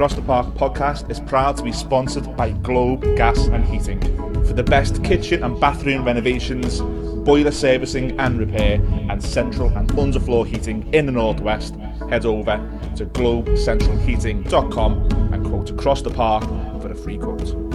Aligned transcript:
Across 0.00 0.14
the 0.14 0.22
Park 0.22 0.46
podcast 0.54 1.10
is 1.10 1.20
proud 1.20 1.58
to 1.58 1.62
be 1.62 1.72
sponsored 1.72 2.34
by 2.34 2.52
Globe 2.52 3.02
Gas 3.18 3.48
and 3.48 3.62
Heating. 3.66 4.00
For 4.46 4.54
the 4.54 4.62
best 4.62 5.04
kitchen 5.04 5.44
and 5.44 5.60
bathroom 5.60 6.06
renovations, 6.06 6.80
boiler 6.80 7.50
servicing 7.50 8.18
and 8.18 8.38
repair, 8.38 8.80
and 9.10 9.22
central 9.22 9.68
and 9.76 9.90
underfloor 9.90 10.46
heating 10.46 10.88
in 10.94 11.04
the 11.04 11.12
Northwest, 11.12 11.74
head 12.08 12.24
over 12.24 12.56
to 12.96 13.04
globecentralheating.com 13.04 14.92
and 15.34 15.44
quote 15.44 15.68
Across 15.68 16.00
the 16.00 16.10
Park 16.10 16.44
for 16.80 16.90
a 16.90 16.94
free 16.94 17.18
quote. 17.18 17.69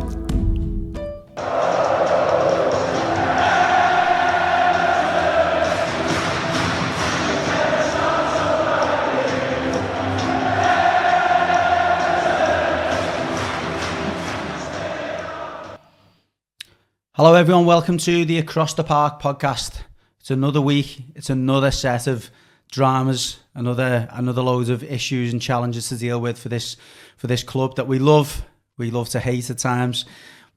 Hello, 17.17 17.33
everyone. 17.33 17.65
Welcome 17.65 17.97
to 17.99 18.25
the 18.25 18.39
Across 18.39 18.73
the 18.73 18.83
Park 18.83 19.21
podcast. 19.21 19.83
It's 20.19 20.31
another 20.31 20.59
week. 20.59 21.01
It's 21.15 21.29
another 21.29 21.71
set 21.71 22.07
of 22.07 22.29
dramas, 22.69 23.39
another 23.53 24.09
another 24.11 24.41
loads 24.41 24.67
of 24.67 24.83
issues 24.83 25.31
and 25.31 25.41
challenges 25.41 25.87
to 25.87 25.97
deal 25.97 26.19
with 26.19 26.37
for 26.37 26.49
this 26.49 26.75
for 27.15 27.27
this 27.27 27.41
club 27.41 27.77
that 27.77 27.87
we 27.87 27.99
love. 27.99 28.45
We 28.77 28.91
love 28.91 29.07
to 29.11 29.21
hate 29.21 29.49
at 29.49 29.59
times, 29.59 30.03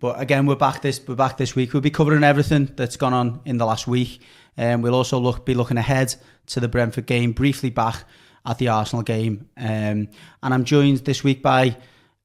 but 0.01 0.21
again, 0.21 0.47
we're 0.47 0.57
back 0.57 0.83
this 0.83 1.01
we're 1.07 1.15
back 1.15 1.37
this 1.37 1.55
week. 1.55 1.73
We'll 1.73 1.81
be 1.81 1.93
covering 1.93 2.25
everything 2.25 2.73
that's 2.75 2.97
gone 2.97 3.15
on 3.15 3.41
in 3.45 3.59
the 3.59 3.65
last 3.65 3.87
week, 3.87 4.20
and 4.56 4.75
um, 4.75 4.83
we'll 4.83 4.97
also 4.97 5.20
look 5.20 5.47
be 5.47 5.55
looking 5.55 5.77
ahead 5.77 6.12
to 6.47 6.59
the 6.59 6.67
Brentford 6.67 7.06
game, 7.06 7.31
briefly 7.31 7.70
back 7.70 8.03
at 8.45 8.59
the 8.59 8.67
Arsenal 8.67 9.05
game, 9.05 9.48
um, 9.59 10.09
and 10.43 10.55
I'm 10.55 10.65
joined 10.65 10.98
this 11.05 11.23
week 11.23 11.41
by 11.41 11.77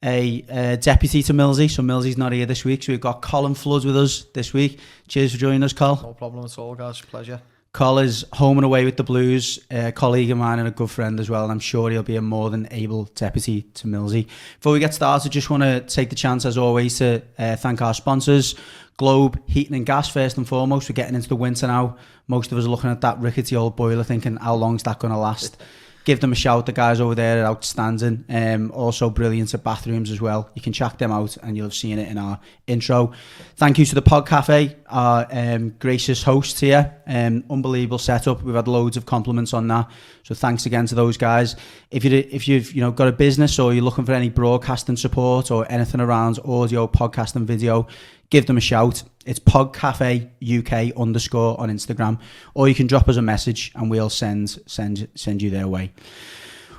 a 0.03 0.43
uh, 0.51 0.75
deputy 0.75 1.23
to 1.23 1.33
Millsy. 1.33 1.69
So 1.69 1.81
Millsy's 1.81 2.17
not 2.17 2.33
here 2.33 2.45
this 2.45 2.65
week. 2.65 2.83
So 2.83 2.91
we've 2.91 3.01
got 3.01 3.21
Colin 3.21 3.55
Flood 3.55 3.85
with 3.85 3.95
us 3.95 4.25
this 4.33 4.53
week. 4.53 4.79
Cheers 5.07 5.31
for 5.31 5.37
joining 5.37 5.63
us, 5.63 5.73
Col. 5.73 5.95
No 5.95 6.13
problem 6.13 6.43
at 6.45 6.57
all, 6.57 6.75
guys. 6.75 7.01
Pleasure. 7.01 7.41
Col 7.73 7.97
is 7.97 8.23
home 8.33 8.59
and 8.59 8.65
away 8.65 8.85
with 8.85 8.97
the 8.97 9.03
Blues, 9.03 9.57
a 9.71 9.91
colleague 9.91 10.29
of 10.29 10.37
mine 10.37 10.59
and 10.59 10.67
a 10.67 10.71
good 10.71 10.91
friend 10.91 11.19
as 11.19 11.27
well, 11.27 11.41
and 11.41 11.51
I'm 11.51 11.59
sure 11.59 11.89
he'll 11.89 12.03
be 12.03 12.17
a 12.17 12.21
more 12.21 12.51
than 12.51 12.67
able 12.69 13.05
deputy 13.15 13.63
to 13.63 13.87
Millsy. 13.87 14.27
Before 14.59 14.73
we 14.73 14.79
get 14.79 14.93
started, 14.93 15.31
just 15.31 15.49
want 15.49 15.63
to 15.63 15.81
take 15.81 16.11
the 16.11 16.15
chance, 16.15 16.45
as 16.45 16.55
always, 16.55 16.99
to 16.99 17.23
uh, 17.39 17.55
thank 17.55 17.81
our 17.81 17.95
sponsors, 17.95 18.53
Globe 18.97 19.41
Heating 19.47 19.75
and 19.75 19.87
Gas, 19.87 20.07
first 20.07 20.37
and 20.37 20.47
foremost. 20.47 20.87
We're 20.87 20.93
getting 20.93 21.15
into 21.15 21.29
the 21.29 21.35
winter 21.35 21.65
now. 21.65 21.97
Most 22.27 22.51
of 22.51 22.59
us 22.59 22.65
are 22.65 22.69
looking 22.69 22.91
at 22.91 23.01
that 23.01 23.17
rickety 23.17 23.55
old 23.55 23.75
boiler 23.75 24.03
thinking, 24.03 24.35
how 24.35 24.53
long's 24.53 24.83
that 24.83 24.99
going 24.99 25.11
to 25.11 25.17
last? 25.17 25.57
Give 26.03 26.19
them 26.19 26.31
a 26.31 26.35
shout. 26.35 26.65
The 26.65 26.71
guys 26.71 26.99
over 26.99 27.15
there 27.15 27.43
are 27.43 27.47
outstanding. 27.47 28.25
Um, 28.29 28.71
also 28.71 29.09
brilliant 29.09 29.53
at 29.53 29.63
bathrooms 29.63 30.11
as 30.11 30.21
well. 30.21 30.49
You 30.53 30.61
can 30.61 30.73
check 30.73 30.97
them 30.97 31.11
out 31.11 31.37
and 31.37 31.55
you'll 31.55 31.67
have 31.67 31.73
seen 31.73 31.99
it 31.99 32.09
in 32.09 32.17
our 32.17 32.39
intro. 32.67 33.13
Thank 33.55 33.77
you 33.79 33.85
to 33.85 33.95
the 33.95 34.01
Pod 34.01 34.27
Cafe, 34.27 34.75
our 34.87 35.27
um, 35.31 35.69
gracious 35.79 36.23
hosts 36.23 36.59
here. 36.59 37.01
Um, 37.07 37.43
unbelievable 37.49 37.97
setup. 37.97 38.41
We've 38.43 38.55
had 38.55 38.67
loads 38.67 38.97
of 38.97 39.05
compliments 39.05 39.53
on 39.53 39.67
that. 39.69 39.89
So 40.23 40.35
thanks 40.35 40.65
again 40.65 40.85
to 40.87 40.95
those 40.95 41.17
guys. 41.17 41.55
If 41.91 42.05
you 42.05 42.27
if 42.31 42.47
you've 42.47 42.71
you 42.73 42.81
know 42.81 42.91
got 42.91 43.07
a 43.07 43.11
business 43.11 43.59
or 43.59 43.73
you're 43.73 43.83
looking 43.83 44.05
for 44.05 44.13
any 44.13 44.29
broadcasting 44.29 44.95
support 44.95 45.51
or 45.51 45.69
anything 45.69 46.01
around 46.01 46.39
audio, 46.45 46.87
podcast, 46.87 47.35
and 47.35 47.45
video, 47.45 47.87
give 48.33 48.47
them 48.47 48.57
a 48.57 48.61
shout. 48.61 49.03
It's 49.27 49.37
Pod 49.37 49.75
Cafe 49.75 50.27
UK 50.41 50.91
underscore 50.97 51.57
on 51.61 51.69
Instagram, 51.69 52.19
or 52.55 52.67
you 52.67 52.73
can 52.73 52.87
drop 52.87 53.07
us 53.07 53.15
a 53.15 53.21
message 53.21 53.71
and 53.75 53.91
we'll 53.91 54.09
send 54.09 54.59
send 54.65 55.07
send 55.13 55.43
you 55.43 55.51
their 55.51 55.67
way. 55.67 55.91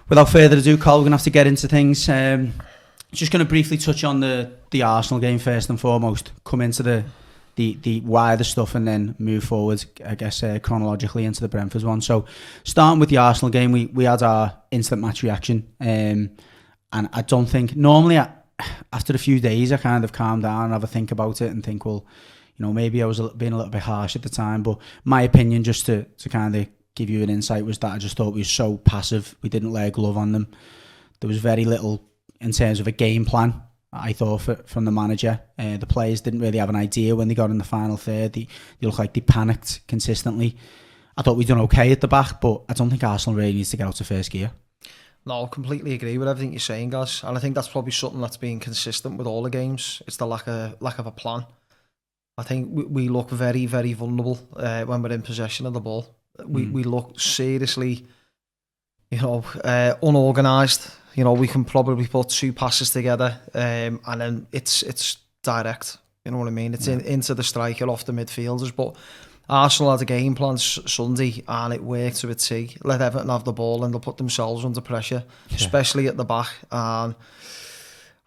Without 0.09 0.29
further 0.29 0.59
ado, 0.59 0.77
Carl, 0.77 0.99
we're 0.99 1.05
gonna 1.05 1.17
have 1.17 1.23
to 1.23 1.31
get 1.31 1.47
into 1.47 1.69
things. 1.69 2.09
Um, 2.09 2.55
just 3.13 3.31
going 3.31 3.45
to 3.45 3.49
briefly 3.49 3.79
touch 3.79 4.03
on 4.03 4.19
the 4.19 4.51
the 4.73 4.83
Arsenal 4.83 5.21
game 5.21 5.39
first 5.39 5.71
and 5.71 5.79
foremost. 5.81 6.33
Come 6.43 6.61
into 6.61 6.83
the 6.83 7.05
the 7.55 7.79
the 7.83 8.01
the 8.01 8.43
stuff 8.45 8.75
and 8.75 8.87
then 8.87 9.15
move 9.21 9.45
forward. 9.45 9.85
I 10.05 10.17
guess 10.17 10.43
uh, 10.43 10.59
chronologically 10.61 11.25
into 11.25 11.41
the 11.41 11.49
Brentford 11.49 11.85
one. 11.85 12.01
So 12.01 12.25
starting 12.65 12.99
with 12.99 13.11
the 13.11 13.19
Arsenal 13.19 13.51
game, 13.51 13.71
we 13.71 13.87
we 13.87 14.05
had 14.05 14.25
our 14.25 14.59
instant 14.73 15.01
match 15.01 15.23
reaction, 15.23 15.69
um, 15.81 16.31
and 16.93 17.09
I 17.13 17.23
don't 17.23 17.47
think 17.47 17.77
normally. 17.77 18.19
I, 18.19 18.29
after 18.93 19.15
a 19.15 19.19
few 19.19 19.41
days, 19.41 19.73
I 19.73 19.77
kind 19.77 20.05
of 20.05 20.13
calmed 20.13 20.43
down 20.43 20.65
and 20.65 20.73
have 20.73 20.85
a 20.85 20.89
think 20.89 21.11
about 21.11 21.41
it 21.41 21.51
and 21.51 21.65
think, 21.65 21.85
well, 21.85 22.07
you 22.57 22.65
know, 22.65 22.73
maybe 22.73 23.03
I 23.03 23.07
was 23.07 23.21
being 23.37 23.53
a 23.53 23.57
little 23.57 23.73
bit 23.73 23.83
harsh 23.83 24.15
at 24.15 24.23
the 24.23 24.29
time, 24.29 24.63
but 24.63 24.79
my 25.05 25.23
opinion, 25.23 25.65
just 25.65 25.87
to, 25.87 26.05
to 26.05 26.29
kind 26.29 26.55
of 26.55 26.69
give 26.95 27.11
you 27.11 27.23
an 27.23 27.31
insight, 27.31 27.65
was 27.65 27.79
that 27.79 27.93
I 27.93 27.99
just 27.99 28.17
thought 28.17 28.35
we 28.35 28.41
were 28.41 28.45
so 28.45 28.77
passive. 28.77 29.35
We 29.43 29.49
didn't 29.49 29.73
lay 29.73 29.89
a 29.89 29.91
glove 29.91 30.17
on 30.17 30.33
them. 30.33 30.49
There 31.21 31.29
was 31.29 31.39
very 31.39 31.65
little 31.65 32.05
in 32.41 32.53
terms 32.53 32.79
of 32.79 32.87
a 32.87 32.93
game 32.93 33.25
plan. 33.25 33.61
I 33.93 34.13
thought 34.13 34.43
for, 34.43 34.57
from 34.67 34.85
the 34.85 34.93
manager, 34.93 35.41
uh, 35.59 35.77
the 35.77 35.87
players 35.87 36.21
didn't 36.21 36.41
really 36.41 36.59
have 36.59 36.69
an 36.69 36.77
idea 36.77 37.15
when 37.15 37.29
they 37.29 37.35
got 37.35 37.51
in 37.51 37.59
the 37.59 37.65
final 37.65 37.97
third. 37.97 38.33
They, 38.33 38.49
they 38.81 38.87
looked 38.87 38.99
like 38.99 39.15
they 39.15 39.21
panicked 39.21 39.87
consistently. 39.87 40.57
I 41.17 41.23
thought 41.23 41.37
we'd 41.37 41.47
done 41.47 41.61
okay 41.63 41.93
at 41.93 42.01
the 42.01 42.09
back, 42.09 42.41
but 42.41 42.63
I 42.69 42.73
don't 42.73 42.91
think 42.91 43.05
Arsenal 43.05 43.37
really 43.37 43.53
needs 43.53 43.71
to 43.71 43.77
get 43.77 43.87
out 43.87 44.01
of 44.01 44.07
first 44.07 44.31
gear. 44.31 44.51
No, 45.27 45.47
completely 45.47 45.95
agree 45.95 46.19
with 46.19 46.29
everything 46.29 46.53
you're 46.53 46.61
saying, 46.61 46.91
guys. 46.91 47.23
And 47.25 47.37
I 47.37 47.41
think 47.41 47.55
that's 47.55 47.69
probably 47.69 47.93
something 47.93 48.21
that's 48.21 48.37
been 48.37 48.61
consistent 48.61 49.17
with 49.17 49.27
all 49.27 49.43
the 49.43 49.51
games. 49.51 50.03
It's 50.07 50.19
the 50.19 50.27
lack 50.27 50.47
of 50.47 50.81
lack 50.83 50.99
of 50.99 51.07
a 51.07 51.11
plan. 51.11 51.47
I 52.37 52.43
think 52.43 52.69
we, 52.71 52.85
we 52.85 53.09
look 53.09 53.31
very, 53.31 53.65
very 53.67 53.95
vulnerable 53.95 54.39
uh, 54.57 54.85
when 54.85 55.03
we're 55.03 55.13
in 55.13 55.23
possession 55.23 55.67
of 55.67 55.73
the 55.73 55.81
ball. 55.81 56.15
We 56.45 56.67
mm. 56.67 56.73
we 56.73 56.83
look 56.85 57.19
seriously, 57.19 58.07
you 59.11 59.21
know, 59.21 59.45
uh, 59.63 59.95
unorganised. 60.03 60.91
You 61.15 61.25
know, 61.25 61.33
we 61.33 61.49
can 61.49 61.65
probably 61.65 62.07
put 62.07 62.29
two 62.29 62.53
passes 62.53 62.91
together, 62.91 63.41
um, 63.55 64.01
and 64.07 64.21
then 64.21 64.47
it's 64.53 64.83
it's 64.83 65.19
direct. 65.43 65.97
You 66.25 66.33
know 66.33 66.39
what 66.39 66.49
I 66.49 66.53
mean? 66.53 66.75
It's 66.75 66.87
yeah. 66.87 66.95
in, 66.95 67.01
into 67.03 67.35
the 67.35 67.43
striker 67.43 67.89
off 67.89 68.07
the 68.07 68.13
midfielders, 68.13 68.75
but 68.75 68.97
Arsenal 69.49 69.93
had 69.93 70.01
a 70.01 70.07
game 70.07 70.35
plan 70.35 70.57
Sunday 70.57 71.45
and 71.47 71.75
it 71.75 71.83
worked 71.83 72.17
to 72.17 72.31
a 72.31 72.35
T. 72.35 72.77
Let 72.83 73.03
Everton 73.03 73.29
have 73.29 73.45
the 73.45 73.53
ball 73.53 73.85
and 73.85 73.93
they'll 73.93 74.01
put 74.01 74.17
themselves 74.17 74.65
under 74.65 74.81
pressure, 74.81 75.25
yeah. 75.51 75.57
especially 75.57 76.07
at 76.07 76.17
the 76.17 76.25
back. 76.25 76.51
And 76.73 77.15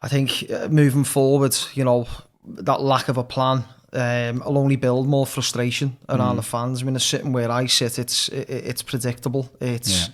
I 0.01 0.07
think 0.09 0.45
uh, 0.51 0.67
moving 0.67 1.03
forward, 1.03 1.55
you 1.73 1.83
know, 1.83 2.07
that 2.45 2.81
lack 2.81 3.09
of 3.09 3.17
a 3.17 3.23
plan 3.23 3.63
um, 3.93 4.43
will 4.45 4.59
only 4.59 4.75
build 4.75 5.07
more 5.07 5.25
frustration 5.25 5.97
around 6.07 6.33
mm. 6.33 6.37
the 6.37 6.43
fans. 6.43 6.83
I 6.83 6.85
mean, 6.85 6.99
sitting 6.99 7.33
where 7.33 7.49
I 7.49 7.65
sit, 7.65 7.97
it's 7.97 8.29
it, 8.29 8.49
it's 8.49 8.83
predictable. 8.83 9.49
It's 9.59 10.07
yeah. 10.07 10.13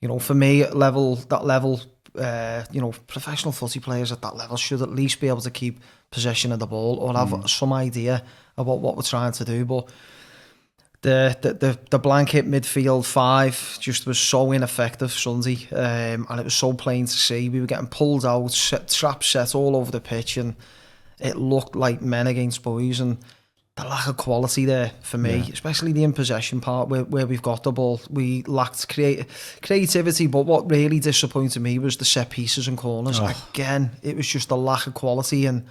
you 0.00 0.08
know, 0.08 0.18
for 0.18 0.34
me, 0.34 0.66
level 0.66 1.16
that 1.16 1.44
level, 1.44 1.82
uh, 2.16 2.64
you 2.70 2.80
know, 2.80 2.92
professional 3.06 3.52
footy 3.52 3.80
players 3.80 4.12
at 4.12 4.22
that 4.22 4.34
level 4.34 4.56
should 4.56 4.80
at 4.80 4.90
least 4.90 5.20
be 5.20 5.28
able 5.28 5.42
to 5.42 5.50
keep 5.50 5.80
possession 6.10 6.52
of 6.52 6.58
the 6.58 6.66
ball 6.66 6.96
or 6.98 7.12
have 7.14 7.28
mm. 7.28 7.48
some 7.48 7.72
idea 7.72 8.22
about 8.56 8.80
what 8.80 8.96
we're 8.96 9.02
trying 9.02 9.32
to 9.32 9.44
do, 9.44 9.64
but 9.64 9.88
the, 11.02 11.36
the 11.42 11.52
the 11.54 11.78
the 11.90 11.98
blanket 11.98 12.44
midfield 12.44 13.06
five 13.06 13.78
just 13.80 14.06
was 14.06 14.18
so 14.18 14.50
ineffective 14.50 15.12
Sunday, 15.12 15.68
um, 15.70 16.26
and 16.28 16.40
it 16.40 16.44
was 16.44 16.54
so 16.54 16.72
plain 16.72 17.06
to 17.06 17.12
see. 17.12 17.48
We 17.48 17.60
were 17.60 17.66
getting 17.66 17.86
pulled 17.86 18.26
out, 18.26 18.50
set, 18.50 18.88
traps 18.88 19.28
set 19.28 19.54
all 19.54 19.76
over 19.76 19.92
the 19.92 20.00
pitch, 20.00 20.36
and 20.36 20.56
it 21.20 21.36
looked 21.36 21.76
like 21.76 22.02
men 22.02 22.26
against 22.26 22.64
boys. 22.64 22.98
And 22.98 23.18
the 23.76 23.84
lack 23.84 24.08
of 24.08 24.16
quality 24.16 24.64
there 24.64 24.90
for 25.02 25.18
me, 25.18 25.36
yeah. 25.36 25.52
especially 25.52 25.92
the 25.92 26.02
in 26.02 26.12
possession 26.12 26.60
part 26.60 26.88
where, 26.88 27.04
where 27.04 27.28
we've 27.28 27.42
got 27.42 27.62
the 27.62 27.70
ball, 27.70 28.00
we 28.10 28.42
lacked 28.42 28.88
create, 28.88 29.24
creativity. 29.62 30.26
But 30.26 30.46
what 30.46 30.68
really 30.68 30.98
disappointed 30.98 31.60
me 31.60 31.78
was 31.78 31.96
the 31.96 32.04
set 32.04 32.30
pieces 32.30 32.66
and 32.66 32.76
corners. 32.76 33.20
Oh. 33.20 33.48
Again, 33.54 33.92
it 34.02 34.16
was 34.16 34.26
just 34.26 34.48
the 34.48 34.56
lack 34.56 34.88
of 34.88 34.94
quality 34.94 35.46
and 35.46 35.64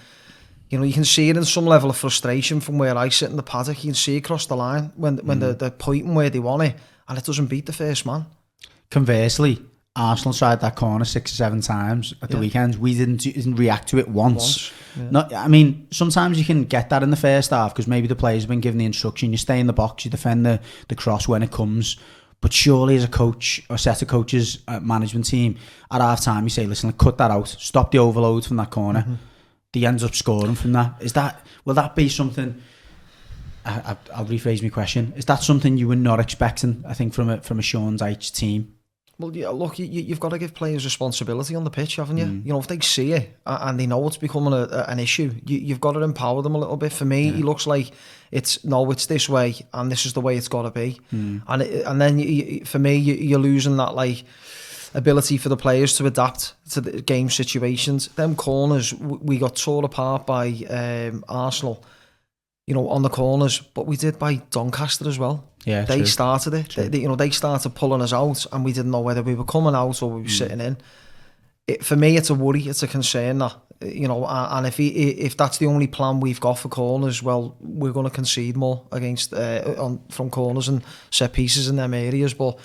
you 0.69 0.77
know, 0.77 0.83
you 0.83 0.93
can 0.93 1.05
see 1.05 1.29
it 1.29 1.37
in 1.37 1.45
some 1.45 1.65
level 1.65 1.89
of 1.89 1.97
frustration 1.97 2.59
from 2.59 2.77
where 2.77 2.97
I 2.97 3.09
sit 3.09 3.29
in 3.29 3.37
the 3.37 3.43
paddock. 3.43 3.83
You 3.83 3.89
can 3.89 3.95
see 3.95 4.17
across 4.17 4.47
the 4.47 4.55
line 4.55 4.91
when 4.95 5.17
when 5.19 5.37
mm. 5.37 5.41
they're, 5.41 5.53
they're 5.53 5.71
pointing 5.71 6.13
where 6.13 6.29
they 6.29 6.39
want 6.39 6.63
it, 6.63 6.75
and 7.07 7.17
it 7.17 7.23
doesn't 7.23 7.47
beat 7.47 7.65
the 7.65 7.73
first 7.73 8.05
man. 8.05 8.25
Conversely, 8.89 9.61
Arsenal 9.95 10.33
tried 10.33 10.61
that 10.61 10.75
corner 10.75 11.05
six 11.05 11.33
or 11.33 11.35
seven 11.35 11.61
times 11.61 12.13
at 12.21 12.29
the 12.29 12.35
yeah. 12.35 12.41
weekends. 12.41 12.77
We 12.77 12.95
didn't, 12.95 13.17
didn't 13.17 13.55
react 13.55 13.89
to 13.89 13.97
it 13.97 14.07
once. 14.07 14.35
once 14.35 14.73
yeah. 14.95 15.09
Not, 15.09 15.33
I 15.33 15.47
mean, 15.47 15.87
sometimes 15.91 16.37
you 16.37 16.45
can 16.45 16.65
get 16.65 16.89
that 16.89 17.03
in 17.03 17.09
the 17.09 17.17
first 17.17 17.49
half 17.49 17.73
because 17.73 17.87
maybe 17.87 18.07
the 18.07 18.15
players 18.15 18.43
have 18.43 18.49
been 18.49 18.61
given 18.61 18.77
the 18.77 18.85
instruction. 18.85 19.31
You 19.31 19.37
stay 19.37 19.59
in 19.59 19.67
the 19.67 19.73
box, 19.73 20.05
you 20.05 20.11
defend 20.11 20.45
the, 20.45 20.61
the 20.87 20.95
cross 20.95 21.27
when 21.27 21.43
it 21.43 21.51
comes. 21.51 21.97
But 22.39 22.53
surely, 22.53 22.95
as 22.95 23.03
a 23.03 23.07
coach 23.07 23.63
or 23.69 23.77
set 23.79 24.03
of 24.03 24.07
coaches, 24.07 24.59
uh, 24.67 24.79
management 24.79 25.25
team, 25.25 25.57
at 25.91 26.01
half 26.01 26.21
time, 26.21 26.43
you 26.43 26.51
say, 26.51 26.67
listen, 26.67 26.93
cut 26.93 27.17
that 27.17 27.31
out, 27.31 27.47
stop 27.47 27.91
the 27.91 27.97
overload 27.97 28.45
from 28.45 28.57
that 28.57 28.69
corner. 28.69 29.01
Mm-hmm 29.01 29.15
he 29.73 29.85
ends 29.85 30.03
up 30.03 30.15
scoring 30.15 30.55
from 30.55 30.73
that. 30.73 30.95
Is 31.01 31.13
that 31.13 31.45
will 31.65 31.75
that 31.75 31.95
be 31.95 32.09
something? 32.09 32.61
I, 33.65 33.97
will 34.17 34.25
rephrase 34.25 34.63
my 34.63 34.69
question. 34.69 35.11
Is 35.17 35.25
that 35.25 35.43
something 35.43 35.77
you 35.77 35.89
were 35.89 35.95
not 35.97 36.21
expecting? 36.21 36.83
I 36.87 36.93
think 36.93 37.13
from 37.13 37.29
a 37.29 37.41
from 37.41 37.59
a 37.59 37.61
Sean 37.61 37.97
Dyche 37.97 38.33
team. 38.33 38.73
Well, 39.19 39.35
yeah, 39.35 39.49
look, 39.49 39.79
you, 39.79 40.09
have 40.09 40.19
got 40.19 40.29
to 40.29 40.37
give 40.37 40.53
players 40.53 40.85
responsibility 40.85 41.55
on 41.55 41.63
the 41.63 41.71
pitch, 41.71 41.95
haven't 41.95 42.17
you? 42.17 42.25
Mm. 42.25 42.45
You 42.45 42.53
know, 42.53 42.59
if 42.59 42.67
they 42.67 42.79
see 42.81 43.13
it 43.13 43.35
and 43.47 43.79
they 43.79 43.87
know 43.87 44.05
it's 44.05 44.15
becoming 44.15 44.53
a, 44.53 44.67
a, 44.69 44.83
an 44.89 44.99
issue, 44.99 45.33
you, 45.43 45.69
have 45.69 45.81
got 45.81 45.93
to 45.93 46.01
empower 46.01 46.43
them 46.43 46.53
a 46.53 46.59
little 46.59 46.77
bit. 46.77 46.93
For 46.93 47.03
me, 47.03 47.25
yeah. 47.25 47.31
he 47.31 47.41
looks 47.41 47.65
like 47.65 47.93
it's 48.29 48.63
no, 48.63 48.91
it's 48.91 49.07
this 49.07 49.27
way, 49.27 49.55
and 49.73 49.91
this 49.91 50.05
is 50.05 50.13
the 50.13 50.21
way 50.21 50.37
it's 50.37 50.47
got 50.47 50.63
to 50.63 50.71
be. 50.71 50.99
Mm. 51.11 51.41
And 51.47 51.61
it, 51.63 51.83
and 51.87 51.99
then 51.99 52.19
you, 52.19 52.63
for 52.65 52.77
me, 52.77 52.95
you, 52.95 53.35
are 53.35 53.39
losing 53.39 53.77
that 53.77 53.95
like 53.95 54.23
ability 54.97 55.37
for 55.37 55.49
the 55.49 55.55
players 55.57 55.95
to 55.97 56.05
adapt 56.05 56.53
to 56.71 56.81
the 56.81 57.01
game 57.01 57.29
situations. 57.29 58.07
Them 58.15 58.35
corners, 58.35 58.93
we 58.93 59.37
got 59.37 59.55
torn 59.55 59.85
apart 59.85 60.25
by 60.25 60.47
um, 60.69 61.23
Arsenal, 61.29 61.83
you 62.65 62.73
know, 62.73 62.89
on 62.89 63.01
the 63.03 63.09
corners, 63.09 63.59
but 63.59 63.85
we 63.87 63.95
did 63.95 64.17
by 64.19 64.35
Doncaster 64.51 65.07
as 65.07 65.17
well. 65.19 65.43
Yeah, 65.65 65.85
they 65.85 65.97
true. 65.97 66.05
started 66.05 66.53
it. 66.53 66.69
They, 66.75 66.87
they- 66.87 66.99
you 66.99 67.07
know, 67.07 67.15
they 67.15 67.29
started 67.29 67.75
pulling 67.75 68.01
us 68.01 68.13
out, 68.13 68.45
and 68.51 68.65
we 68.65 68.73
didn't 68.73 68.91
know 68.91 69.01
whether 69.01 69.21
we 69.23 69.35
were 69.35 69.45
coming 69.45 69.75
out 69.75 70.01
or 70.01 70.09
we 70.11 70.21
were 70.23 70.29
sitting 70.29 70.61
in. 70.61 70.77
It, 71.67 71.83
for 71.85 71.95
me, 71.95 72.17
it's 72.17 72.29
a 72.29 72.33
worry. 72.35 72.61
It's 72.63 72.83
a 72.83 72.87
concern 72.87 73.39
that 73.39 73.55
you 73.81 74.07
know, 74.07 74.25
and 74.25 74.65
if 74.65 74.77
he, 74.77 74.87
if 74.87 75.37
that's 75.37 75.59
the 75.59 75.67
only 75.67 75.85
plan 75.85 76.19
we've 76.19 76.39
got 76.39 76.57
for 76.57 76.67
corners, 76.69 77.21
well, 77.21 77.55
we're 77.59 77.91
going 77.91 78.09
to 78.09 78.15
concede 78.15 78.55
more 78.57 78.81
against 78.91 79.33
uh, 79.33 79.75
on 79.77 79.99
from 80.09 80.29
corners 80.31 80.67
and 80.67 80.81
set 81.11 81.33
pieces 81.33 81.67
in 81.67 81.75
them 81.75 81.93
areas. 81.93 82.33
But 82.33 82.57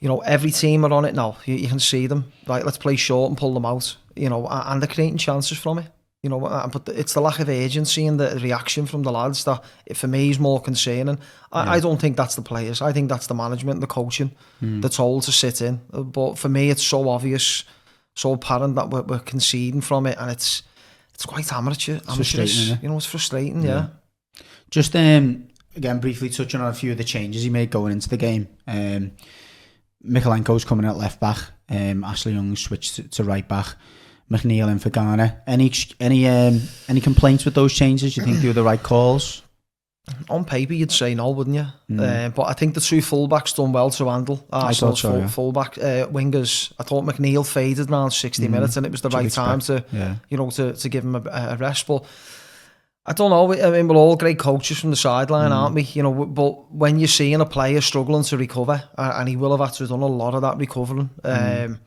you 0.00 0.08
know, 0.08 0.18
every 0.18 0.50
team 0.50 0.84
are 0.84 0.92
on 0.92 1.04
it 1.04 1.14
now. 1.14 1.38
You, 1.44 1.54
you 1.54 1.68
can 1.68 1.80
see 1.80 2.06
them. 2.06 2.32
Right, 2.46 2.64
let's 2.64 2.78
play 2.78 2.96
short 2.96 3.30
and 3.30 3.38
pull 3.38 3.54
them 3.54 3.64
out. 3.64 3.96
You 4.14 4.28
know, 4.28 4.46
and 4.48 4.80
they're 4.80 4.88
creating 4.88 5.18
chances 5.18 5.58
from 5.58 5.78
it. 5.78 5.86
You 6.22 6.30
know, 6.30 6.40
but 6.40 6.88
it's 6.88 7.14
the 7.14 7.20
lack 7.20 7.38
of 7.38 7.48
agency 7.48 8.04
and 8.04 8.18
the 8.18 8.40
reaction 8.42 8.86
from 8.86 9.04
the 9.04 9.12
lads 9.12 9.44
that, 9.44 9.62
for 9.94 10.08
me, 10.08 10.30
is 10.30 10.40
more 10.40 10.60
concerning. 10.60 11.20
I, 11.52 11.76
I 11.76 11.80
don't 11.80 12.00
think 12.00 12.16
that's 12.16 12.34
the 12.34 12.42
players. 12.42 12.82
I 12.82 12.92
think 12.92 13.08
that's 13.08 13.28
the 13.28 13.34
management, 13.34 13.80
the 13.80 13.86
coaching, 13.86 14.32
the 14.60 14.88
told 14.88 15.22
to 15.24 15.32
sit 15.32 15.62
in. 15.62 15.82
But 15.92 16.36
for 16.36 16.48
me, 16.48 16.70
it's 16.70 16.82
so 16.82 17.08
obvious, 17.08 17.62
so 18.16 18.32
apparent 18.32 18.74
that 18.74 18.90
we're, 18.90 19.02
we're 19.02 19.20
conceding 19.20 19.82
from 19.82 20.06
it, 20.06 20.16
and 20.18 20.30
it's 20.30 20.62
it's 21.14 21.26
quite 21.26 21.52
amateur. 21.52 22.00
amateurish. 22.08 22.70
You 22.82 22.88
know, 22.88 22.96
it's 22.96 23.06
frustrating. 23.06 23.62
Yeah. 23.62 23.88
Just 24.70 24.96
um, 24.96 25.46
again, 25.76 26.00
briefly 26.00 26.28
touching 26.28 26.60
on 26.60 26.68
a 26.68 26.74
few 26.74 26.90
of 26.90 26.98
the 26.98 27.04
changes 27.04 27.44
he 27.44 27.50
made 27.50 27.70
going 27.70 27.92
into 27.92 28.08
the 28.08 28.16
game. 28.16 28.48
Um, 28.66 29.12
Mykolenko's 30.06 30.64
coming 30.64 30.86
at 30.86 30.96
left 30.96 31.20
back. 31.20 31.38
Um, 31.68 32.04
Ashley 32.04 32.32
Young 32.32 32.54
switched 32.56 32.96
to, 32.96 33.02
to 33.08 33.24
right 33.24 33.46
back. 33.46 33.74
McNeil 34.30 34.70
in 34.70 34.78
for 34.78 34.90
Garner. 34.90 35.40
Any 35.46 35.72
any 36.00 36.26
um, 36.26 36.60
any 36.88 37.00
complaints 37.00 37.44
with 37.44 37.54
those 37.54 37.72
changes? 37.72 38.16
You 38.16 38.24
think 38.24 38.38
they 38.38 38.48
were 38.48 38.54
the 38.54 38.64
right 38.64 38.82
calls? 38.82 39.42
on 40.30 40.44
paper 40.44 40.72
you'd 40.72 40.92
say 40.92 41.14
no, 41.14 41.30
wouldn't 41.30 41.56
you? 41.56 41.66
Uh, 42.00 42.28
but 42.28 42.44
I 42.44 42.52
think 42.52 42.74
the 42.74 42.80
two 42.80 42.98
fullbacks 42.98 43.56
done 43.56 43.72
well 43.72 43.90
to 43.90 44.08
handle 44.08 44.44
Arsenal's 44.52 45.00
so, 45.00 45.10
full, 45.10 45.18
yeah. 45.18 45.26
fullback 45.26 45.78
uh, 45.78 46.06
wingers. 46.06 46.72
I 46.78 46.84
thought 46.84 47.04
McNeil 47.04 47.46
faded 47.46 47.90
around 47.90 48.12
60 48.12 48.46
minutes 48.48 48.76
and 48.76 48.86
it 48.86 48.92
was 48.92 49.00
the 49.00 49.08
right 49.08 49.30
time 49.30 49.60
to, 49.60 49.84
yeah. 49.92 50.16
you 50.28 50.36
know, 50.36 50.50
to, 50.50 50.74
to 50.74 50.88
give 50.88 51.04
him 51.04 51.16
a, 51.16 51.22
a 51.26 51.56
rest. 51.56 51.88
But 51.88 52.04
I 53.08 53.12
don't 53.12 53.30
know. 53.30 53.52
I 53.52 53.70
mean, 53.70 53.86
we're 53.86 53.94
all 53.96 54.16
great 54.16 54.38
coaches 54.38 54.80
from 54.80 54.90
the 54.90 54.96
sideline, 54.96 55.52
aren't 55.52 55.76
we? 55.76 55.82
You 55.82 56.02
know, 56.02 56.26
but 56.26 56.72
when 56.72 56.98
you're 56.98 57.06
seeing 57.06 57.40
a 57.40 57.46
player 57.46 57.80
struggling 57.80 58.24
to 58.24 58.36
recover, 58.36 58.82
and 58.98 59.28
he 59.28 59.36
will 59.36 59.56
have 59.56 59.64
had 59.66 59.74
to 59.76 59.84
have 59.84 59.90
done 59.90 60.02
a 60.02 60.06
lot 60.06 60.34
of 60.34 60.42
that 60.42 60.56
recovering. 60.58 61.10
Um, 61.22 61.78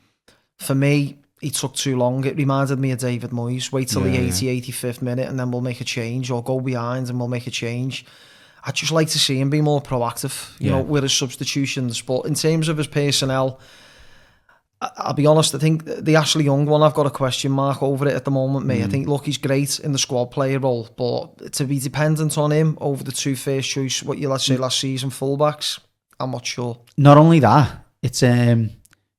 for 0.59 0.75
me, 0.75 1.17
he 1.41 1.49
took 1.49 1.73
too 1.73 1.97
long. 1.97 2.23
It 2.25 2.37
reminded 2.37 2.79
me 2.79 2.91
of 2.91 2.99
David 2.99 3.31
Moyes. 3.31 3.69
Wait 3.71 3.89
till 3.89 4.03
the 4.03 4.11
Yeah, 4.11 4.19
80, 4.21 4.61
85th 4.61 5.01
minute 5.01 5.27
and 5.27 5.37
then 5.39 5.51
we'll 5.51 5.61
make 5.61 5.81
a 5.81 5.85
change, 5.85 6.31
or 6.31 6.41
go 6.41 6.61
behind 6.61 7.09
and 7.09 7.19
we'll 7.19 7.27
make 7.29 7.47
a 7.47 7.51
change. 7.51 8.05
I'd 8.63 8.75
just 8.75 8.91
like 8.91 9.07
to 9.09 9.19
see 9.19 9.39
him 9.39 9.49
be 9.49 9.61
more 9.61 9.81
proactive, 9.81 10.51
you 10.59 10.69
Yeah. 10.69 10.77
know, 10.77 10.81
with 10.83 11.03
his 11.03 11.13
substitutions. 11.13 12.01
But 12.01 12.25
in 12.25 12.33
terms 12.33 12.67
of 12.69 12.77
his 12.77 12.87
personnel, 12.87 13.59
I'll 14.81 15.13
be 15.13 15.27
honest, 15.27 15.53
I 15.53 15.57
think 15.57 15.83
the 15.83 16.15
Ashley 16.15 16.45
Young 16.45 16.65
one, 16.65 16.81
I've 16.81 16.93
got 16.93 17.05
a 17.05 17.09
question 17.09 17.51
mark 17.51 17.83
over 17.83 18.07
it 18.07 18.15
at 18.15 18.23
the 18.23 18.31
moment, 18.31 18.65
mate. 18.65 18.83
I 18.83 18.87
think, 18.87 19.09
look, 19.09 19.25
he's 19.25 19.37
great 19.37 19.77
in 19.79 19.91
the 19.91 19.99
squad 19.99 20.27
player 20.27 20.57
role, 20.57 20.87
but 20.95 21.51
to 21.53 21.65
be 21.65 21.79
dependent 21.79 22.37
on 22.37 22.51
him 22.51 22.77
over 22.79 23.03
the 23.03 23.11
two 23.11 23.35
first 23.35 23.69
choice, 23.69 24.01
what 24.01 24.19
you 24.19 24.29
let's 24.29 24.45
say 24.45 24.55
last 24.55 24.79
season 24.79 25.09
fullbacks, 25.09 25.79
I'm 26.17 26.31
not 26.31 26.45
sure. 26.45 26.79
Not 26.97 27.17
only 27.17 27.39
that, 27.39 27.85
it's 28.01 28.23
um, 28.23 28.69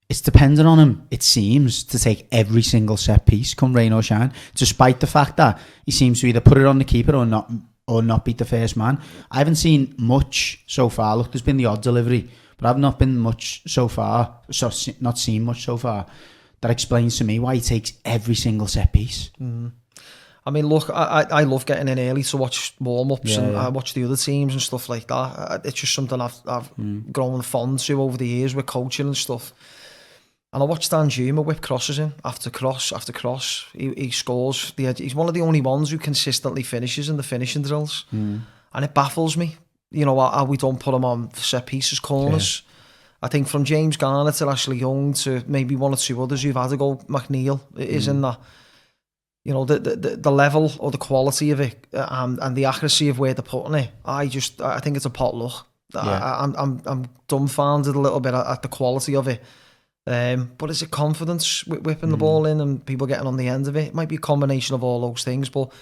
it's 0.09 0.23
dependent 0.23 0.67
on 0.67 0.79
him. 0.79 1.07
It 1.11 1.23
seems 1.23 1.85
to 1.85 1.99
take 1.99 2.27
every 2.33 2.63
single 2.63 2.97
set 2.97 3.27
piece, 3.27 3.53
come 3.53 3.75
rain 3.75 3.93
or 3.93 4.03
shine, 4.03 4.33
despite 4.55 5.01
the 5.01 5.07
fact 5.07 5.37
that 5.37 5.61
he 5.85 5.93
seems 5.93 6.23
to 6.23 6.27
either 6.27 6.41
put 6.41 6.57
it 6.57 6.67
on 6.67 6.79
the 6.79 6.85
keeper 6.85 7.15
or 7.15 7.27
not, 7.27 7.51
or 7.87 8.03
not 8.03 8.25
beat 8.25 8.39
the 8.39 8.47
first 8.47 8.79
man. 8.79 8.99
I 9.31 9.39
haven't 9.39 9.57
seen 9.57 9.95
much 9.99 10.65
so 10.67 10.89
far. 10.89 11.19
Look, 11.19 11.33
there's 11.33 11.43
been 11.43 11.59
the 11.59 11.67
odd 11.67 11.83
delivery, 11.83 12.31
but 12.61 12.69
I've 12.69 12.79
not 12.79 12.99
been 12.99 13.17
much 13.19 13.63
so 13.67 13.89
far. 13.89 14.37
So 14.51 14.71
not 15.01 15.19
seen 15.19 15.43
much 15.45 15.65
so 15.65 15.77
far. 15.77 16.07
That 16.61 16.71
explains 16.71 17.17
to 17.19 17.25
me 17.25 17.39
why 17.39 17.55
he 17.55 17.61
takes 17.61 17.95
every 18.05 18.35
single 18.35 18.67
set 18.67 18.93
piece. 18.93 19.31
I 20.47 20.51
mean, 20.51 20.67
look, 20.67 20.89
I, 20.91 21.27
I 21.31 21.43
love 21.45 21.67
getting 21.67 21.89
in 21.89 21.99
early 21.99 22.23
to 22.25 22.37
watch 22.37 22.75
warm 22.81 23.13
ups 23.13 23.31
Yeah, 23.31 23.41
and 23.41 23.53
yeah. 23.53 23.67
I 23.67 23.69
watch 23.69 23.93
the 23.95 24.05
other 24.05 24.17
teams 24.17 24.53
and 24.55 24.63
stuff 24.63 24.89
like 24.89 25.07
that. 25.09 25.15
Uh, 25.15 25.59
It's 25.65 25.81
just 25.81 25.95
something 25.95 26.21
I've 26.21 26.35
I've 26.47 26.75
Mm. 26.77 27.13
grown 27.13 27.43
fond 27.43 27.79
to 27.81 28.03
over 28.03 28.17
the 28.17 28.27
years 28.27 28.55
with 28.55 28.67
coaching 28.67 29.07
and 29.07 29.17
stuff. 29.17 29.53
And 30.53 30.63
I 30.63 30.67
watched 30.67 30.91
Danjuma 30.91 31.45
whip 31.45 31.61
crosses 31.61 31.99
in 31.99 32.13
after 32.25 32.51
cross 32.51 32.93
after 32.93 33.13
cross. 33.13 33.67
He, 33.73 33.93
he 33.97 34.11
scores. 34.11 34.73
The, 34.77 34.93
he's 34.95 35.15
one 35.15 35.29
of 35.29 35.35
the 35.35 35.43
only 35.43 35.61
ones 35.61 35.91
who 35.91 35.99
consistently 35.99 36.63
finishes 36.65 37.09
in 37.09 37.17
the 37.17 37.23
finishing 37.23 37.63
drills, 37.63 38.05
Mm. 38.13 38.41
and 38.73 38.85
it 38.85 38.93
baffles 38.95 39.37
me. 39.37 39.57
You 39.91 40.05
know 40.05 40.19
how, 40.21 40.45
we 40.45 40.57
don't 40.57 40.79
put 40.79 40.93
them 40.93 41.05
on 41.05 41.33
set 41.35 41.67
pieces, 41.67 41.99
corners. 42.01 42.63
I 43.23 43.29
think 43.29 43.49
from 43.49 43.65
James 43.65 43.97
Garner 43.97 44.33
to 44.33 44.49
Ashley 44.49 44.79
Young 44.79 45.13
to 45.15 45.43
maybe 45.47 45.77
one 45.77 45.93
or 45.93 45.97
two 45.97 46.23
others 46.23 46.43
who've 46.43 46.55
had 46.57 46.71
to 46.71 46.77
go, 46.77 46.97
McNeil 47.09 47.61
is 47.77 48.07
Mm. 48.07 48.11
in 48.11 48.21
that 48.23 48.39
you 49.45 49.53
know 49.53 49.65
the, 49.65 49.79
the 49.79 49.97
the- 49.97 50.17
the 50.17 50.31
level 50.31 50.71
or 50.79 50.91
the 50.91 50.99
quality 50.99 51.51
of 51.51 51.61
it 51.61 51.87
uh, 51.95 52.07
and, 52.11 52.39
and 52.41 52.57
the 52.57 52.67
accuracy 52.67 53.09
of 53.09 53.19
where 53.19 53.35
they're 53.35 53.43
putting 53.43 53.75
it. 53.75 53.91
I 54.05 54.27
just 54.27 54.61
I 54.61 54.79
think 54.79 54.97
it's 54.97 55.07
a 55.07 55.11
pot 55.11 55.35
luck. 55.35 55.67
Yeah. 55.95 56.01
I, 56.03 56.45
I'm 56.45 56.55
I'm 56.57 56.83
I'm 56.87 57.05
dumbfounded 57.29 57.95
a 57.95 58.01
little 58.01 58.21
bit 58.21 58.33
at, 58.35 58.47
at 58.47 58.63
the 58.63 58.69
quality 58.69 59.17
of 59.17 59.27
it. 59.29 59.43
Um, 60.07 60.53
but 60.57 60.71
is 60.71 60.83
it 60.83 60.91
confidence 60.91 61.63
whi- 61.67 61.79
whipping 61.81 62.11
the 62.11 62.17
Mm. 62.17 62.21
ball 62.21 62.47
in 62.47 62.61
and 62.61 62.85
people 62.87 63.07
getting 63.07 63.27
on 63.27 63.37
the 63.37 63.49
end 63.49 63.67
of 63.69 63.77
it? 63.77 63.89
It 63.89 63.95
might 63.95 64.09
be 64.09 64.17
a 64.17 64.21
combination 64.21 64.75
of 64.77 64.85
all 64.85 65.01
those 65.01 65.25
things, 65.25 65.49
but. 65.51 65.73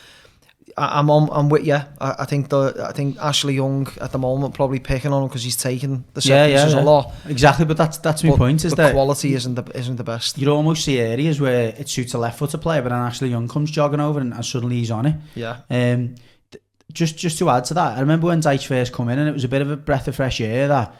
I- 0.77 0.99
I'm 0.99 1.11
on, 1.11 1.29
I'm 1.33 1.49
with 1.49 1.67
you. 1.67 1.75
I, 1.75 2.15
I 2.21 2.25
think 2.25 2.49
the 2.49 2.85
I 2.89 2.93
think 2.93 3.17
Ashley 3.19 3.55
Young 3.55 3.89
at 4.01 4.13
the 4.13 4.19
moment 4.19 4.55
probably 4.55 4.79
picking 4.79 5.13
on 5.13 5.23
him 5.23 5.29
because 5.29 5.43
he's 5.45 5.57
taking 5.57 6.05
the 6.15 6.21
set 6.21 6.31
Yeah, 6.31 6.47
yeah, 6.47 6.57
pieces 6.65 6.75
yeah. 6.75 6.83
a 6.83 6.85
lot. 6.85 7.13
Exactly, 7.27 7.65
but 7.65 7.77
that's 7.77 7.99
that's 7.99 8.23
my 8.25 8.37
point. 8.37 8.65
Is 8.65 8.73
that 8.73 8.77
the 8.77 8.83
that 8.83 8.93
quality 8.93 9.35
isn't 9.35 9.55
the 9.55 9.65
isn't 9.77 9.97
the 9.97 10.05
best. 10.05 10.39
you'd 10.39 10.49
almost 10.49 10.85
see 10.85 10.99
areas 10.99 11.41
where 11.41 11.69
it 11.79 11.89
suits 11.89 12.15
a 12.15 12.19
left 12.19 12.39
footer 12.39 12.59
player, 12.59 12.83
but 12.83 12.91
then 12.91 12.99
Ashley 12.99 13.29
Young 13.31 13.49
comes 13.49 13.71
jogging 13.71 14.01
over 14.01 14.21
and, 14.21 14.33
and 14.35 14.45
suddenly 14.45 14.77
he's 14.77 14.91
on 14.91 15.07
it. 15.07 15.17
Yeah, 15.35 15.59
Um, 15.71 16.15
th- 16.51 16.63
just 16.93 17.17
just 17.17 17.39
to 17.39 17.49
add 17.51 17.65
to 17.67 17.75
that, 17.75 17.97
I 17.97 18.01
remember 18.01 18.27
when 18.27 18.41
Dyche 18.41 18.67
first 18.67 18.93
come 18.93 19.09
in, 19.09 19.19
and 19.19 19.29
it 19.29 19.33
was 19.33 19.45
a 19.45 19.49
bit 19.49 19.63
of 19.63 19.71
a 19.71 19.77
breath 19.77 20.09
of 20.09 20.17
fresh 20.17 20.41
air 20.41 20.69
that 20.69 20.95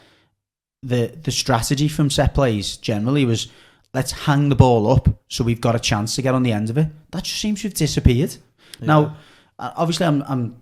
the 0.83 1.07
the 1.23 1.31
strategy 1.31 1.87
from 1.87 2.09
set 2.09 2.33
plays 2.33 2.77
generally 2.77 3.25
was 3.25 3.49
let's 3.93 4.11
hang 4.11 4.49
the 4.49 4.55
ball 4.55 4.89
up 4.91 5.09
so 5.27 5.43
we've 5.43 5.59
got 5.59 5.75
a 5.75 5.79
chance 5.79 6.15
to 6.15 6.21
get 6.21 6.33
on 6.35 6.43
the 6.43 6.51
end 6.51 6.69
of 6.69 6.77
it. 6.77 6.87
That 7.11 7.23
just 7.23 7.39
seems 7.41 7.61
to 7.61 7.67
have 7.67 7.73
disappeared. 7.73 8.35
Now, 8.81 9.03
uh, 9.03 9.13
Uh, 9.59 9.73
obviously, 9.75 10.05
I'm, 10.05 10.23
I'm 10.23 10.55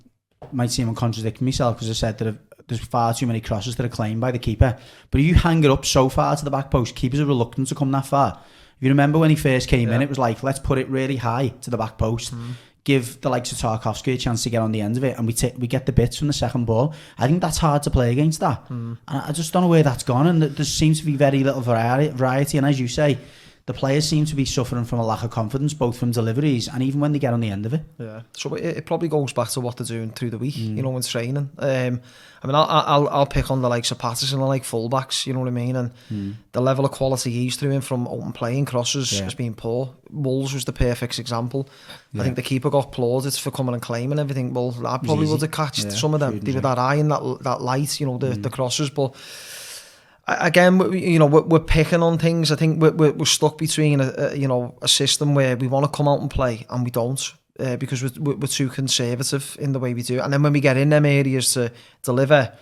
might 0.51 0.71
seem 0.71 0.87
I'm 0.87 0.95
contradicting 0.95 1.45
myself 1.45 1.75
because 1.75 1.89
I 1.89 1.93
said 1.93 2.17
that 2.19 2.35
there's 2.67 2.81
far 2.81 3.13
too 3.13 3.27
many 3.27 3.41
crosses 3.41 3.75
that 3.75 3.85
are 3.85 3.89
claimed 3.89 4.21
by 4.21 4.31
the 4.31 4.39
keeper. 4.39 4.77
But 5.09 5.21
if 5.21 5.27
you 5.27 5.35
hang 5.35 5.63
it 5.63 5.71
up 5.71 5.85
so 5.85 6.09
far 6.09 6.35
to 6.35 6.43
the 6.43 6.51
back 6.51 6.69
post, 6.69 6.95
keepers 6.95 7.19
are 7.19 7.25
reluctant 7.25 7.67
to 7.69 7.75
come 7.75 7.91
that 7.91 8.05
far. 8.05 8.39
If 8.77 8.83
you 8.83 8.89
remember 8.89 9.17
when 9.17 9.29
he 9.29 9.35
first 9.35 9.69
came 9.69 9.89
in, 9.89 10.01
it 10.01 10.09
was 10.09 10.19
like, 10.19 10.43
let's 10.43 10.59
put 10.59 10.77
it 10.77 10.87
really 10.89 11.15
high 11.15 11.49
to 11.61 11.69
the 11.69 11.77
back 11.77 11.97
post, 11.97 12.33
mm-hmm. 12.33 12.51
give 12.83 13.19
the 13.21 13.29
likes 13.29 13.51
of 13.51 13.57
Tarkowski 13.57 14.13
a 14.13 14.17
chance 14.17 14.43
to 14.43 14.51
get 14.51 14.61
on 14.61 14.71
the 14.71 14.81
end 14.81 14.97
of 14.97 15.03
it, 15.03 15.17
and 15.17 15.25
we 15.25 15.33
ta- 15.33 15.55
we 15.57 15.65
get 15.65 15.87
the 15.87 15.91
bits 15.91 16.17
from 16.17 16.27
the 16.27 16.33
second 16.33 16.65
ball. 16.65 16.93
I 17.17 17.27
think 17.27 17.41
that's 17.41 17.57
hard 17.57 17.81
to 17.83 17.89
play 17.89 18.11
against 18.11 18.39
that. 18.41 18.65
Mm-hmm. 18.65 18.93
And 19.07 19.21
I 19.21 19.31
just 19.31 19.51
don't 19.51 19.63
know 19.63 19.69
where 19.69 19.81
that's 19.81 20.03
gone, 20.03 20.27
and 20.27 20.41
th- 20.41 20.53
there 20.53 20.65
seems 20.65 20.99
to 20.99 21.05
be 21.05 21.15
very 21.15 21.43
little 21.43 21.61
variety. 21.61 22.09
variety 22.09 22.57
and 22.57 22.67
as 22.67 22.79
you 22.79 22.87
say, 22.87 23.17
the 23.67 23.73
players 23.73 24.07
seem 24.07 24.23
to 24.25 24.33
be 24.35 24.45
suffering 24.45 24.85
from 24.85 24.97
a 24.99 25.05
lack 25.05 25.23
of 25.23 25.29
confidence, 25.29 25.73
both 25.73 25.97
from 25.99 26.11
deliveries 26.11 26.67
and 26.69 26.81
even 26.81 26.99
when 27.01 27.11
they 27.11 27.19
get 27.19 27.33
on 27.33 27.41
the 27.41 27.49
end 27.49 27.65
of 27.65 27.73
it. 27.73 27.81
Yeah, 27.99 28.21
so 28.33 28.55
it, 28.55 28.77
it 28.77 28.85
probably 28.85 29.09
goes 29.09 29.33
back 29.33 29.49
to 29.49 29.59
what 29.61 29.75
they're 29.77 29.85
doing 29.85 30.09
through 30.11 30.29
the 30.31 30.37
week, 30.37 30.55
Mm. 30.55 30.77
you 30.77 30.83
know, 30.83 30.95
in 30.95 31.03
training. 31.03 31.49
Um, 31.59 32.01
I 32.43 32.47
mean, 32.47 32.55
I'll, 32.55 32.65
I'll 32.69 33.07
I'll 33.09 33.25
pick 33.25 33.51
on 33.51 33.61
the 33.61 33.67
likes 33.67 33.91
of 33.91 33.97
Patterson 33.97 34.39
and 34.39 34.47
like 34.47 34.63
fullbacks, 34.63 35.25
you 35.25 35.33
know 35.33 35.39
what 35.39 35.47
I 35.47 35.51
mean, 35.51 35.75
and 35.75 36.37
the 36.53 36.61
level 36.61 36.85
of 36.85 36.91
quality 36.91 37.31
he's 37.31 37.57
doing 37.57 37.81
from 37.81 38.07
open 38.07 38.31
playing 38.31 38.65
crosses 38.65 39.09
Mm. 39.11 39.17
Yeah. 39.17 39.23
has 39.25 39.35
been 39.35 39.53
poor. 39.53 39.93
Wolves 40.11 40.53
was 40.53 40.63
the 40.65 40.71
perfect 40.73 41.19
example. 41.19 41.67
I 42.17 42.23
think 42.23 42.35
the 42.37 42.41
keeper 42.41 42.69
got 42.69 42.91
plaudits 42.93 43.37
for 43.37 43.51
coming 43.51 43.73
and 43.73 43.81
claiming 43.83 44.17
everything. 44.17 44.53
Well, 44.53 44.73
I 44.87 44.97
probably 44.97 45.27
would 45.27 45.41
have 45.41 45.51
catched 45.51 45.83
Yeah, 45.83 45.89
some 45.91 46.13
of 46.13 46.19
them. 46.21 46.39
They 46.39 46.53
were 46.53 46.61
that 46.61 46.79
eye 46.79 46.95
and 46.95 47.11
that 47.11 47.39
that 47.41 47.61
light, 47.61 47.99
you 47.99 48.05
know, 48.05 48.17
the, 48.17 48.27
Mm. 48.27 48.43
the 48.43 48.49
crosses, 48.49 48.89
but. 48.89 49.13
Again, 50.27 50.91
you 50.91 51.19
know, 51.19 51.25
we're, 51.25 51.43
we're 51.43 51.59
picking 51.59 52.03
on 52.03 52.17
things. 52.17 52.51
I 52.51 52.57
think 52.57 52.81
we're, 52.81 52.91
we're, 52.91 53.13
we're 53.13 53.25
stuck 53.25 53.57
between 53.57 54.01
a, 54.01 54.13
a 54.17 54.35
you 54.35 54.47
know 54.47 54.77
a 54.81 54.87
system 54.87 55.35
where 55.35 55.55
we 55.55 55.67
want 55.67 55.85
to 55.85 55.95
come 55.95 56.07
out 56.07 56.19
and 56.19 56.29
play 56.29 56.65
and 56.69 56.83
we 56.83 56.91
don't 56.91 57.33
uh, 57.59 57.77
because 57.77 58.03
we're, 58.03 58.35
we're 58.35 58.47
too 58.47 58.69
conservative 58.69 59.57
in 59.59 59.71
the 59.71 59.79
way 59.79 59.93
we 59.93 60.03
do. 60.03 60.19
And 60.19 60.31
then 60.31 60.43
when 60.43 60.53
we 60.53 60.59
get 60.59 60.77
in 60.77 60.89
them 60.89 61.05
areas 61.05 61.53
to 61.53 61.71
deliver, 62.03 62.53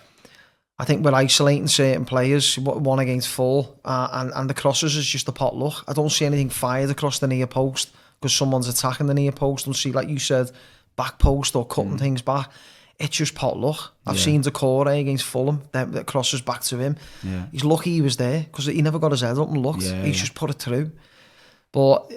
I 0.78 0.84
think 0.84 1.04
we're 1.04 1.14
isolating 1.14 1.68
certain 1.68 2.04
players 2.04 2.58
one 2.58 2.98
against 2.98 3.28
four, 3.28 3.76
uh, 3.84 4.08
and 4.12 4.32
and 4.34 4.50
the 4.50 4.54
crosses 4.54 4.94
is 4.96 5.06
just 5.06 5.28
a 5.28 5.32
pot 5.32 5.56
luck. 5.56 5.84
I 5.88 5.92
don't 5.92 6.10
see 6.10 6.26
anything 6.26 6.50
fired 6.50 6.90
across 6.90 7.18
the 7.18 7.26
near 7.26 7.46
post 7.46 7.90
because 8.20 8.34
someone's 8.34 8.68
attacking 8.68 9.06
the 9.06 9.14
near 9.14 9.32
post. 9.32 9.66
and 9.66 9.74
see 9.74 9.92
like 9.92 10.08
you 10.08 10.18
said 10.18 10.50
back 10.96 11.18
post 11.18 11.56
or 11.56 11.66
cutting 11.66 11.98
things 11.98 12.22
back. 12.22 12.50
It's 12.98 13.16
just 13.16 13.34
pot 13.34 13.58
luck. 13.58 13.92
I've 14.06 14.16
Yeah. 14.16 14.22
seen 14.22 14.42
Doucouré 14.42 15.00
against 15.00 15.24
Fulham 15.24 15.62
that, 15.72 15.92
that 15.92 16.06
crosses 16.06 16.40
back 16.40 16.62
to 16.64 16.78
him. 16.78 16.96
Yeah. 17.22 17.46
He's 17.52 17.64
lucky 17.64 17.92
he 17.92 18.00
was 18.00 18.16
there 18.16 18.40
because 18.40 18.66
he 18.66 18.80
never 18.80 18.98
got 18.98 19.10
his 19.10 19.20
head 19.20 19.38
up 19.38 19.48
and 19.48 19.58
looked. 19.58 19.82
Yeah, 19.82 20.02
He's 20.02 20.18
just 20.18 20.34
put 20.34 20.50
it 20.50 20.58
through. 20.58 20.92
But 21.72 22.10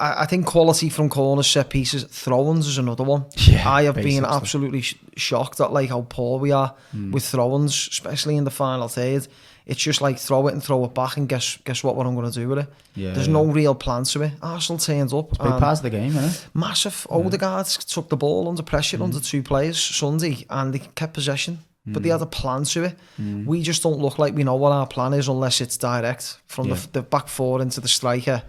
I, 0.00 0.22
I 0.22 0.26
think 0.26 0.46
quality 0.46 0.88
from 0.88 1.08
corners, 1.08 1.46
set 1.46 1.70
pieces, 1.70 2.02
throw-ins 2.04 2.66
is 2.66 2.78
another 2.78 3.04
one. 3.04 3.26
I 3.64 3.84
have 3.84 3.94
basic 3.94 4.22
been. 4.22 4.24
Absolutely 4.24 4.80
sh- 4.80 4.96
shocked 5.16 5.60
at 5.60 5.72
like 5.72 5.90
how 5.90 6.06
poor 6.08 6.40
we 6.40 6.50
are 6.50 6.74
hmm. 6.90 7.12
with 7.12 7.24
throw-ins, 7.24 7.88
especially 7.92 8.36
in 8.36 8.42
the 8.42 8.50
final 8.50 8.88
third. 8.88 9.28
It's 9.66 9.80
just 9.80 10.00
like 10.00 10.18
throw 10.18 10.46
it 10.46 10.52
and 10.52 10.62
throw 10.62 10.84
it 10.84 10.94
back, 10.94 11.16
and 11.16 11.28
guess 11.28 11.58
guess 11.64 11.82
what? 11.82 11.96
What 11.96 12.06
I'm 12.06 12.14
going 12.14 12.30
to 12.30 12.38
do 12.38 12.48
with 12.48 12.60
it? 12.60 12.68
Yeah, 12.94 13.12
There's 13.12 13.26
yeah. 13.26 13.32
no 13.32 13.44
real 13.46 13.74
plan 13.74 14.04
to 14.04 14.22
it. 14.22 14.32
Arsenal 14.40 14.78
turned 14.78 15.12
up. 15.12 15.30
Big 15.30 15.40
and 15.40 15.58
part 15.58 15.78
of 15.78 15.82
the 15.82 15.90
game, 15.90 16.16
isn't 16.16 16.24
it? 16.24 16.46
massive. 16.54 17.06
Odegaard 17.10 17.66
took 17.66 18.08
the 18.08 18.16
ball 18.16 18.48
under 18.48 18.62
pressure 18.62 19.02
under 19.02 19.18
mm. 19.18 19.26
two 19.26 19.42
players 19.42 19.78
Sunday, 19.78 20.46
and 20.48 20.72
they 20.72 20.78
kept 20.78 21.14
possession. 21.14 21.58
But 21.88 22.02
they 22.02 22.08
mm. 22.08 22.12
had 22.12 22.22
a 22.22 22.26
plan 22.26 22.64
to 22.64 22.84
it. 22.84 22.96
Mm. 23.20 23.46
We 23.46 23.62
just 23.62 23.82
don't 23.82 23.98
look 23.98 24.18
like 24.18 24.34
we 24.34 24.42
know 24.42 24.56
what 24.56 24.72
our 24.72 24.88
plan 24.88 25.12
is 25.14 25.28
unless 25.28 25.60
it's 25.60 25.76
direct 25.76 26.38
from 26.46 26.66
Yeah. 26.66 26.74
the, 26.74 26.88
the 26.94 27.02
back 27.02 27.28
four 27.28 27.62
into 27.62 27.80
the 27.80 27.86
striker. 27.86 28.42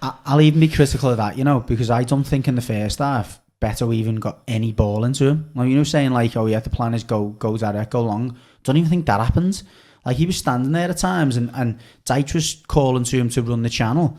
I- 0.00 0.14
I'll 0.24 0.40
even 0.40 0.60
be 0.60 0.68
critical 0.68 1.10
of 1.10 1.18
that, 1.18 1.36
you 1.36 1.44
know, 1.44 1.60
because 1.60 1.90
I 1.90 2.04
don't 2.04 2.24
think 2.24 2.48
in 2.48 2.54
the 2.54 2.62
first 2.62 2.98
half 2.98 3.40
Beto 3.60 3.92
even 3.94 4.16
got 4.16 4.42
any 4.46 4.72
ball 4.72 5.04
into 5.04 5.26
him. 5.26 5.50
Like 5.54 5.68
you 5.68 5.76
know, 5.76 5.84
saying 5.84 6.12
like, 6.12 6.36
"Oh 6.36 6.46
yeah, 6.46 6.60
the 6.60 6.70
plan 6.70 6.94
is 6.94 7.04
go 7.04 7.30
go 7.30 7.56
direct, 7.56 7.90
go 7.90 8.02
long." 8.02 8.36
Don't 8.62 8.76
even 8.76 8.88
think 8.88 9.06
that 9.06 9.20
happened. 9.20 9.62
Like 10.08 10.16
he 10.16 10.24
was 10.24 10.38
standing 10.38 10.72
there 10.72 10.88
at 10.88 10.96
times, 10.96 11.36
and 11.36 11.50
and 11.52 11.78
Dyche 12.06 12.32
was 12.32 12.62
calling 12.66 13.04
to 13.04 13.18
him 13.18 13.28
to 13.28 13.42
run 13.42 13.60
the 13.60 13.68
channel, 13.68 14.16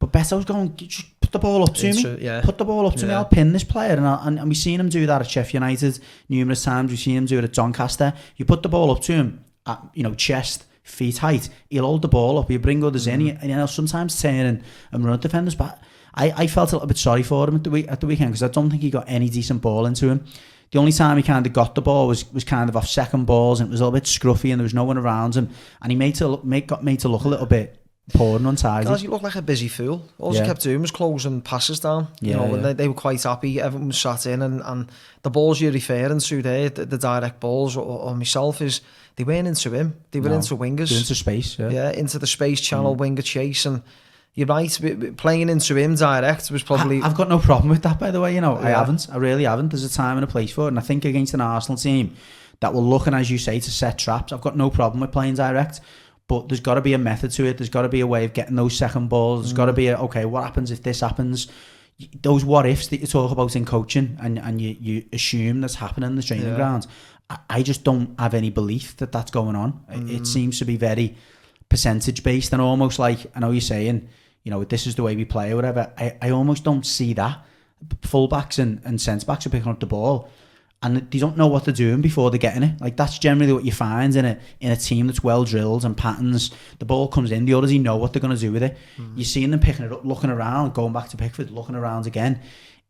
but 0.00 0.10
Beto 0.10 0.34
was 0.34 0.44
going, 0.44 0.74
"Just 0.74 1.20
put 1.20 1.30
the 1.30 1.38
ball 1.38 1.62
up 1.62 1.74
to 1.74 1.86
Into- 1.86 2.16
me, 2.16 2.24
yeah. 2.24 2.40
put 2.40 2.58
the 2.58 2.64
ball 2.64 2.88
up 2.88 2.96
to 2.96 3.06
me. 3.06 3.14
I'll 3.14 3.24
pin 3.24 3.52
this 3.52 3.62
player." 3.62 3.94
And, 3.94 4.04
I, 4.04 4.20
and 4.26 4.40
and 4.40 4.48
we've 4.48 4.56
seen 4.56 4.80
him 4.80 4.88
do 4.88 5.06
that 5.06 5.20
at 5.20 5.30
Sheffield 5.30 5.62
United 5.62 6.00
numerous 6.28 6.64
times. 6.64 6.90
We've 6.90 6.98
seen 6.98 7.18
him 7.18 7.26
do 7.26 7.38
it 7.38 7.44
at 7.44 7.52
Doncaster. 7.52 8.14
You 8.36 8.44
put 8.44 8.64
the 8.64 8.68
ball 8.68 8.90
up 8.90 9.00
to 9.02 9.12
him, 9.12 9.44
at, 9.64 9.80
you 9.94 10.02
know, 10.02 10.14
chest. 10.14 10.64
Feet 10.82 11.18
height, 11.18 11.48
he'll 11.70 11.84
hold 11.84 12.02
the 12.02 12.08
ball 12.08 12.40
up. 12.40 12.48
He'll 12.48 12.58
bring 12.58 12.82
others 12.82 13.06
in, 13.06 13.28
and 13.28 13.48
you 13.48 13.54
know 13.54 13.66
sometimes 13.66 14.20
turn 14.20 14.44
and, 14.46 14.64
and 14.90 15.04
run 15.04 15.14
at 15.14 15.20
defenders. 15.20 15.54
But 15.54 15.78
I, 16.12 16.32
I 16.36 16.46
felt 16.48 16.72
a 16.72 16.74
little 16.74 16.88
bit 16.88 16.98
sorry 16.98 17.22
for 17.22 17.48
him 17.48 17.54
at 17.54 17.62
the 17.62 17.70
week 17.70 17.86
at 17.88 18.00
the 18.00 18.08
weekend 18.08 18.32
because 18.32 18.42
I 18.42 18.48
don't 18.48 18.70
think 18.70 18.82
he 18.82 18.90
got 18.90 19.04
any 19.06 19.28
decent 19.28 19.62
ball 19.62 19.86
into 19.86 20.08
him. 20.08 20.24
The 20.72 20.78
only 20.78 20.92
time 20.92 21.16
he 21.16 21.22
kind 21.22 21.46
of 21.46 21.52
got 21.52 21.74
the 21.74 21.82
ball 21.82 22.08
was 22.08 22.30
was 22.32 22.44
kind 22.44 22.68
of 22.68 22.76
off 22.76 22.88
second 22.88 23.24
balls 23.26 23.60
and 23.60 23.68
it 23.68 23.70
was 23.70 23.80
a 23.80 23.84
little 23.84 23.98
bit 23.98 24.04
scruffy 24.04 24.50
and 24.50 24.58
there 24.58 24.64
was 24.64 24.74
no 24.74 24.84
one 24.84 24.98
around 24.98 25.34
him 25.36 25.50
and 25.80 25.92
he 25.92 25.96
made 25.96 26.14
to 26.16 26.28
look, 26.28 26.44
make 26.44 26.66
got 26.66 26.82
made 26.82 27.00
to 27.00 27.08
look 27.08 27.24
a 27.24 27.28
little 27.28 27.46
bit 27.46 27.78
poor 28.14 28.36
and 28.36 28.46
untidy. 28.46 28.84
Guys, 28.86 29.02
you 29.02 29.10
look 29.10 29.22
like 29.22 29.36
a 29.36 29.42
busy 29.42 29.68
fool. 29.68 30.02
All 30.18 30.34
Yeah. 30.34 30.40
he 30.40 30.46
kept 30.46 30.62
doing 30.62 30.80
was 30.80 30.90
closing 30.90 31.40
passes 31.40 31.78
down. 31.80 32.08
You 32.20 32.30
Yeah, 32.30 32.36
know, 32.36 32.54
and 32.54 32.64
they, 32.64 32.72
they 32.72 32.88
were 32.88 32.94
quite 32.94 33.22
happy. 33.22 33.60
Everyone 33.60 33.88
was 33.88 33.98
sat 33.98 34.26
in, 34.26 34.42
and, 34.42 34.60
and 34.64 34.90
the 35.22 35.30
balls 35.30 35.60
you're 35.60 35.72
referring 35.72 36.18
to 36.18 36.42
there, 36.42 36.68
the, 36.68 36.84
the 36.86 36.98
direct 36.98 37.38
balls, 37.38 37.76
or, 37.76 37.84
or 37.84 38.16
myself, 38.16 38.60
is 38.60 38.80
they 39.16 39.24
weren't 39.24 39.46
into 39.46 39.70
him. 39.70 39.94
They 40.10 40.20
were 40.20 40.30
No. 40.30 40.36
into 40.36 40.56
wingers. 40.56 40.90
Into 40.98 41.14
space. 41.14 41.58
Yeah. 41.58 41.68
yeah, 41.70 41.90
into 41.92 42.18
the 42.18 42.26
space 42.26 42.60
channel, 42.60 42.96
mm. 42.96 42.98
winger 42.98 43.22
chase, 43.22 43.66
and 43.66 43.82
you're 44.34 44.46
right. 44.46 45.16
Playing 45.18 45.50
into 45.50 45.76
him 45.76 45.94
direct 45.94 46.50
was 46.50 46.62
probably 46.62 47.02
I, 47.02 47.08
have 47.08 47.16
got 47.16 47.28
no 47.28 47.38
problem 47.38 47.68
with 47.68 47.82
that, 47.82 47.98
by 47.98 48.10
the 48.10 48.20
way. 48.20 48.34
You 48.34 48.40
know, 48.40 48.56
I 48.56 48.70
haven't. 48.70 49.08
I 49.12 49.18
really 49.18 49.44
haven't. 49.44 49.68
There's 49.68 49.84
a 49.84 49.92
time 49.92 50.16
and 50.16 50.24
a 50.24 50.26
place 50.26 50.50
for 50.50 50.64
it, 50.64 50.68
and 50.68 50.78
I 50.78 50.82
think 50.82 51.04
against 51.04 51.34
an 51.34 51.42
Arsenal 51.42 51.76
team 51.76 52.16
that 52.60 52.72
will 52.72 52.84
look 52.84 53.06
and, 53.06 53.14
as 53.14 53.30
you 53.30 53.36
say, 53.36 53.60
to 53.60 53.70
set 53.70 53.98
traps. 53.98 54.32
I've 54.32 54.40
got 54.40 54.56
no 54.56 54.70
problem 54.70 55.00
with 55.00 55.12
playing 55.12 55.34
direct, 55.34 55.80
but 56.28 56.48
there's 56.48 56.60
got 56.60 56.74
to 56.74 56.80
be 56.80 56.94
a 56.94 56.98
method 56.98 57.30
to 57.32 57.44
it. 57.44 57.58
There's 57.58 57.68
got 57.68 57.82
to 57.82 57.90
be 57.90 58.00
a 58.00 58.06
way 58.06 58.24
of 58.24 58.32
getting 58.32 58.56
those 58.56 58.74
second 58.74 59.08
balls. 59.08 59.42
There's 59.42 59.52
got 59.52 59.66
to 59.66 59.72
mm. 59.72 59.76
be 59.76 59.88
a 59.88 59.98
okay. 59.98 60.24
What 60.24 60.44
happens 60.44 60.70
if 60.70 60.82
this 60.82 61.00
happens? 61.00 61.48
Those 62.22 62.42
what 62.42 62.64
ifs 62.64 62.86
that 62.88 63.00
you 63.00 63.06
talk 63.06 63.32
about 63.32 63.54
in 63.54 63.66
coaching, 63.66 64.16
and 64.22 64.38
and 64.38 64.62
you 64.62 64.76
you 64.80 65.04
assume 65.12 65.60
that's 65.60 65.74
happening 65.74 66.08
in 66.08 66.16
the 66.16 66.22
training 66.22 66.46
Yeah. 66.46 66.56
grounds. 66.56 66.88
I, 67.28 67.38
I 67.50 67.62
just 67.62 67.84
don't 67.84 68.18
have 68.18 68.32
any 68.32 68.48
belief 68.48 68.96
that 68.96 69.12
that's 69.12 69.30
going 69.30 69.56
on. 69.56 69.84
It- 69.90 70.10
It 70.10 70.22
mm. 70.22 70.26
seems 70.26 70.58
to 70.60 70.64
be 70.64 70.78
very 70.78 71.16
percentage 71.68 72.22
based 72.22 72.52
and 72.52 72.60
almost 72.60 72.98
like 72.98 73.26
I 73.34 73.40
know 73.40 73.50
you're 73.50 73.60
saying, 73.62 74.08
you 74.44 74.50
know, 74.50 74.64
this 74.64 74.86
is 74.86 74.94
the 74.94 75.02
way 75.02 75.16
we 75.16 75.24
play 75.24 75.52
or 75.52 75.56
whatever. 75.56 75.92
I, 75.96 76.16
I 76.20 76.30
almost 76.30 76.64
don't 76.64 76.86
see 76.86 77.12
that. 77.14 77.44
Fullbacks 78.02 78.58
and, 78.58 78.80
and 78.84 79.00
centre 79.00 79.26
backs 79.26 79.46
are 79.46 79.50
picking 79.50 79.70
up 79.70 79.80
the 79.80 79.86
ball 79.86 80.30
and 80.82 81.10
they 81.10 81.18
don't 81.18 81.36
know 81.36 81.46
what 81.46 81.64
they're 81.64 81.74
doing 81.74 82.00
before 82.00 82.30
they're 82.30 82.38
getting 82.38 82.62
it. 82.62 82.80
Like 82.80 82.96
that's 82.96 83.18
generally 83.18 83.52
what 83.52 83.64
you 83.64 83.72
find 83.72 84.14
in 84.16 84.24
a 84.24 84.38
in 84.60 84.72
a 84.72 84.76
team 84.76 85.06
that's 85.06 85.22
well 85.22 85.44
drilled 85.44 85.84
and 85.84 85.96
patterns. 85.96 86.50
The 86.78 86.84
ball 86.84 87.08
comes 87.08 87.30
in, 87.30 87.44
they 87.44 87.54
already 87.54 87.78
know 87.78 87.96
what 87.96 88.12
they're 88.12 88.20
going 88.20 88.34
to 88.34 88.40
do 88.40 88.52
with 88.52 88.62
it. 88.62 88.76
Mm. 88.98 89.16
You're 89.16 89.24
seeing 89.24 89.50
them 89.50 89.60
picking 89.60 89.84
it 89.84 89.92
up, 89.92 90.04
looking 90.04 90.30
around, 90.30 90.74
going 90.74 90.92
back 90.92 91.08
to 91.10 91.16
Pickford, 91.16 91.50
looking 91.50 91.76
around 91.76 92.06
again. 92.06 92.40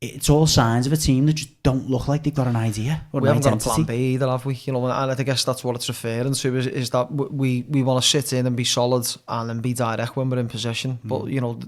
It's 0.04 0.28
all 0.28 0.48
signs 0.48 0.88
of 0.88 0.92
a 0.92 0.96
team 0.96 1.26
that 1.26 1.34
just 1.34 1.62
don't 1.62 1.88
look 1.88 2.08
like 2.08 2.24
they've 2.24 2.34
got 2.34 2.48
an 2.48 2.56
idea 2.56 3.04
or 3.12 3.20
we 3.20 3.28
an 3.28 3.36
haven't 3.36 3.44
got 3.44 3.52
a 3.52 3.54
identity. 3.54 3.84
plan 3.84 3.96
B 3.96 4.14
either, 4.14 4.28
have 4.28 4.44
we? 4.44 4.54
You 4.54 4.72
know, 4.72 4.84
and 4.86 5.12
I 5.12 5.22
guess 5.22 5.44
that's 5.44 5.62
what 5.62 5.76
it's 5.76 5.88
referring 5.88 6.34
to 6.34 6.56
is, 6.56 6.66
is 6.66 6.90
that 6.90 7.12
we 7.12 7.64
we 7.68 7.84
want 7.84 8.02
to 8.02 8.08
sit 8.08 8.32
in 8.32 8.46
and 8.48 8.56
be 8.56 8.64
solid 8.64 9.06
and 9.28 9.48
then 9.48 9.60
be 9.60 9.74
direct 9.74 10.16
when 10.16 10.28
we're 10.28 10.40
in 10.40 10.48
possession. 10.48 10.98
But 11.04 11.26
you 11.28 11.40
know, 11.40 11.60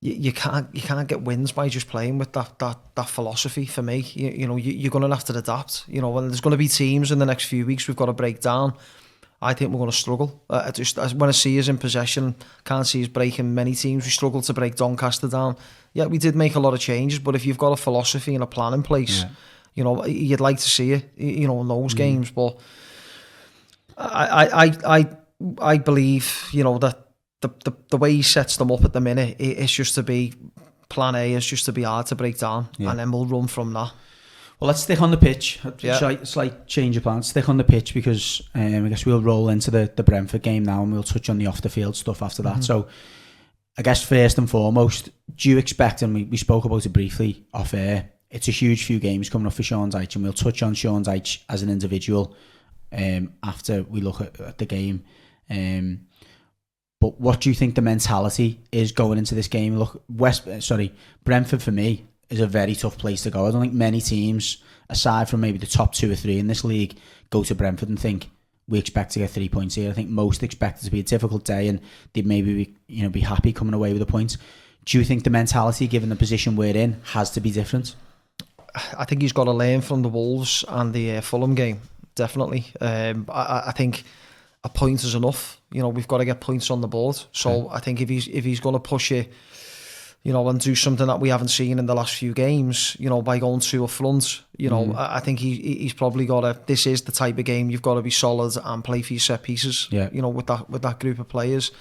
you, 0.00 0.12
you 0.14 0.32
can't 0.32 0.74
you 0.74 0.82
can't 0.82 1.06
get 1.06 1.22
wins 1.22 1.52
by 1.52 1.68
just 1.68 1.88
playing 1.88 2.18
with 2.18 2.32
that 2.32 2.58
that 2.58 2.78
that 2.96 3.08
philosophy. 3.08 3.64
For 3.64 3.82
me, 3.82 3.98
you, 3.98 4.30
you 4.30 4.46
know, 4.48 4.56
you, 4.56 4.72
you're 4.72 4.90
going 4.90 5.08
to 5.08 5.14
have 5.14 5.24
to 5.26 5.38
adapt. 5.38 5.84
You 5.86 6.00
know, 6.00 6.18
and 6.18 6.30
there's 6.30 6.40
going 6.40 6.52
to 6.52 6.58
be 6.58 6.66
teams 6.68 7.12
in 7.12 7.20
the 7.20 7.26
next 7.26 7.44
few 7.44 7.64
weeks 7.64 7.86
we've 7.86 7.96
got 7.96 8.06
to 8.06 8.12
break 8.12 8.40
down. 8.40 8.74
I 9.42 9.54
think 9.54 9.70
we're 9.70 9.78
going 9.78 9.90
to 9.90 9.96
struggle. 9.96 10.42
Uh, 10.50 10.64
I 10.66 10.70
just 10.70 10.96
when 11.14 11.28
I 11.28 11.32
see 11.32 11.58
us 11.58 11.68
in 11.68 11.78
possession, 11.78 12.34
can't 12.64 12.86
see 12.86 13.02
us 13.02 13.08
breaking 13.08 13.54
many 13.54 13.74
teams. 13.74 14.04
We 14.04 14.10
struggled 14.10 14.44
to 14.44 14.52
break 14.52 14.76
Doncaster 14.76 15.28
down. 15.28 15.56
Yeah, 15.92 16.06
we 16.06 16.18
did 16.18 16.36
make 16.36 16.54
a 16.54 16.60
lot 16.60 16.72
of 16.74 16.80
changes, 16.80 17.18
but 17.18 17.34
if 17.34 17.44
you've 17.44 17.58
got 17.58 17.72
a 17.72 17.76
philosophy 17.76 18.34
and 18.34 18.42
a 18.44 18.46
plan 18.46 18.74
in 18.74 18.82
place, 18.82 19.22
Yeah. 19.22 19.28
you 19.74 19.84
know, 19.84 20.04
you'd 20.06 20.40
like 20.40 20.58
to 20.58 20.68
see 20.68 20.92
it, 20.92 21.10
you 21.16 21.46
know, 21.48 21.60
in 21.60 21.68
those 21.68 21.94
games. 21.94 22.30
But 22.30 22.58
I, 23.96 24.46
I, 24.46 24.96
I, 24.98 25.06
I, 25.60 25.78
believe, 25.78 26.48
you 26.52 26.64
know, 26.64 26.78
that 26.78 27.08
the, 27.40 27.48
the 27.64 27.72
the 27.90 27.96
way 27.96 28.12
he 28.12 28.22
sets 28.22 28.56
them 28.56 28.70
up 28.70 28.84
at 28.84 28.92
the 28.92 29.00
minute, 29.00 29.36
it, 29.40 29.58
it's 29.58 29.72
just 29.72 29.94
to 29.96 30.02
be 30.02 30.32
plan 30.88 31.14
A 31.14 31.34
is 31.34 31.46
just 31.46 31.64
to 31.66 31.72
be 31.72 31.82
hard 31.82 32.06
to 32.06 32.14
break 32.14 32.38
down, 32.38 32.68
Yeah. 32.78 32.90
and 32.90 32.98
then 32.98 33.10
we'll 33.10 33.26
run 33.26 33.46
from 33.46 33.72
that. 33.74 33.92
Well, 34.58 34.68
let's 34.68 34.82
stick 34.82 35.00
on 35.00 35.10
the 35.10 35.16
pitch. 35.16 35.58
Yeah. 35.78 35.96
Slight, 35.98 36.28
slight 36.28 36.66
change 36.66 36.94
of 36.98 37.02
plans. 37.02 37.28
Stick 37.28 37.48
on 37.48 37.56
the 37.56 37.64
pitch 37.64 37.94
because 37.94 38.42
um, 38.54 38.84
I 38.84 38.88
guess 38.90 39.06
we'll 39.06 39.22
roll 39.22 39.48
into 39.48 39.70
the, 39.70 39.90
the 39.96 40.02
Brentford 40.02 40.42
game 40.42 40.64
now 40.64 40.82
and 40.82 40.92
we'll 40.92 41.02
touch 41.02 41.30
on 41.30 41.38
the 41.38 41.46
off 41.46 41.62
the 41.62 41.70
field 41.70 41.96
stuff 41.96 42.20
after 42.22 42.42
that. 42.42 42.62
So, 42.62 42.86
I 43.78 43.82
guess 43.82 44.02
first 44.02 44.38
and 44.38 44.50
foremost, 44.50 45.10
do 45.36 45.48
you 45.48 45.58
expect, 45.58 46.02
and 46.02 46.14
we, 46.14 46.24
we 46.24 46.36
spoke 46.36 46.64
about 46.64 46.84
it 46.84 46.92
briefly 46.92 47.44
off 47.54 47.72
air, 47.74 48.10
it's 48.30 48.48
a 48.48 48.52
huge 48.52 48.84
few 48.84 48.98
games 48.98 49.28
coming 49.28 49.46
up 49.46 49.54
for 49.54 49.62
Sean 49.62 49.90
Dyche 49.90 50.14
and 50.14 50.24
we'll 50.24 50.32
touch 50.32 50.62
on 50.62 50.74
Sean 50.74 51.04
Dyche 51.04 51.42
as 51.48 51.62
an 51.62 51.70
individual 51.70 52.36
um, 52.92 53.32
after 53.42 53.82
we 53.82 54.00
look 54.00 54.20
at, 54.20 54.38
at 54.40 54.58
the 54.58 54.66
game. 54.66 55.04
Um, 55.48 56.06
but 57.00 57.20
what 57.20 57.40
do 57.40 57.48
you 57.48 57.54
think 57.54 57.74
the 57.74 57.82
mentality 57.82 58.60
is 58.70 58.92
going 58.92 59.18
into 59.18 59.34
this 59.34 59.48
game? 59.48 59.76
Look, 59.76 60.02
West, 60.08 60.46
uh, 60.46 60.60
sorry, 60.60 60.94
Brentford 61.24 61.62
for 61.62 61.72
me 61.72 62.06
is 62.28 62.40
a 62.40 62.46
very 62.46 62.74
tough 62.74 62.98
place 62.98 63.22
to 63.22 63.30
go. 63.30 63.46
I 63.46 63.50
don't 63.50 63.62
think 63.62 63.72
many 63.72 64.00
teams, 64.00 64.62
aside 64.88 65.28
from 65.28 65.40
maybe 65.40 65.58
the 65.58 65.66
top 65.66 65.94
two 65.94 66.12
or 66.12 66.14
three 66.14 66.38
in 66.38 66.46
this 66.46 66.62
league, 66.62 66.96
go 67.30 67.42
to 67.42 67.54
Brentford 67.54 67.88
and 67.88 67.98
think 67.98 68.30
we 68.70 68.78
expect 68.78 69.12
to 69.12 69.18
get 69.18 69.30
three 69.30 69.48
points 69.48 69.74
here. 69.74 69.90
I 69.90 69.92
think 69.92 70.08
most 70.08 70.42
expect 70.42 70.80
it 70.80 70.84
to 70.86 70.90
be 70.90 71.00
a 71.00 71.02
difficult 71.02 71.44
day 71.44 71.68
and 71.68 71.80
they'd 72.12 72.24
maybe 72.24 72.54
be, 72.54 72.74
you 72.86 73.02
know 73.02 73.10
be 73.10 73.20
happy 73.20 73.52
coming 73.52 73.74
away 73.74 73.92
with 73.92 74.00
the 74.00 74.06
points. 74.06 74.38
Do 74.86 74.96
you 74.98 75.04
think 75.04 75.24
the 75.24 75.30
mentality, 75.30 75.86
given 75.86 76.08
the 76.08 76.16
position 76.16 76.56
we're 76.56 76.74
in, 76.74 77.00
has 77.12 77.30
to 77.32 77.40
be 77.40 77.50
different? 77.50 77.96
I 78.96 79.04
think 79.04 79.20
he's 79.20 79.32
got 79.32 79.44
to 79.44 79.52
learn 79.52 79.80
from 79.80 80.02
the 80.02 80.08
Wolves 80.08 80.64
and 80.68 80.94
the 80.94 81.16
uh, 81.16 81.20
Fulham 81.20 81.54
game. 81.54 81.80
Definitely, 82.14 82.66
um, 82.80 83.26
I- 83.28 83.64
I, 83.66 83.72
think 83.72 84.04
a 84.64 84.68
point 84.68 85.02
is 85.04 85.14
enough. 85.14 85.60
You 85.72 85.82
know, 85.82 85.88
we've 85.88 86.08
got 86.08 86.18
to 86.18 86.24
get 86.24 86.40
points 86.40 86.70
on 86.70 86.80
the 86.80 86.88
board. 86.88 87.20
So 87.32 87.68
I 87.70 87.80
think 87.80 88.00
if 88.00 88.08
he's 88.08 88.28
if 88.28 88.44
he's 88.44 88.60
going 88.60 88.74
to 88.74 88.80
push 88.80 89.12
it, 89.12 89.32
you 90.22 90.32
know, 90.32 90.48
and 90.48 90.60
do 90.60 90.74
something 90.74 91.06
that 91.06 91.18
we 91.20 91.30
haven't 91.30 91.48
seen 91.48 91.78
in 91.78 91.86
the 91.86 91.94
last 91.94 92.14
few 92.14 92.34
games, 92.34 92.96
you 92.98 93.08
know, 93.08 93.22
by 93.22 93.38
going 93.38 93.60
to 93.60 93.84
a 93.84 93.88
front, 93.88 94.42
you 94.58 94.68
know, 94.68 94.92
I, 94.92 95.16
I 95.16 95.20
think 95.20 95.38
he- 95.38 95.78
he's 95.78 95.94
probably 95.94 96.26
got 96.26 96.44
a. 96.44 96.58
This 96.66 96.86
is 96.86 97.02
the 97.02 97.12
type 97.12 97.38
of 97.38 97.44
game 97.44 97.70
you've 97.70 97.80
got 97.82 97.94
to 97.94 98.02
be 98.02 98.10
solid 98.10 98.56
and 98.62 98.84
play 98.84 99.02
for 99.02 99.14
your 99.14 99.20
set 99.20 99.42
pieces. 99.42 99.88
Yeah. 99.90 100.10
You 100.12 100.20
know, 100.20 100.28
with 100.28 100.46
that 100.46 100.68
with 100.68 100.82
that 100.82 101.00
group 101.00 101.18
of 101.18 101.28
players. 101.28 101.72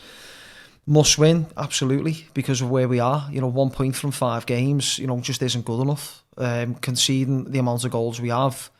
Must 0.87 1.19
win, 1.19 1.45
absolutely, 1.55 2.25
because 2.33 2.61
of 2.61 2.71
where 2.71 2.87
we 2.87 2.99
are. 2.99 3.27
You 3.31 3.41
know, 3.41 3.47
one 3.47 3.69
point 3.69 3.95
from 3.95 4.09
five 4.09 4.47
games, 4.47 4.97
you 4.97 5.05
know, 5.05 5.19
just 5.19 5.41
isn't 5.43 5.63
good 5.63 5.81
enough. 5.81 6.23
Um, 6.35 6.73
conceding 6.75 7.51
the 7.51 7.59
amount 7.59 7.83
of 7.83 7.91
goals 7.91 8.19
we 8.19 8.29
have, 8.29 8.71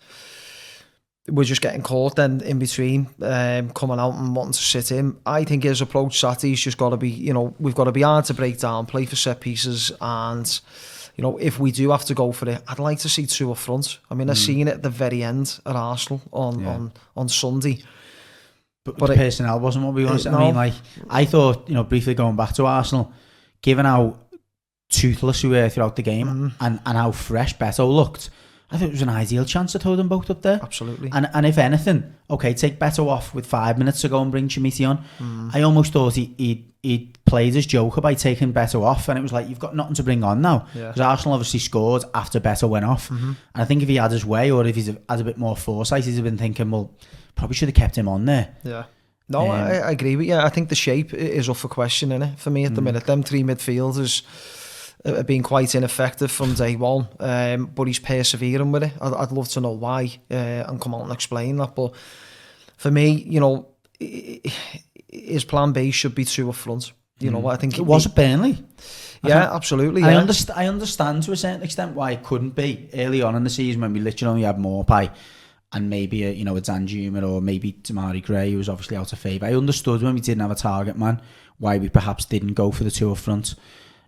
we're 1.30 1.44
just 1.44 1.62
getting 1.62 1.82
caught 1.82 2.16
then 2.16 2.42
in 2.42 2.60
between, 2.60 3.08
um, 3.22 3.70
coming 3.72 4.00
out 4.00 4.16
and 4.16 4.36
wanting 4.36 4.54
to 4.54 4.62
sit 4.62 4.92
in. 4.92 5.18
I 5.26 5.44
think 5.44 5.64
his 5.64 5.82
approach, 5.82 6.20
Satty's 6.20 6.60
just 6.60 6.78
got 6.78 6.90
to 6.90 6.98
be, 6.98 7.10
you 7.10 7.34
know, 7.34 7.54
we've 7.60 7.76
got 7.76 7.86
to 7.86 7.92
be 7.92 8.02
hard 8.02 8.26
to 8.26 8.34
break 8.34 8.60
down, 8.60 8.86
play 8.86 9.06
for 9.06 9.16
set 9.16 9.40
pieces, 9.40 9.92
and 10.02 10.62
you 11.16 11.22
know, 11.24 11.38
if 11.38 11.60
we 11.60 11.72
do 11.72 11.92
have 11.92 12.06
to 12.06 12.14
go 12.14 12.32
for 12.32 12.48
it, 12.50 12.62
I'd 12.68 12.80
like 12.80 13.00
to 13.00 13.10
see 13.10 13.26
two 13.26 13.52
up 13.52 13.58
front. 13.58 14.00
I 14.10 14.14
mean, 14.16 14.30
I've 14.30 14.38
seen 14.38 14.68
it 14.70 14.76
at 14.76 14.84
the 14.84 14.90
very 14.90 15.22
end 15.24 15.60
at 15.66 15.76
Arsenal 15.76 16.22
on 16.32 16.60
Yeah. 16.62 16.70
on 16.76 16.94
on 17.18 17.28
Sunday. 17.30 17.84
But, 18.86 18.98
But 18.98 19.08
the 19.08 19.14
it- 19.14 19.18
personnel 19.18 19.60
wasn't 19.60 19.84
what 19.86 19.94
we 19.94 20.06
wanted. 20.06 20.28
it- 20.28 20.34
I 20.34 20.40
mean, 20.40 20.56
like 20.56 20.74
I 21.10 21.26
thought, 21.26 21.68
you 21.68 21.74
know, 21.76 21.84
briefly 21.84 22.14
going 22.14 22.38
back 22.38 22.54
to 22.56 22.66
Arsenal, 22.66 23.12
given 23.62 23.86
how 23.86 24.16
toothless 24.90 25.44
we 25.44 25.50
were 25.50 25.70
throughout 25.70 25.96
the 25.98 26.02
game 26.02 26.28
Mhm. 26.28 26.52
and, 26.62 26.80
and 26.86 26.98
how 26.98 27.12
fresh 27.12 27.56
Beto 27.58 27.88
looked, 27.94 28.30
I 28.72 28.78
think 28.78 28.90
it 28.90 28.94
was 28.94 29.02
an 29.02 29.10
ideal 29.10 29.46
chance 29.46 29.72
to 29.72 29.80
throw 29.80 29.96
them 29.96 30.08
both 30.08 30.30
up 30.30 30.42
there. 30.44 30.60
Absolutely. 30.62 31.10
And 31.12 31.30
and 31.34 31.46
if 31.46 31.58
anything, 31.58 32.14
okay, 32.30 32.54
take 32.54 32.78
Beto 32.80 33.08
off 33.08 33.34
with 33.34 33.46
five 33.46 33.78
minutes 33.78 34.02
to 34.02 34.10
go 34.10 34.22
and 34.22 34.32
bring 34.32 34.48
Chermiti 34.48 34.88
on. 34.88 35.04
I 35.54 35.62
almost 35.62 35.94
thought 35.94 36.16
he 36.16 36.34
he 36.38 36.66
he 36.84 37.12
played 37.26 37.54
his 37.56 37.66
joker 37.66 38.00
by 38.02 38.14
taking 38.14 38.54
Beto 38.54 38.82
off, 38.84 39.10
and 39.10 39.18
it 39.20 39.22
was 39.22 39.34
like 39.34 39.50
you've 39.50 39.60
got 39.60 39.76
nothing 39.76 39.96
to 39.96 40.04
bring 40.04 40.24
on 40.24 40.42
now 40.42 40.68
Yeah. 40.76 40.88
because 40.88 41.02
Arsenal 41.02 41.34
obviously 41.34 41.60
scored 41.60 42.04
after 42.14 42.40
Beto 42.40 42.70
went 42.70 42.86
off. 42.86 43.10
And 43.10 43.36
I 43.56 43.66
think 43.66 43.82
if 43.82 43.90
he 43.90 43.96
had 43.98 44.12
his 44.12 44.26
way, 44.26 44.50
or 44.52 44.66
if 44.66 44.76
he's 44.76 44.88
had 44.88 45.20
a 45.20 45.24
bit 45.24 45.38
more 45.38 45.58
foresight, 45.58 46.06
he'd 46.06 46.16
have 46.16 46.24
been 46.24 46.38
thinking, 46.38 46.70
well, 46.72 46.92
probably 47.36 47.56
should 47.56 47.70
have 47.70 47.76
kept 47.76 47.98
him 47.98 48.08
on 48.08 48.26
there. 48.26 48.56
Yeah. 48.64 48.84
No, 49.32 49.42
Um, 49.42 49.52
I, 49.52 49.80
I 49.80 49.92
agree 49.92 50.16
with 50.16 50.26
you. 50.28 50.36
I 50.38 50.50
think 50.50 50.70
the 50.70 50.76
shape 50.76 51.14
is 51.14 51.50
up 51.50 51.58
for 51.58 51.68
question, 51.68 52.10
innit? 52.10 52.40
For 52.40 52.50
me 52.50 52.66
at 52.66 52.72
Mm. 52.72 52.76
the 52.76 52.82
minute, 52.82 53.06
them 53.06 53.22
three 53.24 53.44
midfielders 53.44 54.24
have 55.06 55.27
been 55.27 55.44
quite 55.44 55.75
ineffective 55.75 56.29
from 56.32 56.53
day 56.56 56.75
one, 56.75 57.08
um, 57.20 57.68
but 57.68 57.86
he's 57.88 58.00
persevering 58.00 58.72
with 58.72 58.84
it. 58.84 58.94
I'd, 59.01 59.13
I'd 59.13 59.32
love 59.32 59.48
to 59.50 59.62
know 59.62 59.72
why 59.72 60.12
uh, 60.29 60.34
and 60.68 60.79
come 60.82 60.94
out 60.96 61.03
and 61.03 61.12
explain 61.12 61.58
that. 61.58 61.75
But 61.75 61.94
for 62.77 62.91
me, 62.91 63.12
you 63.12 63.39
know, 63.39 63.68
i- 64.01 64.41
i- 64.46 64.51
his 65.12 65.44
plan 65.46 65.72
B 65.72 65.91
should 65.91 66.15
be 66.15 66.25
two 66.25 66.50
up 66.50 66.56
front. 66.56 66.91
You 67.20 67.32
know, 67.32 67.39
what 67.39 67.53
I 67.53 67.58
think 67.58 67.74
Mm. 67.74 67.79
It 67.79 67.86
was 67.86 68.06
at 68.06 68.15
Burnley. 68.15 68.63
Yeah, 69.24 69.53
absolutely. 69.53 70.03
I 70.03 70.12
Yeah. 70.12 70.20
understand. 70.20 70.58
I 70.60 70.68
understand 70.68 71.24
to 71.24 71.34
a 71.34 71.36
certain 71.36 71.63
extent 71.63 71.94
why 71.96 72.12
it 72.12 72.24
couldn't 72.24 72.56
be 72.56 72.88
early 72.94 73.22
on 73.22 73.36
in 73.36 73.44
the 73.44 73.50
season 73.50 73.82
when 73.82 73.91
we 73.91 74.00
literally 74.00 74.29
only 74.32 74.44
had 74.44 74.58
Maupay 74.58 75.12
and 75.74 75.89
maybe 75.89 76.24
a, 76.24 76.32
you 76.32 76.46
know 76.46 76.56
a 76.56 76.62
Danjuma 76.62 77.27
or 77.29 77.41
maybe 77.41 77.74
Demarai 77.74 78.24
Gray 78.24 78.51
who 78.51 78.58
was 78.58 78.70
obviously 78.70 78.96
out 78.96 79.12
of 79.12 79.20
favour. 79.20 79.46
I 79.48 79.53
understood 79.56 80.01
when 80.01 80.13
we 80.13 80.22
didn't 80.22 80.41
have 80.41 80.51
a 80.51 80.56
target 80.56 80.98
man 80.98 81.22
why 81.58 81.77
we 81.77 81.89
perhaps 81.89 82.24
didn't 82.24 82.53
go 82.53 82.72
for 82.72 82.86
the 82.86 82.91
two 82.91 83.12
up 83.12 83.18
front. 83.18 83.56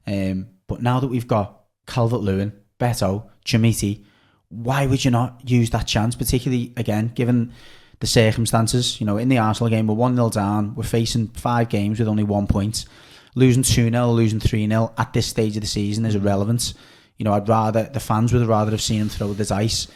Um, 0.08 0.48
but 0.72 0.82
now 0.82 1.02
that 1.02 1.08
we've 1.08 1.28
got 1.28 1.64
Calvert 1.86 2.22
Lewin, 2.22 2.54
Beto, 2.80 3.28
Chermiti, 3.46 4.06
why 4.48 4.86
would 4.86 5.04
you 5.04 5.12
not 5.12 5.42
use 5.44 5.70
that 5.72 5.86
chance? 5.86 6.16
Particularly 6.16 6.72
again, 6.78 7.12
given 7.14 7.52
the 8.00 8.08
circumstances. 8.08 9.02
You 9.02 9.06
know, 9.06 9.18
in 9.18 9.28
the 9.28 9.38
Arsenal 9.38 9.70
game, 9.70 9.88
we're 9.88 9.96
one 9.96 10.16
0 10.16 10.30
down. 10.30 10.74
We're 10.76 10.84
facing 10.84 11.28
five 11.30 11.68
games 11.68 12.00
with 12.00 12.08
only 12.08 12.24
one 12.24 12.48
point. 12.48 12.86
Losing 13.36 13.64
two 13.64 13.90
0 13.90 14.12
losing 14.12 14.40
three 14.40 14.66
0 14.66 14.94
at 14.98 15.12
this 15.12 15.28
stage 15.28 15.58
of 15.58 15.62
the 15.62 15.68
season 15.68 16.06
is 16.06 16.16
irrelevant. 16.16 16.74
You 17.18 17.26
know, 17.26 17.34
I'd 17.34 17.50
rather 17.50 17.84
the 17.84 18.00
fans 18.00 18.32
would 18.32 18.48
rather 18.48 18.72
have 18.72 18.82
seen 18.82 19.02
him 19.02 19.10
throw 19.10 19.34
the 19.34 19.44
dice. 19.44 19.90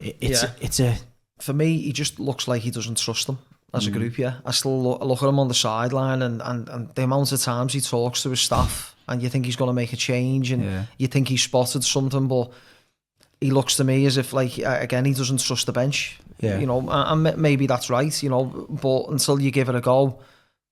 It, 0.00 0.16
it's 0.22 0.42
Yeah. 0.42 0.50
it's 0.62 0.80
a 0.80 0.96
for 1.40 1.52
me, 1.52 1.76
he 1.76 1.92
just 1.92 2.18
looks 2.18 2.48
like 2.48 2.62
he 2.62 2.70
doesn't 2.70 2.96
trust 2.96 3.26
them 3.26 3.38
as 3.74 3.86
a 3.86 3.90
group. 3.90 4.18
Yeah, 4.18 4.34
I 4.44 4.50
still 4.52 4.82
look, 4.82 5.00
look 5.02 5.22
at 5.22 5.28
him 5.28 5.38
on 5.38 5.48
the 5.48 5.54
sideline, 5.54 6.22
and, 6.22 6.42
and 6.42 6.68
and 6.68 6.94
the 6.94 7.02
amount 7.04 7.32
of 7.32 7.40
times 7.40 7.72
he 7.72 7.80
talks 7.80 8.22
to 8.22 8.30
his 8.30 8.40
staff, 8.40 8.94
and 9.08 9.22
you 9.22 9.28
think 9.28 9.44
he's 9.46 9.56
going 9.56 9.68
to 9.68 9.74
make 9.74 9.92
a 9.92 9.96
change, 9.96 10.50
and 10.52 10.62
Yeah. 10.64 10.84
you 10.98 11.06
think 11.08 11.28
he's 11.28 11.42
spotted 11.42 11.84
something, 11.84 12.26
but 12.28 12.50
he 13.40 13.50
looks 13.50 13.76
to 13.76 13.84
me 13.84 14.06
as 14.06 14.16
if 14.16 14.32
like 14.32 14.58
again 14.58 15.04
he 15.04 15.14
doesn't 15.14 15.40
trust 15.40 15.66
the 15.66 15.72
bench. 15.72 16.18
Yeah. 16.40 16.58
you 16.58 16.66
know, 16.66 16.80
and 16.88 17.26
and 17.28 17.36
maybe 17.36 17.66
that's 17.66 17.90
right. 17.90 18.22
You 18.22 18.30
know, 18.30 18.44
but 18.68 19.08
until 19.10 19.40
you 19.40 19.50
give 19.50 19.68
it 19.68 19.74
a 19.74 19.80
go. 19.80 20.20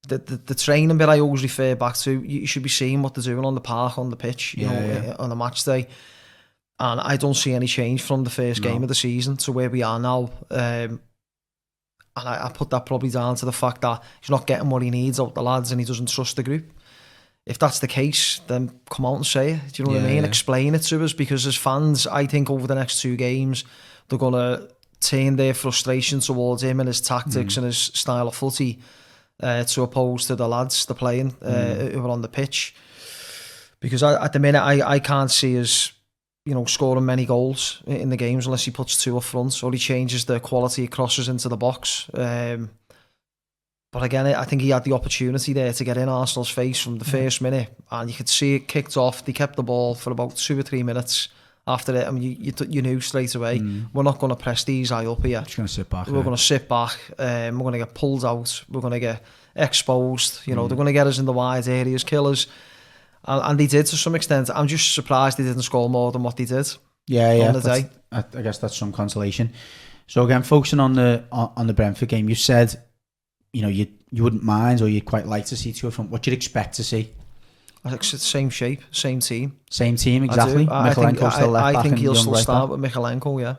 The, 0.07 0.17
the, 0.19 0.37
the 0.37 0.55
training 0.55 0.97
bit 0.97 1.09
I 1.09 1.19
always 1.21 1.43
refer 1.43 1.75
back 1.75 1.97
to, 1.97 2.23
you 2.23 2.47
should 2.47 2.63
be 2.63 2.69
seeing 2.71 3.03
what 3.03 3.15
they're 3.15 3.23
doing 3.35 3.45
on 3.45 3.55
the 3.55 3.61
park, 3.61 3.99
on 3.99 4.09
the 4.11 4.17
pitch, 4.17 4.55
you 4.57 4.65
Yeah, 4.65 4.73
know, 4.81 4.87
yeah. 4.87 5.11
uh, 5.19 5.23
on 5.25 5.33
a 5.33 5.37
match 5.37 5.65
day. 5.65 5.89
And 6.79 7.01
I 7.01 7.17
don't 7.17 7.35
see 7.35 7.53
any 7.53 7.67
change 7.67 8.01
from 8.03 8.23
the 8.25 8.31
first 8.31 8.63
No. 8.63 8.71
game 8.71 8.83
of 8.85 8.89
the 8.89 8.95
season 8.95 9.37
to 9.39 9.53
where 9.53 9.69
we 9.69 9.83
are 9.83 9.99
now. 9.99 10.31
Um, 10.51 11.01
and 12.21 12.29
I, 12.29 12.47
I 12.47 12.53
put 12.53 12.71
that 12.71 12.87
probably 12.87 13.11
down 13.11 13.35
to 13.37 13.47
the 13.47 13.53
fact 13.53 13.81
that 13.83 14.03
he's 14.21 14.31
not 14.31 14.47
getting 14.47 14.69
what 14.71 14.83
he 14.83 14.91
needs 14.91 15.19
out 15.21 15.35
the 15.35 15.43
lads 15.43 15.71
and 15.73 15.81
he 15.81 15.87
doesn't 15.87 16.09
trust 16.11 16.37
the 16.37 16.43
group. 16.43 16.73
If 17.47 17.59
that's 17.59 17.79
the 17.79 17.87
case, 17.89 18.41
then 18.47 18.79
come 18.91 19.07
out 19.07 19.15
and 19.17 19.27
say 19.27 19.53
it. 19.53 19.73
Do 19.73 19.83
you 19.83 19.87
know 19.89 19.95
what 19.95 20.03
I 20.03 20.07
mean? 20.07 20.23
yeah. 20.23 20.29
Explain 20.29 20.75
it 20.75 20.81
to 20.83 21.03
us 21.03 21.15
because 21.15 21.47
as 21.47 21.57
fans, 21.57 22.07
I 22.07 22.27
think 22.27 22.51
over 22.51 22.67
the 22.67 22.75
next 22.75 23.01
two 23.01 23.17
games, 23.17 23.65
they're 24.09 24.19
going 24.19 24.35
to 24.35 24.69
turn 25.01 25.37
their 25.37 25.55
frustration 25.55 26.21
towards 26.21 26.63
him 26.63 26.81
and 26.81 26.87
his 26.89 27.01
tactics 27.01 27.55
Mm. 27.55 27.59
and 27.59 27.67
his 27.67 27.79
style 27.79 28.29
of 28.29 28.35
footy 28.35 28.81
uh, 29.43 29.65
to 29.65 29.83
oppose 29.83 30.27
to 30.27 30.37
the 30.37 30.47
lads 30.49 30.85
they're 30.87 30.95
playing 30.97 31.35
uh, 31.41 31.47
Mm. 31.51 31.93
who 31.93 32.05
are 32.07 32.11
on 32.11 32.21
the 32.23 32.29
pitch. 32.29 32.75
Because 33.81 34.03
I, 34.03 34.23
at 34.25 34.33
the 34.33 34.41
minute, 34.41 34.61
I, 34.61 34.95
I 34.95 34.99
can't 34.99 35.31
see 35.31 35.59
us, 35.61 35.93
you 36.49 36.55
know, 36.55 36.65
scoring 36.65 37.05
many 37.05 37.27
goals 37.27 37.83
in 37.87 38.09
the 38.09 38.17
games 38.17 38.47
unless 38.47 38.65
he 38.65 38.71
puts 38.71 38.97
two 39.05 39.19
up 39.19 39.23
front 39.23 39.63
or 39.63 39.71
he 39.71 39.79
changes 39.79 40.25
the 40.25 40.41
quality 40.41 40.85
of 40.85 40.91
crosses 40.91 41.29
into 41.29 41.47
the 41.47 41.59
box. 41.59 42.09
Um, 42.15 42.71
but 43.93 44.03
again, 44.03 44.27
I 44.27 44.45
think 44.45 44.63
he 44.63 44.71
had 44.71 44.85
the 44.85 44.95
opportunity 44.95 45.53
there 45.53 45.75
to 45.75 45.85
get 45.85 45.99
in 45.99 46.09
Arsenal's 46.09 46.49
face 46.49 46.81
from 46.81 46.97
the 46.97 47.05
first 47.05 47.43
minute, 47.43 47.69
and 47.91 48.09
you 48.09 48.17
could 48.17 48.31
see 48.31 48.55
it 48.55 48.67
kicked 48.67 48.97
off. 48.97 49.27
They 49.27 49.35
kept 49.35 49.57
the 49.57 49.63
ball 49.63 49.95
for 49.95 50.11
about 50.11 50.37
two 50.37 50.59
or 50.59 50.63
three 50.63 50.83
minutes 50.83 51.29
after 51.67 51.95
it. 51.95 52.07
I 52.07 52.11
mean, 52.13 52.23
you 52.23 52.37
you, 52.39 52.53
you 52.67 52.81
knew 52.81 53.01
straight 53.01 53.35
away 53.35 53.61
we're 53.93 54.03
not 54.03 54.19
going 54.19 54.31
to 54.31 54.43
press 54.43 54.65
these 54.65 54.89
high 54.89 55.05
up 55.05 55.23
here. 55.23 55.43
just 55.43 55.57
going 55.59 55.67
to 55.67 55.73
sit 55.73 55.91
back. 55.91 56.07
We're 56.07 56.23
going 56.23 56.37
to 56.37 56.43
sit 56.43 56.67
back. 56.67 56.97
Um, 57.19 57.59
we're 57.59 57.71
going 57.71 57.79
to 57.81 57.85
get 57.85 57.93
pulled 57.93 58.25
out. 58.25 58.65
We're 58.71 58.81
going 58.81 58.93
to 58.93 59.01
get 59.01 59.23
exposed. 59.55 60.47
You 60.47 60.55
know, 60.55 60.67
they're 60.67 60.77
going 60.77 60.87
to 60.87 60.93
get 60.95 61.07
us 61.07 61.19
in 61.19 61.27
the 61.27 61.33
wide 61.35 61.69
areas, 61.69 62.05
kill 62.05 62.27
us. 62.27 62.47
And, 63.29 63.43
and 63.45 63.61
they 63.61 63.67
did 63.67 63.87
to 63.87 63.97
some 63.97 64.15
extent. 64.15 64.51
I'm 64.53 64.67
just 64.67 64.95
surprised 64.95 65.39
they 65.39 65.45
didn't 65.45 65.63
score 65.63 65.89
more 65.89 66.11
than 66.11 66.23
what 66.23 66.37
they 66.37 66.47
did. 66.47 66.69
Yeah, 67.07 67.33
yeah. 67.33 67.49
on 67.49 67.53
the 67.55 67.61
day. 67.61 67.89
I, 68.11 68.25
I 68.37 68.43
guess 68.43 68.59
that's 68.59 68.77
some 68.77 68.93
consolation. 68.93 69.53
So 70.07 70.25
again, 70.25 70.43
focusing 70.43 70.81
on 70.81 70.95
the 70.95 71.25
on, 71.31 71.67
the 71.67 71.75
Brentford 71.75 72.09
game, 72.09 72.29
you 72.29 72.35
said, 72.35 72.83
you 73.53 73.63
know, 73.63 73.69
you 73.69 73.87
you 74.11 74.23
wouldn't 74.25 74.43
mind 74.43 74.81
or 74.81 74.89
you'd 74.89 75.05
quite 75.05 75.27
like 75.27 75.45
to 75.47 75.57
see 75.57 75.73
two 75.73 75.89
up 75.89 75.95
front. 75.95 76.11
What 76.11 76.27
you'd 76.27 76.33
expect 76.33 76.77
to 76.77 76.85
see? 76.85 77.13
I 77.85 77.91
think 77.91 78.03
same 78.03 78.51
shape, 78.51 78.83
same 78.91 79.21
team. 79.21 79.59
Same 79.71 79.97
team, 79.97 80.25
exactly. 80.25 80.67
I, 80.69 80.89
I 80.89 80.95
think, 80.95 81.19
still 81.19 81.49
left 81.49 81.77
I, 81.77 81.79
I 81.79 81.83
think 81.83 81.99
he'll 81.99 82.15
still 82.15 82.35
start 82.35 82.71
with 82.71 82.81
Mykolenko, 82.81 83.41
yeah. 83.41 83.57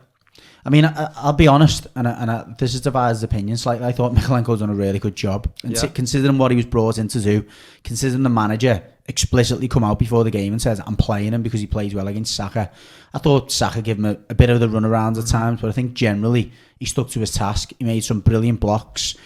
I 0.66 0.70
mean, 0.70 0.86
I, 0.86 1.12
I'll 1.16 1.34
be 1.34 1.48
honest, 1.48 1.88
and, 1.96 2.08
I, 2.08 2.12
and 2.12 2.30
I, 2.32 2.46
this 2.60 2.76
is 2.76 2.82
divided 2.82 3.24
opinion 3.24 3.56
slightly. 3.58 3.88
I 3.88 3.92
thought 3.94 4.14
Mykolenko's 4.14 4.60
done 4.60 4.70
a 4.70 4.76
really 4.76 5.00
good 5.00 5.16
job, 5.16 5.48
and 5.64 5.74
Yeah. 5.74 5.88
considering 5.88 6.38
what 6.38 6.52
he 6.52 6.58
was 6.58 6.66
brought 6.66 6.98
in 6.98 7.08
to 7.10 7.20
do, 7.22 7.46
considering 7.84 8.24
the 8.24 8.30
manager 8.30 8.84
explicitly 9.10 9.68
come 9.68 9.84
out 9.84 9.98
before 9.98 10.24
the 10.24 10.32
game 10.32 10.54
and 10.54 10.62
says 10.62 10.80
I'm 10.86 10.96
playing 10.96 11.34
him 11.34 11.42
because 11.42 11.60
he 11.60 11.68
plays 11.68 11.94
well 11.96 12.08
against 12.08 12.36
Saka. 12.36 12.72
I 13.14 13.18
thought 13.18 13.52
Saka 13.52 13.82
gave 13.82 13.98
him 13.98 14.06
a, 14.06 14.18
a 14.30 14.36
bit 14.36 14.52
of 14.52 14.60
the 14.60 14.68
runaround 14.68 15.18
at 15.18 15.24
mm-hmm. 15.24 15.38
times, 15.38 15.62
but 15.62 15.68
I 15.68 15.72
think 15.74 15.96
generally 15.96 16.54
he 16.80 16.86
stuck 16.86 17.10
to 17.10 17.20
his 17.20 17.32
task. 17.32 17.74
He 17.80 17.86
made 17.86 18.04
some 18.04 18.22
brilliant 18.22 18.60
blocks. 18.60 19.18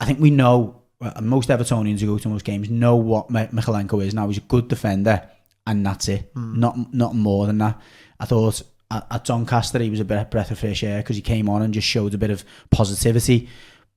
I 0.00 0.04
think 0.04 0.18
we 0.18 0.30
know 0.30 0.82
well, 1.00 1.14
most 1.22 1.48
Evertonians 1.48 2.00
who 2.00 2.08
go 2.08 2.18
to 2.18 2.28
most 2.28 2.44
games 2.44 2.68
know 2.68 2.96
what 2.96 3.30
Mi- 3.30 3.46
Mykolenko 3.46 4.04
is 4.04 4.14
now. 4.14 4.26
He's 4.26 4.38
a 4.38 4.42
good 4.42 4.66
defender, 4.66 5.28
and 5.64 5.86
that's 5.86 6.08
it. 6.08 6.34
Mm. 6.34 6.56
Not 6.56 6.92
not 6.92 7.14
more 7.14 7.46
than 7.46 7.58
that. 7.58 7.80
I 8.18 8.24
thought 8.24 8.62
at, 8.90 9.06
at 9.10 9.24
Doncaster 9.24 9.78
he 9.78 9.90
was 9.90 10.00
a 10.00 10.04
bit 10.04 10.30
breath 10.30 10.50
of 10.50 10.58
fresh 10.58 10.82
air 10.82 11.02
because 11.02 11.16
he 11.16 11.22
came 11.22 11.48
on 11.48 11.62
and 11.62 11.72
just 11.72 11.86
showed 11.86 12.14
a 12.14 12.18
bit 12.18 12.30
of 12.30 12.44
positivity. 12.70 13.48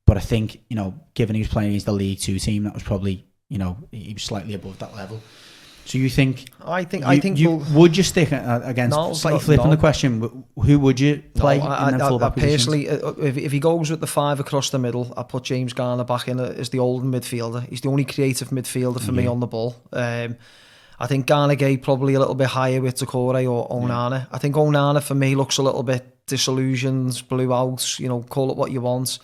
But 0.05 0.17
I 0.17 0.21
think 0.21 0.61
you 0.69 0.75
know, 0.75 0.93
given 1.15 1.35
he 1.35 1.41
was 1.41 1.49
playing 1.49 1.69
against 1.69 1.87
the 1.87 1.91
League 1.91 2.19
Two 2.19 2.37
team, 2.37 2.65
that 2.65 2.75
was 2.75 2.83
probably 2.83 3.25
you 3.49 3.57
know 3.57 3.77
he 3.91 4.13
was 4.13 4.23
slightly 4.23 4.53
above 4.53 4.79
that 4.79 4.95
level. 4.95 5.21
So 5.85 5.97
you 5.97 6.09
think? 6.09 6.49
I 6.65 6.83
think 6.83 7.03
You, 7.03 7.09
I 7.09 7.19
think 7.21 7.39
you, 7.39 7.49
we'll, 7.49 7.79
would 7.79 7.95
you 7.95 8.03
stick 8.03 8.33
uh, 8.33 8.59
against 8.65 8.93
No, 8.93 9.13
slightly 9.13 9.39
flipping 9.39 9.67
no. 9.67 9.71
the 9.71 9.77
question? 9.77 10.43
Who 10.61 10.79
would 10.79 10.99
you 10.99 11.23
play 11.33 11.59
No, 11.59 11.65
I, 11.65 11.87
in 11.87 11.93
I, 11.93 11.97
the 11.97 12.03
I, 12.03 12.09
fullback 12.09 12.37
I 12.37 12.41
personally, 12.41 12.89
uh, 12.89 13.11
if, 13.11 13.37
if 13.37 13.53
he 13.53 13.59
goes 13.61 13.89
with 13.89 14.01
the 14.01 14.07
five 14.07 14.41
across 14.41 14.69
the 14.69 14.79
middle, 14.79 15.13
I 15.15 15.23
put 15.23 15.43
James 15.43 15.71
Garner 15.71 16.03
back 16.03 16.27
in 16.27 16.41
as 16.41 16.71
the 16.71 16.79
old 16.79 17.05
midfielder. 17.05 17.69
He's 17.69 17.79
the 17.79 17.87
only 17.87 18.03
creative 18.03 18.49
midfielder 18.49 18.99
for 18.99 19.13
me 19.13 19.27
on 19.27 19.39
the 19.39 19.47
ball. 19.47 19.77
Um, 19.93 20.35
I 20.99 21.07
think 21.07 21.25
Gana 21.25 21.55
Gueye 21.55 21.81
probably 21.81 22.15
a 22.15 22.19
little 22.19 22.35
bit 22.35 22.47
higher 22.47 22.81
with 22.81 22.95
Doucouré 22.95 23.49
or 23.49 23.69
Onana. 23.69 24.27
I 24.29 24.39
think 24.39 24.55
Onana 24.55 25.01
for 25.01 25.15
me 25.15 25.35
looks 25.35 25.57
a 25.57 25.61
little 25.61 25.83
bit 25.83 26.25
disillusioned, 26.25 27.23
blew 27.29 27.53
out. 27.53 27.97
You 27.97 28.09
know, 28.09 28.23
call 28.23 28.51
it 28.51 28.57
what 28.57 28.71
you 28.71 28.81
want. 28.81 29.19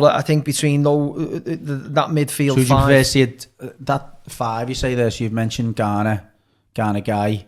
But 0.00 0.14
I 0.16 0.22
think 0.22 0.44
between 0.44 0.82
though 0.82 1.14
uh, 1.14 1.18
uh, 1.18 1.40
that 1.46 2.08
midfield 2.08 2.48
So 2.48 2.54
would 2.54 2.60
you 2.62 2.66
five, 2.66 2.86
prefer 2.86 3.02
see 3.04 3.22
it, 3.22 3.46
uh, 3.60 3.68
that 3.80 4.20
five 4.28 4.68
you 4.68 4.74
say 4.74 4.94
there? 4.94 5.10
So 5.10 5.24
you've 5.24 5.32
mentioned 5.32 5.76
Garner, 5.76 6.30
Gana 6.74 7.00
Gueye, 7.02 7.44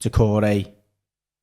Doucouré, 0.00 0.70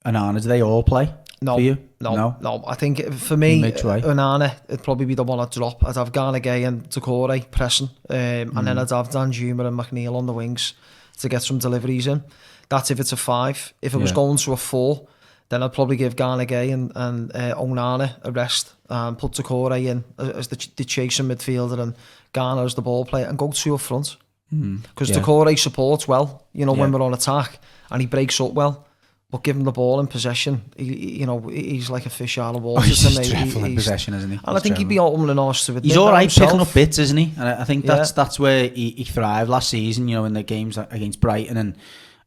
and 0.06 0.16
Onana. 0.16 0.42
Do 0.42 0.48
they 0.48 0.62
all 0.62 0.84
play 0.84 1.14
no, 1.42 1.56
for 1.56 1.62
you? 1.62 1.78
No, 2.02 2.16
No? 2.16 2.36
no, 2.42 2.64
I 2.68 2.76
think 2.76 3.14
for 3.14 3.38
me. 3.38 3.62
Onana, 3.62 4.54
it'd 4.68 4.84
probably 4.84 5.06
be 5.06 5.16
the 5.16 5.24
one 5.24 5.40
I'd 5.40 5.50
drop. 5.52 5.84
As 5.84 5.98
I'd 5.98 6.02
have 6.02 6.12
Gana 6.12 6.40
Gueye 6.40 6.68
and 6.68 6.90
Doucouré 6.90 7.50
pressing, 7.52 7.90
um, 8.10 8.16
and 8.18 8.52
Mm. 8.54 8.66
then 8.66 8.78
I'd 8.80 8.90
have 8.90 9.10
Danjuma 9.10 9.68
and 9.68 9.78
McNeil 9.80 10.16
on 10.16 10.26
the 10.26 10.34
wings 10.34 10.74
to 11.20 11.30
get 11.30 11.42
some 11.44 11.58
deliveries 11.60 12.08
in. 12.08 12.24
That's 12.70 12.92
if 12.92 13.00
it's 13.00 13.12
a 13.14 13.18
five. 13.18 13.74
If 13.82 13.94
it 13.94 13.98
was 13.98 14.12
going 14.12 14.38
to 14.38 14.52
a 14.54 14.58
four, 14.58 15.08
then 15.50 15.64
I'd 15.64 15.74
probably 15.74 15.96
give 15.98 16.16
Gana 16.16 16.46
Gueye 16.46 16.74
and, 16.74 16.92
and 16.96 17.32
uh, 17.36 17.56
Onana 17.56 18.16
a 18.24 18.32
rest 18.32 18.74
and 18.90 19.18
put 19.18 19.34
Doucouré 19.34 19.86
in 19.88 20.04
as 20.18 20.48
the, 20.50 20.68
the 20.76 20.84
chasing 20.84 21.28
midfielder 21.28 21.80
and 21.80 21.96
Garner 22.34 22.64
as 22.66 22.76
the 22.76 22.82
ball 22.82 23.06
player 23.06 23.28
and 23.28 23.38
go 23.38 23.52
two 23.52 23.76
up 23.76 23.82
front. 23.82 24.18
Because 24.50 25.10
Yeah. 25.10 25.18
Doucouré 25.18 25.58
supports 25.60 26.08
well, 26.08 26.46
you 26.54 26.66
know, 26.66 26.74
when 26.74 26.92
we're 26.92 27.02
on 27.02 27.14
attack 27.14 27.60
and 27.92 28.02
he 28.02 28.08
breaks 28.08 28.40
up 28.42 28.54
well. 28.54 28.84
But 29.30 29.44
give 29.44 29.58
him 29.58 29.66
the 29.66 29.74
ball 29.74 30.00
in 30.00 30.08
possession, 30.08 30.62
he, 30.78 30.86
he- 30.86 31.20
you 31.20 31.26
know, 31.26 31.40
he's 31.50 31.90
like 31.90 32.06
a 32.06 32.10
fish 32.10 32.38
out 32.38 32.56
of 32.56 32.64
water. 32.64 32.80
Oh, 32.80 32.88
he's 32.88 33.00
to 33.04 33.10
just 33.10 33.30
dreadful 33.30 33.60
in 33.66 33.72
He's- 33.72 33.76
possession, 33.84 34.14
isn't 34.14 34.32
he? 34.32 34.38
And 34.38 34.46
I 34.48 34.54
He's 34.54 34.62
think 34.64 34.78
he'd 34.78 34.88
be 34.88 35.00
open 35.00 35.30
and 35.30 35.38
honest 35.38 35.66
to 35.66 35.74
admit 35.74 35.84
He's 35.84 35.98
all 35.98 36.10
right 36.14 36.22
himself. 36.22 36.52
picking 36.52 36.62
up 36.66 36.74
bits, 36.74 36.98
isn't 36.98 37.18
he? 37.18 37.34
And 37.38 37.50
I 37.50 37.62
I 37.62 37.64
think 37.66 37.86
that's 37.86 38.12
Yeah. 38.12 38.16
that's 38.24 38.40
where 38.40 38.70
he, 38.70 38.92
he 38.92 39.04
thrived 39.04 39.50
last 39.50 39.70
season. 39.70 40.08
You 40.08 40.16
know, 40.16 40.24
in 40.24 40.32
the 40.32 40.44
games 40.44 40.78
against 40.78 41.20
Brighton 41.20 41.58
and 41.58 41.76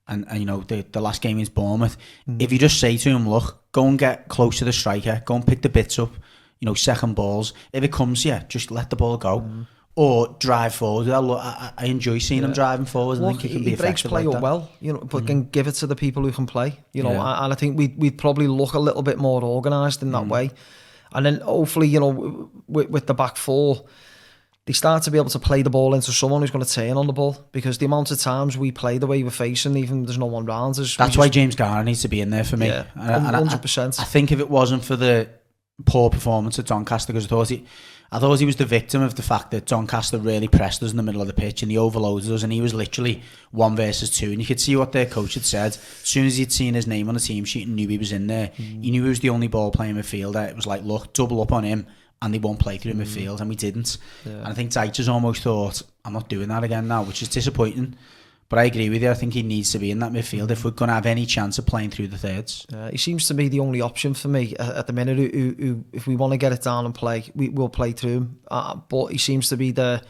and, 0.09 0.27
and 0.29 0.39
you 0.41 0.45
know 0.47 0.61
the, 0.61 0.85
the 0.93 1.01
last 1.01 1.23
game 1.23 1.39
is 1.39 1.49
Bournemouth. 1.49 1.97
If 2.39 2.53
you 2.53 2.59
just 2.59 2.79
say 2.81 2.97
to 2.97 3.09
him, 3.11 3.29
look, 3.29 3.63
go 3.73 3.87
and 3.87 3.99
get 3.99 4.29
close 4.29 4.59
to 4.59 4.65
the 4.65 4.73
striker, 4.73 5.23
go 5.25 5.37
and 5.37 5.47
pick 5.47 5.63
the 5.63 5.69
bits 5.69 5.99
up, 5.99 6.13
you 6.59 6.67
know, 6.67 6.75
second 6.75 7.15
balls. 7.15 7.53
If 7.73 7.85
it 7.85 7.93
comes, 7.93 8.25
yeah, 8.25 8.43
just 8.49 8.71
let 8.71 8.91
the 8.91 8.97
ball 8.97 9.17
go. 9.17 9.67
Or 9.97 10.37
drive 10.39 10.75
forward. 10.75 11.09
I, 11.11 11.19
I, 11.21 11.73
I 11.77 11.85
enjoy 11.87 12.19
seeing 12.19 12.43
him 12.45 12.53
driving 12.53 12.87
forward. 12.87 13.19
I 13.19 13.23
Look, 13.23 13.31
think 13.33 13.43
he 13.43 13.49
can 13.49 13.59
he 13.59 13.65
be 13.71 13.77
breaks 13.77 14.01
effective 14.05 14.11
play 14.11 14.23
like. 14.25 14.37
Mm. 14.39 14.41
well, 14.41 14.71
you 14.81 14.93
know, 14.93 15.01
but 15.01 15.27
can 15.27 15.51
give 15.51 15.67
it 15.67 15.73
to 15.73 15.87
the 15.87 15.97
people 15.97 16.23
who 16.23 16.33
can 16.33 16.47
play, 16.47 16.79
you 16.93 17.03
know, 17.03 17.13
Yeah. 17.13 17.45
and 17.45 17.53
I 17.53 17.57
think 17.57 17.77
we'd, 17.77 17.99
we'd 17.99 18.17
probably 18.17 18.47
look 18.47 18.75
a 18.75 18.79
little 18.79 19.03
bit 19.03 19.19
more 19.19 19.43
organised 19.43 20.01
in 20.03 20.13
that 20.13 20.23
Mm. 20.25 20.29
way. 20.29 20.51
And 21.13 21.27
then 21.27 21.41
hopefully, 21.41 21.89
you 21.89 21.99
know, 22.01 22.51
with, 22.69 22.89
with 22.89 23.07
the 23.09 23.15
back 23.15 23.37
four, 23.37 23.85
they 24.71 24.75
start 24.75 25.03
to 25.03 25.11
be 25.11 25.19
able 25.19 25.29
to 25.31 25.39
play 25.41 25.63
the 25.63 25.71
ball 25.71 25.95
into 25.95 26.13
someone 26.13 26.43
who's 26.43 26.53
going 26.53 26.65
to 26.65 26.73
turn 26.73 26.97
on 26.97 27.09
the 27.09 27.13
ball 27.13 27.37
because 27.51 27.79
the 27.79 27.87
amount 27.87 28.13
of 28.13 28.21
times 28.21 28.57
we 28.57 28.71
play 28.71 28.99
the 28.99 29.07
way 29.09 29.21
we're 29.25 29.31
facing, 29.31 29.77
even 29.77 30.05
there's 30.05 30.17
no 30.17 30.27
one 30.27 30.45
round 30.47 30.77
That's 30.77 31.17
why 31.17 31.29
James 31.29 31.57
Garner 31.57 31.83
needs 31.83 32.03
to 32.03 32.09
be 32.09 32.21
in 32.21 32.31
there 32.31 32.45
for 32.45 32.57
me. 32.57 32.69
Yeah, 32.69 32.85
And- 32.95 33.27
and 33.27 33.37
I- 33.37 33.41
100%. 33.43 33.99
I, 33.99 34.05
think 34.05 34.31
if 34.31 34.39
it 34.39 34.49
wasn't 34.49 34.85
for 34.85 34.95
the 34.95 35.29
poor 35.87 36.09
performance 36.09 36.61
at 36.61 36.67
Doncaster, 36.67 37.13
because 37.13 37.25
I 37.25 37.29
thought 37.29 37.49
he, 37.49 37.65
I 38.13 38.21
thought 38.21 38.39
he 38.39 38.47
was 38.47 38.55
the 38.55 38.65
victim 38.65 39.03
of 39.03 39.17
the 39.17 39.23
fact 39.25 39.51
that 39.51 39.67
Doncaster 39.67 40.19
really 40.19 40.47
pressed 40.47 40.85
us 40.85 40.93
in 40.93 40.97
the 40.97 41.03
middle 41.03 41.21
of 41.21 41.27
the 41.27 41.33
pitch 41.33 41.63
and 41.63 41.73
he 41.73 41.77
overloaded 41.77 42.31
us, 42.31 42.45
and 42.45 42.53
he 42.53 42.61
was 42.61 42.73
literally 42.73 43.23
one 43.51 43.75
versus 43.75 44.09
two. 44.09 44.31
And 44.31 44.39
you 44.39 44.47
could 44.47 44.61
see 44.61 44.77
what 44.77 44.93
their 44.93 45.07
coach 45.07 45.35
had 45.35 45.45
said. 45.45 45.73
As 45.73 45.81
soon 46.05 46.27
as 46.27 46.37
he'd 46.37 46.53
seen 46.53 46.75
his 46.75 46.87
name 46.87 47.09
on 47.09 47.15
the 47.15 47.21
team 47.21 47.45
sheet 47.45 47.67
and 47.67 47.75
knew 47.75 47.89
he 47.89 47.99
was 47.99 48.13
in 48.13 48.29
there, 48.29 48.53
he 48.55 48.93
knew 48.93 49.03
he 49.03 49.09
was 49.09 49.19
the 49.19 49.31
only 49.31 49.49
ball 49.49 49.73
playing 49.73 49.97
midfielder. 49.97 50.49
It 50.49 50.55
was 50.55 50.65
like, 50.69 50.85
look, 50.85 51.13
double 51.13 51.43
up 51.43 51.51
on 51.53 51.65
him. 51.65 51.89
And 52.23 52.35
they 52.35 52.39
won't 52.39 52.59
play 52.59 52.77
through 52.77 52.93
midfield, 52.93 53.41
and 53.41 53.49
we 53.49 53.57
didn't. 53.57 53.97
And 54.25 54.47
I 54.49 54.53
think 54.53 54.73
Deitcher's 54.73 55.09
almost 55.09 55.43
thought, 55.43 55.83
I'm 56.05 56.13
not 56.13 56.29
doing 56.29 56.49
that 56.49 56.63
again 56.65 56.87
now, 56.87 57.03
which 57.03 57.23
is 57.23 57.29
disappointing. 57.29 57.97
But 58.51 58.59
I 58.59 58.65
agree 58.65 58.91
with 58.91 59.01
you. 59.01 59.11
I 59.11 59.15
think 59.15 59.33
he 59.33 59.45
needs 59.45 59.71
to 59.73 59.79
be 59.79 59.93
in 59.93 60.01
that 60.01 60.11
midfield 60.13 60.51
if 60.51 60.65
we're 60.65 60.73
going 60.73 60.89
to 60.89 60.95
have 60.95 61.07
any 61.07 61.25
chance 61.25 61.57
of 61.59 61.67
playing 61.67 61.91
through 61.91 62.09
the 62.09 62.19
thirds. 62.19 62.67
Uh, 62.75 62.91
he 62.91 62.99
seems 62.99 63.29
to 63.29 63.35
be 63.35 63.49
the 63.49 63.61
only 63.61 63.81
option 63.81 64.13
for 64.13 64.27
me 64.27 64.57
at, 64.59 64.89
the 64.89 64.93
minute. 64.93 65.19
Who, 65.19 65.55
who, 65.57 65.85
if 65.93 66.09
we 66.09 66.17
want 66.17 66.33
to 66.33 66.37
get 66.37 66.53
it 66.53 66.61
down 66.61 66.85
and 66.85 66.93
play, 66.93 67.25
we 67.37 67.49
will 67.49 67.69
play 67.69 67.93
through 67.93 68.11
him. 68.11 68.41
Uh, 68.51 68.75
but 68.75 69.07
he 69.07 69.19
seems 69.19 69.49
to 69.51 69.57
be 69.57 69.71
the 69.71 70.03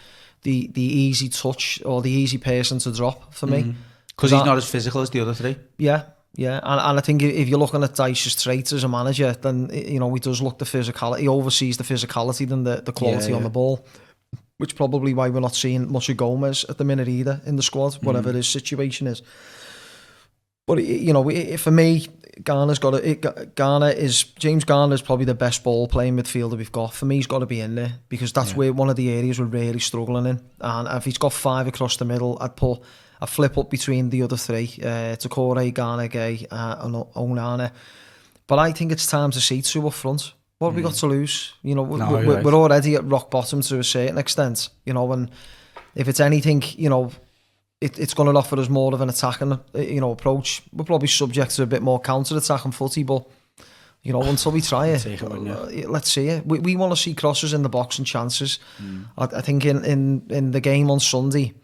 the 0.43 0.69
the 0.69 0.83
easy 0.83 1.29
touch 1.29 1.83
or 1.85 2.01
the 2.01 2.11
easy 2.11 2.39
person 2.39 2.79
to 2.79 2.93
drop 2.93 3.35
for 3.35 3.47
me. 3.47 3.75
Because 4.09 4.31
he's 4.31 4.45
not 4.45 4.57
as 4.57 4.69
physical 4.69 5.03
as 5.03 5.11
the 5.11 5.21
other 5.21 5.35
three. 5.35 5.57
Yeah, 5.77 6.05
yeah, 6.35 6.61
and, 6.63 6.81
and 6.81 6.99
I 6.99 7.01
think 7.01 7.23
if 7.23 7.49
you're 7.49 7.59
looking 7.59 7.83
at 7.83 7.95
Dyche's 7.95 8.41
traits 8.43 8.73
as 8.73 8.85
a 8.85 8.89
manager, 8.89 9.33
then 9.33 9.69
you 9.73 9.99
know 9.99 10.13
he 10.15 10.21
does 10.21 10.41
look 10.41 10.59
the 10.59 10.65
physicality. 10.65 11.21
He 11.21 11.29
oversees 11.29 11.77
the 11.77 11.85
physicality 11.85 12.49
than 12.49 12.65
the, 12.65 12.77
the 12.83 12.93
quality 12.93 13.31
Yeah, 13.31 13.37
on 13.37 13.43
the 13.43 13.51
ball, 13.51 13.85
which 14.59 14.77
probably 14.77 15.13
why 15.13 15.29
we're 15.29 15.41
not 15.41 15.55
seeing 15.55 15.91
much 15.91 16.09
of 16.09 16.17
Gomes 16.17 16.65
at 16.65 16.79
the 16.79 16.85
minute 16.85 17.09
either 17.09 17.41
in 17.47 17.57
the 17.57 17.63
squad, 17.63 17.93
Mm. 17.95 18.05
whatever 18.05 18.33
his 18.33 18.49
situation 18.49 19.07
is. 19.07 19.23
But 20.67 20.85
you 20.85 21.13
know, 21.13 21.29
for 21.57 21.73
me, 21.73 22.07
Garner's 22.45 22.79
got 22.79 22.93
to. 22.93 23.11
It, 23.11 23.55
Garner 23.57 23.91
is 23.91 24.23
James 24.23 24.63
Garner 24.65 24.95
is 24.95 25.03
probably 25.03 25.25
the 25.25 25.35
best 25.35 25.65
ball 25.65 25.89
playing 25.89 26.17
midfielder 26.17 26.57
we've 26.57 26.71
got. 26.71 26.95
For 26.95 27.07
me, 27.07 27.17
he's 27.17 27.27
got 27.27 27.41
to 27.41 27.47
be 27.47 27.61
in 27.61 27.75
there 27.75 27.95
because 28.09 28.33
that's 28.33 28.55
where 28.55 28.73
one 28.73 28.89
of 28.89 28.95
the 28.95 29.11
areas 29.11 29.41
we're 29.41 29.47
really 29.47 29.81
struggling 29.81 30.27
in. 30.27 30.41
And 30.61 30.87
if 30.97 31.05
he's 31.05 31.19
got 31.19 31.33
five 31.33 31.67
across 31.67 31.97
the 31.97 32.05
middle, 32.05 32.39
I'd 32.41 32.55
put 32.55 32.83
a 33.21 33.27
flip 33.27 33.59
up 33.59 33.71
between 33.71 34.11
the 34.11 34.23
other 34.23 34.37
three: 34.37 34.79
uh, 34.83 35.17
Doucouré, 35.17 35.73
Garner, 35.73 36.09
Gueye, 36.09 36.47
uh, 36.51 36.77
and 36.81 36.95
Onana. 37.15 37.71
But 38.47 38.59
I 38.59 38.73
think 38.73 38.93
it's 38.93 39.07
time 39.07 39.31
to 39.31 39.41
see 39.41 39.63
two 39.63 39.87
up 39.87 39.95
front. 39.95 40.33
What 40.59 40.69
have 40.69 40.77
we 40.77 40.83
got 40.83 40.95
to 40.95 41.07
lose? 41.07 41.55
You 41.63 41.75
know, 41.75 41.87
Mm. 41.87 41.99
No, 41.99 42.11
we're, 42.13 42.35
right. 42.35 42.45
we're 42.45 42.55
already 42.55 42.95
at 42.95 43.05
rock 43.05 43.31
bottom 43.31 43.63
to 43.63 43.79
a 43.79 43.85
certain 43.85 44.19
extent. 44.19 44.69
You 44.85 44.93
know, 44.93 45.13
and 45.13 45.31
if 45.95 46.09
it's 46.09 46.21
anything, 46.21 46.63
you 46.77 46.89
know, 46.89 47.11
it, 47.81 47.99
it's 47.99 48.13
going 48.15 48.31
to 48.31 48.39
offer 48.39 48.59
us 48.61 48.69
more 48.69 48.93
of 48.93 49.01
an 49.01 49.09
attacking, 49.09 49.53
uh, 49.53 49.59
you 49.75 50.01
know, 50.01 50.11
approach. 50.11 50.63
We're 50.73 50.85
probably 50.85 51.09
subject 51.09 51.53
to 51.57 51.63
a 51.63 51.67
bit 51.67 51.83
more 51.83 51.99
counter-attacking 51.99 52.73
footy, 52.73 53.05
but 53.05 53.27
you 54.03 54.13
know, 54.13 54.23
until 54.23 54.53
we 54.53 54.61
try 54.61 54.89
it, 54.89 55.07
it, 55.07 55.23
uh, 55.23 55.67
let's 55.89 56.11
see 56.11 56.29
it. 56.29 56.47
We, 56.47 56.59
we 56.59 56.77
want 56.77 56.93
to 56.93 56.97
see 56.97 57.15
crosses 57.15 57.53
in 57.53 57.63
the 57.63 57.69
box 57.69 57.99
and 57.99 58.07
chances. 58.07 58.59
Mm. 58.83 59.07
I, 59.17 59.25
I 59.39 59.41
think 59.43 59.65
in, 59.65 59.85
in 59.85 60.27
in 60.31 60.51
the 60.51 60.61
game 60.61 60.91
on 60.91 61.01
Sunday. 61.01 61.55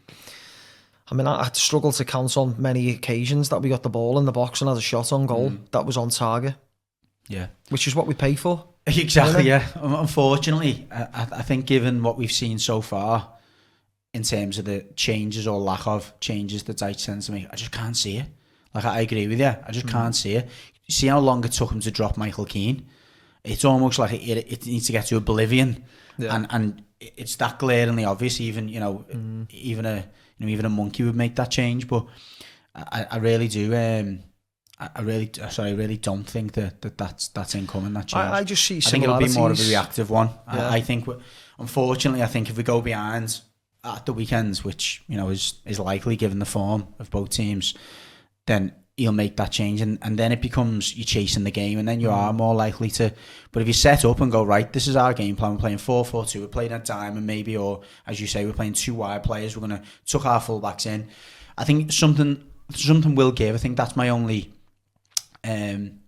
I 1.11 1.15
mean, 1.15 1.27
I, 1.27 1.43
I 1.43 1.51
struggled 1.53 1.95
to 1.95 2.05
count 2.05 2.37
on 2.37 2.55
many 2.59 2.91
occasions 2.91 3.49
that 3.51 3.61
we 3.63 3.69
got 3.69 3.83
the 3.83 3.89
ball 3.91 4.19
in 4.19 4.25
the 4.25 4.33
box 4.33 4.61
and 4.61 4.69
had 4.69 4.77
a 4.77 4.81
shot 4.81 5.13
on 5.13 5.27
goal 5.27 5.51
Mm. 5.51 5.71
that 5.71 5.87
was 5.87 5.97
on 5.97 6.11
target, 6.11 6.55
Yeah. 7.29 7.47
which 7.69 7.87
is 7.87 7.95
what 7.95 8.07
we 8.07 8.15
pay 8.15 8.35
for. 8.35 8.65
Exactly, 8.89 9.45
yeah. 9.49 9.67
Unfortunately, 9.75 10.87
I, 10.93 11.27
I 11.33 11.43
think 11.43 11.67
given 11.67 12.03
what 12.03 12.17
we've 12.17 12.31
seen 12.33 12.59
so 12.59 12.81
far 12.81 13.29
in 14.15 14.23
terms 14.23 14.59
of 14.59 14.65
the 14.65 14.87
changes 14.95 15.47
or 15.47 15.59
lack 15.59 15.87
of 15.87 16.13
changes 16.21 16.63
that 16.65 16.77
Dyche 16.79 17.05
tends 17.05 17.27
to 17.27 17.33
make, 17.33 17.47
I 17.53 17.57
just 17.57 17.73
can't 17.73 17.97
see 17.97 18.19
it. 18.19 18.27
Like, 18.75 18.85
I, 18.85 19.01
agree 19.01 19.27
with 19.27 19.41
you. 19.41 19.47
I 19.67 19.73
just 19.73 19.89
can't 19.89 20.15
see 20.15 20.37
it. 20.37 20.49
See 20.89 21.09
how 21.09 21.19
long 21.19 21.45
it 21.45 21.53
took 21.53 21.73
him 21.73 21.81
to 21.81 21.91
drop 21.91 22.17
Michael 22.17 22.45
Keane? 22.45 22.87
It's 23.43 23.65
almost 23.65 23.99
like 23.99 24.13
it, 24.13 24.23
it, 24.39 24.53
it 24.53 24.67
needs 24.67 24.87
to 24.87 24.93
get 24.93 25.07
to 25.07 25.17
oblivion. 25.17 25.85
Yeah. 26.19 26.35
And 26.35 26.47
and 26.51 26.83
it's 27.01 27.37
that 27.37 27.59
glaringly 27.59 28.05
obvious. 28.05 28.41
Even, 28.41 28.69
you 28.69 28.81
know, 28.81 29.05
even 29.51 29.85
a 29.87 30.05
you 30.39 30.47
know, 30.47 30.53
even 30.53 30.65
a 30.65 30.71
monkey 30.71 31.03
would 31.03 31.17
make 31.17 31.37
that 31.37 31.51
change. 31.51 31.89
But 31.89 32.07
I, 32.75 33.07
I 33.11 33.17
really 33.19 33.49
do. 33.49 33.75
Um, 33.75 34.21
I 34.79 35.01
really, 35.01 35.31
sorry, 35.49 35.71
I 35.71 35.75
really 35.75 35.97
don't 35.97 36.25
think 36.25 36.53
that, 36.53 36.83
that 36.83 36.99
that's 36.99 37.29
that's 37.29 37.55
incoming. 37.55 37.95
That 37.95 38.09
change. 38.09 38.25
I, 38.25 38.39
I 38.39 38.45
just 38.45 38.63
see 38.63 38.77
I 38.77 38.81
think 38.81 39.05
it'll 39.05 39.19
be 39.19 39.29
more 39.29 39.51
of 39.51 39.59
a 39.59 39.63
reactive 39.63 40.11
one. 40.11 40.29
Yeah. 40.53 40.69
I, 40.69 40.77
I 40.77 40.81
think, 40.83 41.09
unfortunately, 41.59 42.23
I 42.23 42.27
think 42.27 42.51
if 42.51 42.59
we 42.59 42.63
go 42.63 42.83
behind 42.83 43.41
at 43.83 44.05
the 44.05 44.13
weekends, 44.13 44.65
which 44.65 45.03
you 45.09 45.17
know 45.17 45.31
is 45.31 45.63
is 45.65 45.79
likely 45.79 46.17
given 46.17 46.41
the 46.41 46.45
form 46.45 46.89
of 46.99 47.11
both 47.11 47.31
teams, 47.31 47.75
then 48.47 48.73
he'll 48.97 49.13
make 49.13 49.37
that 49.37 49.53
change, 49.53 49.81
and, 49.81 49.99
and 50.03 50.19
then 50.19 50.33
it 50.33 50.41
becomes 50.41 50.97
you're 50.97 51.05
chasing 51.05 51.45
the 51.45 51.51
game, 51.51 51.79
and 51.79 51.87
then 51.87 52.01
you 52.01 52.11
are 52.11 52.33
more 52.33 52.55
likely 52.55 52.91
to. 52.91 53.13
But 53.53 53.63
if 53.63 53.69
you 53.69 53.75
set 53.75 54.05
up 54.05 54.21
and 54.21 54.33
go 54.33 54.43
right, 54.43 54.73
this 54.73 54.89
is 54.89 54.97
our 54.97 55.13
game 55.13 55.37
plan. 55.37 55.53
We're 55.53 55.59
playing 55.59 55.79
four 55.79 56.05
four 56.05 56.25
two. 56.25 56.41
We're 56.41 56.49
playing 56.49 56.73
at 56.73 56.85
diamond 56.85 57.27
maybe, 57.27 57.57
or 57.57 57.83
as 58.07 58.21
you 58.21 58.27
say, 58.27 58.45
we're 58.47 58.53
playing 58.53 58.73
two 58.73 58.95
wide 58.95 59.23
players. 59.23 59.57
We're 59.57 59.61
gonna 59.61 59.83
tuck 60.07 60.25
our 60.25 60.41
fullbacks 60.41 60.87
in. 60.87 61.09
I 61.59 61.65
think 61.65 61.93
something 61.93 62.43
something 62.75 63.15
will 63.15 63.33
give. 63.33 63.55
I 63.55 63.59
think 63.59 63.77
that's 63.77 63.97
my 63.97 64.09
only 64.09 64.53
um, 65.45 66.01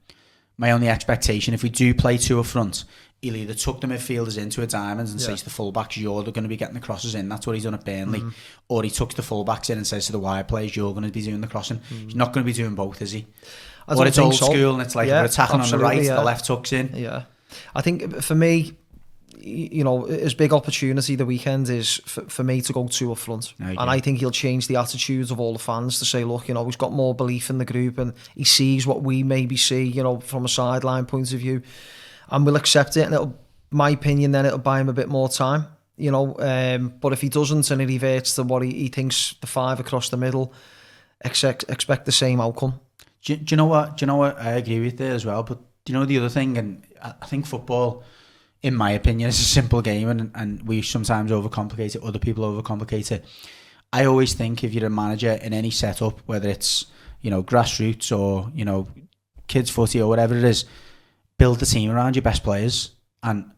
my 0.56 0.70
only 0.70 0.88
expectation. 0.88 1.54
If 1.54 1.62
we 1.62 1.68
do 1.68 1.94
play 1.94 2.16
two 2.16 2.40
up 2.40 2.46
front, 2.46 2.84
he'll 3.22 3.36
either 3.36 3.54
tuck 3.54 3.80
the 3.80 3.86
midfielders 3.86 4.38
into 4.38 4.62
a 4.62 4.66
diamond 4.66 5.08
and 5.08 5.20
Yeah. 5.20 5.26
says 5.26 5.40
to 5.40 5.44
the 5.46 5.50
fullbacks, 5.50 5.96
"You're 5.96 6.22
going 6.22 6.42
to 6.42 6.48
be 6.48 6.56
getting 6.56 6.74
the 6.74 6.80
crosses 6.80 7.14
in." 7.14 7.28
That's 7.28 7.46
what 7.46 7.54
he's 7.54 7.64
done 7.64 7.74
at 7.74 7.84
Burnley. 7.84 8.20
Mm-hmm. 8.20 8.28
Or 8.68 8.82
he 8.82 8.90
tucks 8.90 9.14
the 9.14 9.22
fullbacks 9.22 9.70
in 9.70 9.78
and 9.78 9.86
says 9.86 10.06
to 10.06 10.12
the 10.12 10.18
wide 10.18 10.48
players, 10.48 10.76
"You're 10.76 10.92
going 10.92 11.04
to 11.04 11.10
be 11.10 11.22
doing 11.22 11.40
the 11.40 11.46
crossing." 11.48 11.80
He's 11.88 12.14
not 12.14 12.32
going 12.32 12.44
to 12.44 12.50
be 12.50 12.52
doing 12.52 12.74
both, 12.74 13.02
is 13.02 13.12
he? 13.12 13.26
I 13.88 13.94
or 13.94 14.06
it's 14.06 14.18
old 14.18 14.34
so. 14.34 14.46
school 14.46 14.74
and 14.74 14.82
it's 14.82 14.94
like 14.94 15.08
Yeah, 15.08 15.22
we're 15.22 15.26
attacking 15.26 15.60
on 15.60 15.70
the 15.70 15.78
right, 15.78 16.02
yeah. 16.02 16.16
the 16.16 16.22
left 16.22 16.44
tucks 16.44 16.72
in. 16.72 16.90
Yeah, 16.94 17.22
I 17.74 17.80
think 17.80 18.20
for 18.22 18.34
me, 18.34 18.72
you 19.40 19.82
know, 19.82 20.02
his 20.04 20.34
big 20.34 20.52
opportunity 20.52 21.14
the 21.14 21.24
weekend 21.24 21.68
is 21.70 21.96
for, 22.04 22.22
for 22.22 22.44
me 22.44 22.60
to 22.60 22.72
go 22.72 22.86
two 22.86 23.10
up 23.12 23.18
front, 23.18 23.54
I 23.60 23.70
and. 23.70 23.78
I 23.80 24.00
think 24.00 24.18
he'll 24.18 24.30
change 24.30 24.66
the 24.66 24.76
attitudes 24.76 25.30
of 25.30 25.40
all 25.40 25.54
the 25.54 25.58
fans 25.58 25.98
to 26.00 26.04
say, 26.04 26.24
look, 26.24 26.48
you 26.48 26.54
know, 26.54 26.64
he's 26.66 26.76
got 26.76 26.92
more 26.92 27.14
belief 27.14 27.48
in 27.50 27.58
the 27.58 27.64
group, 27.64 27.98
and 27.98 28.12
he 28.34 28.44
sees 28.44 28.86
what 28.86 29.02
we 29.02 29.22
maybe 29.22 29.56
see, 29.56 29.84
you 29.84 30.02
know, 30.02 30.20
from 30.20 30.44
a 30.44 30.48
sideline 30.48 31.06
point 31.06 31.32
of 31.32 31.38
view, 31.38 31.62
and 32.30 32.44
we'll 32.46 32.56
accept 32.56 32.96
it. 32.96 33.02
And 33.02 33.14
it'll, 33.14 33.38
my 33.70 33.90
opinion, 33.90 34.32
then 34.32 34.46
it'll 34.46 34.58
buy 34.58 34.80
him 34.80 34.88
a 34.88 34.92
bit 34.92 35.08
more 35.08 35.28
time, 35.28 35.66
you 35.96 36.10
know. 36.10 36.36
Um, 36.38 36.94
but 37.00 37.12
if 37.12 37.20
he 37.20 37.28
doesn't 37.28 37.70
and 37.70 37.80
he 37.80 37.86
reverts 37.86 38.34
to 38.36 38.42
what 38.42 38.62
he, 38.62 38.72
he 38.72 38.88
thinks 38.88 39.34
the 39.40 39.46
five 39.46 39.80
across 39.80 40.08
the 40.08 40.16
middle, 40.16 40.52
expect 41.24 41.64
expect 41.68 42.04
the 42.06 42.12
same 42.12 42.40
outcome. 42.40 42.80
Do, 43.24 43.32
you- 43.32 43.38
do 43.38 43.52
you 43.52 43.56
know 43.56 43.66
what? 43.66 43.96
Do 43.96 44.02
you 44.02 44.06
know 44.06 44.16
what? 44.16 44.38
I 44.38 44.52
agree 44.52 44.80
with 44.80 44.96
there 44.98 45.12
as 45.14 45.24
well. 45.26 45.42
But 45.42 45.58
do 45.84 45.92
you 45.92 45.98
know 45.98 46.04
the 46.04 46.18
other 46.18 46.28
thing? 46.28 46.56
And 46.58 46.82
I 47.02 47.14
I 47.22 47.26
think 47.26 47.46
football, 47.46 48.04
in 48.62 48.74
my 48.74 48.90
opinion, 48.92 49.28
is 49.28 49.40
a 49.40 49.44
simple 49.44 49.82
game, 49.82 50.08
and 50.08 50.30
and 50.34 50.62
we 50.66 50.82
sometimes 50.82 51.30
overcomplicate 51.30 51.96
it. 51.96 52.02
Other 52.02 52.18
people 52.18 52.44
overcomplicate 52.44 53.10
it. 53.12 53.24
I 53.92 54.04
always 54.04 54.34
think 54.34 54.62
if 54.64 54.74
you're 54.74 54.86
a 54.86 54.90
manager 54.90 55.32
in 55.42 55.52
any 55.54 55.70
setup, 55.70 56.20
whether 56.26 56.48
it's 56.48 56.86
you 57.22 57.30
know 57.30 57.42
grassroots 57.42 58.16
or 58.16 58.50
you 58.54 58.64
know 58.64 58.86
kids 59.48 59.70
footy 59.70 60.00
or 60.00 60.08
whatever 60.08 60.36
it 60.36 60.44
is, 60.44 60.64
build 61.38 61.60
the 61.60 61.66
team 61.66 61.90
around 61.90 62.16
your 62.16 62.22
best 62.22 62.42
players. 62.44 62.90
And 63.22 63.50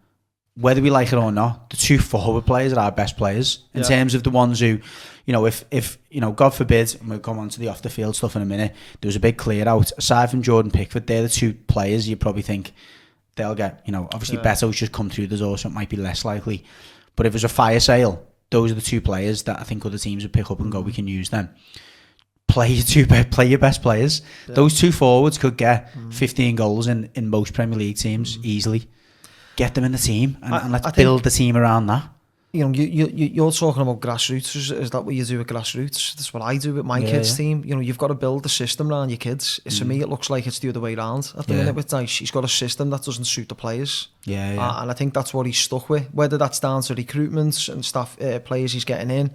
whether 0.57 0.81
we 0.83 0.91
like 0.91 1.09
it 1.13 1.17
or 1.17 1.33
not, 1.33 1.71
the 1.71 1.77
two 1.77 1.99
forward 1.99 2.47
players 2.47 2.73
are 2.73 2.81
our 2.81 2.93
best 2.93 3.17
players 3.17 3.65
in 3.75 3.81
Yeah. 3.83 3.89
terms 3.89 4.15
of 4.15 4.23
the 4.23 4.31
ones 4.31 4.61
who, 4.61 4.79
you 5.27 5.33
know, 5.33 5.47
if 5.47 5.65
if 5.71 5.99
you 6.11 6.21
know, 6.21 6.33
God 6.33 6.51
forbid, 6.51 6.97
and 7.01 7.09
we'll 7.09 7.19
come 7.19 7.39
on 7.39 7.49
to 7.51 7.61
the 7.61 7.69
off 7.69 7.83
the 7.83 7.91
field 7.91 8.17
stuff 8.17 8.37
in 8.37 8.43
a 8.43 8.47
minute. 8.47 8.75
There 9.01 9.09
was 9.09 9.17
a 9.17 9.21
big 9.21 9.37
clear 9.37 9.67
out. 9.69 9.91
Aside 9.97 10.31
from 10.31 10.43
Jordan 10.43 10.71
Pickford, 10.71 11.07
they're 11.07 11.23
the 11.23 11.29
two 11.29 11.55
players 11.55 12.09
you 12.09 12.17
probably 12.17 12.43
think 12.43 12.73
they'll 13.37 13.55
get. 13.55 13.83
You 13.87 13.93
know, 13.93 14.09
obviously 14.13 14.37
Yeah. 14.39 14.45
Beto's 14.45 14.77
just 14.77 14.93
come 14.93 15.09
through 15.09 15.29
the 15.29 15.39
door, 15.39 15.57
so 15.57 15.69
it 15.69 15.73
might 15.73 15.89
be 15.89 15.97
less 15.97 16.25
likely. 16.25 16.65
But 17.17 17.27
if 17.27 17.33
it 17.33 17.37
was 17.37 17.45
a 17.45 17.49
fire 17.49 17.81
sale, 17.81 18.23
those 18.51 18.71
are 18.73 18.75
the 18.75 18.81
two 18.81 19.01
players 19.01 19.45
that 19.45 19.61
I 19.61 19.63
think 19.63 19.87
other 19.87 19.99
teams 19.99 20.25
would 20.25 20.33
pick 20.33 20.51
up 20.51 20.61
and 20.61 20.73
go, 20.73 20.81
we 20.81 20.93
can 20.93 21.07
use 21.07 21.31
them. 21.31 21.51
Play 22.51 22.69
your 22.73 22.85
two, 22.85 23.07
be- 23.07 23.25
play 23.25 23.47
your 23.47 23.59
best 23.59 23.83
players. 23.83 24.23
Those 24.49 24.79
two 24.79 24.93
forwards 24.93 25.39
could 25.39 25.57
get 25.57 25.91
15 26.11 26.57
goals 26.57 26.87
in, 26.89 27.09
in 27.15 27.29
most 27.29 27.55
Premier 27.55 27.79
League 27.79 27.97
teams 27.97 28.39
easily. 28.43 28.89
Get 29.57 29.75
them 29.75 29.85
in 29.85 29.93
the 29.93 29.99
team 29.99 30.39
and, 30.43 30.55
I- 30.55 30.63
and 30.63 30.73
let's 30.73 30.87
I 30.87 30.91
build 30.91 31.23
the 31.25 31.31
team 31.31 31.57
around 31.57 31.87
that. 31.87 32.09
you 32.53 32.65
know, 32.67 32.73
you, 32.73 33.07
you, 33.07 33.27
you're 33.27 33.53
talking 33.53 33.83
about 33.83 34.01
grassroots. 34.01 34.57
Is, 34.57 34.71
is 34.73 34.91
that 34.91 35.03
what 35.05 35.15
you 35.15 35.25
do 35.25 35.39
with 35.39 35.47
grassroots? 35.47 36.15
That's 36.17 36.35
what 36.35 36.43
I 36.43 36.57
do 36.57 36.75
with 36.75 36.85
my 36.85 36.99
Yeah, 36.99 37.11
kids' 37.11 37.31
yeah. 37.31 37.37
team. 37.37 37.63
You 37.65 37.75
know, 37.77 37.81
you've 37.81 37.99
got 37.99 38.09
to 38.09 38.15
build 38.15 38.43
the 38.43 38.49
system 38.49 38.91
around 38.91 39.11
your 39.11 39.19
kids. 39.19 39.61
To 39.69 39.85
me, 39.85 40.01
it 40.01 40.09
looks 40.09 40.29
like 40.31 40.47
it's 40.49 40.59
the 40.59 40.71
other 40.71 40.81
way 40.81 40.95
around. 40.97 41.33
At 41.39 41.47
the 41.47 41.53
Yeah. 41.55 41.61
minute 41.61 41.75
with 41.77 41.89
Dyche, 41.89 42.19
he's 42.19 42.31
got 42.33 42.45
a 42.45 42.49
system 42.49 42.91
that 42.91 43.05
doesn't 43.05 43.27
suit 43.27 43.49
the 43.49 43.55
players. 43.55 44.09
Yeah, 44.25 44.55
yeah. 44.55 44.67
Uh, 44.69 44.83
and 44.83 44.91
I 44.91 44.95
think 44.95 45.15
that's 45.15 45.33
what 45.33 45.47
he's 45.47 45.59
stuck 45.59 45.89
with. 45.89 46.09
Whether 46.13 46.39
that's 46.39 46.59
down 46.59 46.83
to 46.83 46.95
recruitments 46.97 47.73
and 47.73 47.85
stuff, 47.85 48.21
uh, 48.21 48.41
players 48.41 48.73
he's 48.73 48.85
getting 48.85 49.11
in, 49.11 49.31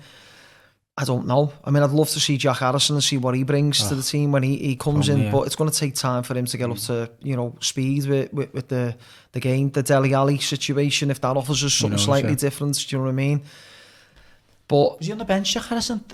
I 0.97 1.03
don't 1.03 1.27
know. 1.27 1.51
I 1.61 1.71
mean, 1.71 1.83
I'd 1.83 1.91
love 1.91 2.09
to 2.11 2.21
see 2.21 2.37
Jack 2.37 2.59
Harrison 2.59 2.95
and 2.95 3.03
see 3.03 3.17
what 3.17 3.35
he 3.35 3.43
brings 3.43 3.83
oh, 3.83 3.89
to 3.89 3.95
the 3.95 4.01
ah, 4.01 4.11
team 4.11 4.31
when 4.31 4.43
he, 4.43 4.55
he 4.57 4.75
comes 4.77 5.09
in, 5.09 5.19
me, 5.19 5.25
yeah. 5.25 5.31
but 5.31 5.41
it's 5.41 5.55
going 5.55 5.69
to 5.69 5.77
take 5.77 5.93
time 5.93 6.23
for 6.23 6.37
him 6.37 6.45
to 6.45 6.57
get 6.57 6.69
up 6.69 6.77
hmm. 6.77 6.85
to, 6.85 7.11
you 7.21 7.35
know, 7.35 7.53
speed 7.59 8.07
with, 8.07 8.31
with, 8.31 8.53
with 8.53 8.69
the, 8.69 8.95
the 9.33 9.41
game. 9.41 9.71
The 9.71 9.83
Deli 9.83 10.13
Alley 10.13 10.37
situation, 10.37 11.11
if 11.11 11.19
that 11.19 11.35
offers 11.35 11.65
us 11.65 11.73
something 11.73 11.97
knows, 11.97 12.05
slightly 12.05 12.29
yeah. 12.29 12.37
different, 12.37 12.75
do 12.75 12.95
you 12.95 12.97
know 12.99 13.05
what 13.05 13.09
I 13.09 13.13
mean? 13.13 13.43
But 14.69 14.99
Was 14.99 15.05
he 15.05 15.11
on 15.11 15.17
the 15.17 15.25
bench, 15.25 15.53
Jack 15.53 15.65
Harrison? 15.65 16.05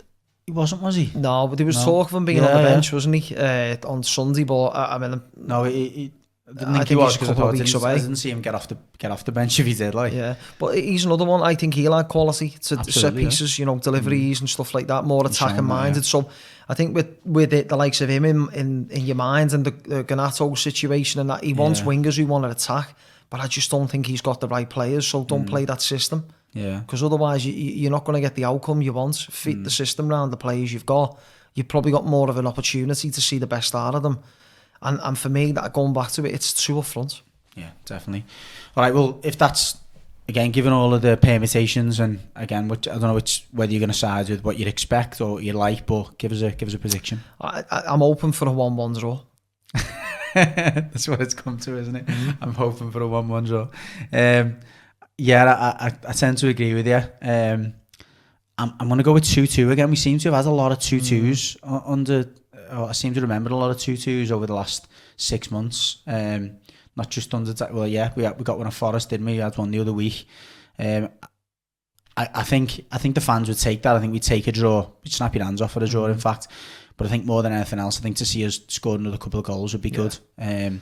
He 0.48 0.52
wasn't, 0.52 0.82
was 0.82 0.96
he? 0.96 1.12
No, 1.14 1.48
but 1.48 1.58
there 1.58 1.68
was 1.68 1.78
no. 1.78 1.86
talk 1.86 2.08
of 2.08 2.18
him 2.18 2.26
being 2.26 2.40
yeah, 2.40 2.48
on 2.48 2.64
the 2.64 2.70
bench, 2.70 2.90
yeah. 2.90 2.96
wasn't 2.96 3.16
he, 3.16 3.36
uh, 3.36 3.78
on 3.86 4.02
Sunday, 4.02 4.46
but 4.46 4.70
I, 4.70 4.96
I 4.96 4.98
mean... 4.98 5.22
No, 5.38 5.64
he, 5.64 5.90
he 5.90 6.12
I 6.60 6.72
I 6.72 6.74
think 6.78 6.90
he 6.90 6.96
was 6.96 7.14
because 7.16 7.30
I, 7.30 7.34
couple 7.34 7.50
of 7.50 7.56
thought 7.56 7.60
weeks 7.60 7.74
away. 7.74 7.92
I 7.94 7.98
didn't 7.98 8.16
see 8.18 8.30
him 8.32 8.42
get 8.42 8.56
off 8.56 8.68
the 8.68 8.78
get 8.98 9.12
off 9.12 9.24
the 9.26 9.32
bench 9.32 9.60
if 9.62 9.66
he 9.66 9.74
did. 9.74 9.94
Like, 9.96 10.14
Yeah, 10.14 10.36
but 10.60 10.76
he's 10.78 11.06
another 11.06 11.26
one. 11.26 11.42
I 11.42 11.56
think 11.56 11.74
he'll 11.74 11.94
add 11.96 12.08
quality 12.08 12.50
to 12.50 12.64
set 12.64 12.80
Absolutely, 12.80 13.24
yeah. 13.24 13.30
pieces, 13.30 13.58
you 13.60 13.66
know, 13.66 13.78
deliveries 13.80 14.40
and 14.40 14.50
stuff 14.50 14.74
like 14.74 14.88
that, 14.88 15.06
more 15.06 15.26
attacking 15.26 15.66
minded. 15.66 16.06
So 16.06 16.30
I 16.70 16.74
think 16.74 16.96
with 16.96 17.08
with 17.26 17.54
it, 17.54 17.70
the 17.70 17.76
likes 17.76 18.02
of 18.02 18.10
him 18.10 18.26
in 18.26 18.50
in, 18.54 18.90
in 18.90 19.06
your 19.06 19.16
mind 19.16 19.54
and 19.54 19.66
the, 19.66 19.72
the 19.72 20.04
Ganato 20.04 20.58
situation 20.58 21.22
and 21.22 21.30
that 21.30 21.44
he 21.44 21.54
wants 21.54 21.80
Yeah. 21.80 21.86
wingers 21.88 22.18
who 22.18 22.26
want 22.26 22.44
to 22.46 22.50
attack, 22.50 22.96
but 23.30 23.40
I 23.40 23.48
just 23.48 23.70
don't 23.72 23.88
think 23.90 24.06
he's 24.08 24.22
got 24.22 24.40
the 24.42 24.48
right 24.48 24.70
players. 24.70 25.08
So 25.08 25.24
Mm. 25.24 25.28
don't 25.28 25.46
play 25.46 25.66
that 25.66 25.82
system 25.82 26.26
yeah, 26.54 26.80
because 26.80 27.02
otherwise 27.04 27.46
you- 27.46 27.54
you're 27.54 27.92
not 27.92 28.04
going 28.04 28.16
to 28.16 28.22
get 28.22 28.36
the 28.36 28.46
outcome 28.46 28.82
you 28.82 28.94
want. 28.94 29.16
Fit 29.30 29.58
Mm. 29.58 29.64
the 29.64 29.70
system 29.70 30.10
around 30.10 30.32
the 30.32 30.38
players 30.38 30.72
you've 30.74 30.86
got. 30.86 31.18
You've 31.54 31.68
probably 31.68 31.92
got 31.92 32.06
more 32.06 32.30
of 32.30 32.38
an 32.38 32.48
opportunity 32.48 33.10
to 33.12 33.22
see 33.22 33.38
the 33.40 33.48
best 33.48 33.76
out 33.76 33.96
of 33.96 34.04
them. 34.04 34.20
And 34.82 35.00
and 35.04 35.18
for 35.18 35.30
me, 35.30 35.52
that 35.54 35.74
going 35.74 35.94
back 35.94 36.12
to 36.12 36.26
it, 36.26 36.34
it's 36.34 36.54
two 36.54 36.80
up 36.80 36.86
front. 36.86 37.22
yeah, 37.56 37.70
definitely. 37.86 38.26
All 38.76 38.84
right, 38.84 38.94
well, 38.94 39.20
if 39.24 39.38
that's 39.38 39.78
again 40.30 40.52
given 40.52 40.72
all 40.72 40.94
of 40.94 41.02
the 41.02 41.18
permutations 41.18 42.00
and 42.00 42.20
again, 42.36 42.68
which 42.68 42.88
I 42.88 42.92
don't 42.94 43.02
know 43.02 43.14
which 43.14 43.46
whether 43.52 43.72
you're 43.72 43.80
going 43.80 43.90
to 43.92 43.98
side 43.98 44.30
with 44.30 44.44
what 44.44 44.58
you'd 44.58 44.68
expect 44.68 45.20
or 45.22 45.42
you 45.42 45.54
like, 45.54 45.86
but 45.86 46.18
give 46.18 46.32
us 46.32 46.42
a 46.42 46.52
give 46.52 46.68
us 46.70 46.74
a 46.74 46.80
prediction. 46.80 47.22
I, 47.40 47.64
I'm 47.70 48.02
open 48.02 48.32
for 48.32 48.48
a 48.48 48.52
one-one 48.52 48.94
draw. 48.94 49.22
That's 50.34 51.08
what 51.08 51.22
it's 51.22 51.34
come 51.34 51.58
to, 51.60 51.78
isn't 51.78 51.96
it? 51.96 52.06
I'm 52.42 52.54
hoping 52.54 52.92
for 52.92 53.02
a 53.02 53.08
one-one 53.08 53.44
draw. 53.44 53.68
Um, 54.14 54.58
yeah, 55.18 55.44
I, 55.46 55.88
I, 55.88 55.92
I 56.08 56.14
tend 56.14 56.38
to 56.40 56.48
agree 56.48 56.74
with 56.74 56.88
you. 56.88 57.02
Um, 57.22 57.74
I'm, 58.58 58.74
I'm 58.80 58.88
going 58.88 58.98
to 58.98 59.04
go 59.04 59.14
with 59.14 59.26
two-two 59.26 59.72
again. 59.72 59.90
We 59.90 59.96
seem 59.96 60.18
to 60.20 60.32
have 60.32 60.46
had 60.46 60.50
a 60.50 60.54
lot 60.54 60.72
of 60.72 60.80
two-twos 60.80 61.56
u- 61.64 61.82
under. 61.86 62.26
Oh, 62.72 62.86
I 62.86 62.94
seem 62.94 63.14
to 63.14 63.22
remember 63.22 63.50
a 63.52 63.56
lot 63.56 63.70
of 63.72 63.78
two-twos 63.80 64.32
over 64.32 64.48
the 64.48 64.54
last 64.56 64.88
six 65.18 65.52
months. 65.52 65.98
Um, 66.08 66.58
not 66.96 67.10
just 67.10 67.34
under. 67.34 67.54
That. 67.54 67.74
Well, 67.74 67.88
yeah, 67.88 68.12
we 68.16 68.24
had- 68.24 68.38
we 68.38 68.44
got 68.44 68.58
one 68.58 68.68
of 68.68 68.74
Forest, 68.74 69.10
didn't 69.10 69.26
we? 69.26 69.34
We 69.34 69.38
had 69.40 69.58
one 69.58 69.72
the 69.72 69.80
other 69.80 69.94
week. 69.94 70.28
Um, 70.80 71.10
I, 72.18 72.30
I 72.34 72.44
think 72.44 72.86
I 72.92 72.98
think 72.98 73.16
the 73.16 73.22
fans 73.22 73.48
would 73.48 73.58
take 73.60 73.82
that. 73.84 73.96
I 73.96 74.00
think 74.00 74.12
we'd 74.14 74.24
take 74.24 74.48
a 74.48 74.52
draw. 74.52 74.90
We'd 75.04 75.14
snap 75.14 75.36
your 75.36 75.46
hands 75.46 75.62
off 75.62 75.74
for 75.74 75.84
a 75.84 75.88
draw, 75.88 76.08
in 76.08 76.18
fact. 76.18 76.48
But 76.98 77.08
I 77.08 77.10
think 77.10 77.26
more 77.26 77.42
than 77.44 77.54
anything 77.54 77.80
else, 77.80 77.98
I 77.98 78.02
think 78.02 78.18
to 78.18 78.26
see 78.26 78.46
us 78.46 78.60
score 78.68 78.96
another 78.96 79.18
couple 79.18 79.40
of 79.40 79.46
goals 79.46 79.74
would 79.74 79.82
be 79.82 79.90
good, 79.92 80.18
um, 80.38 80.82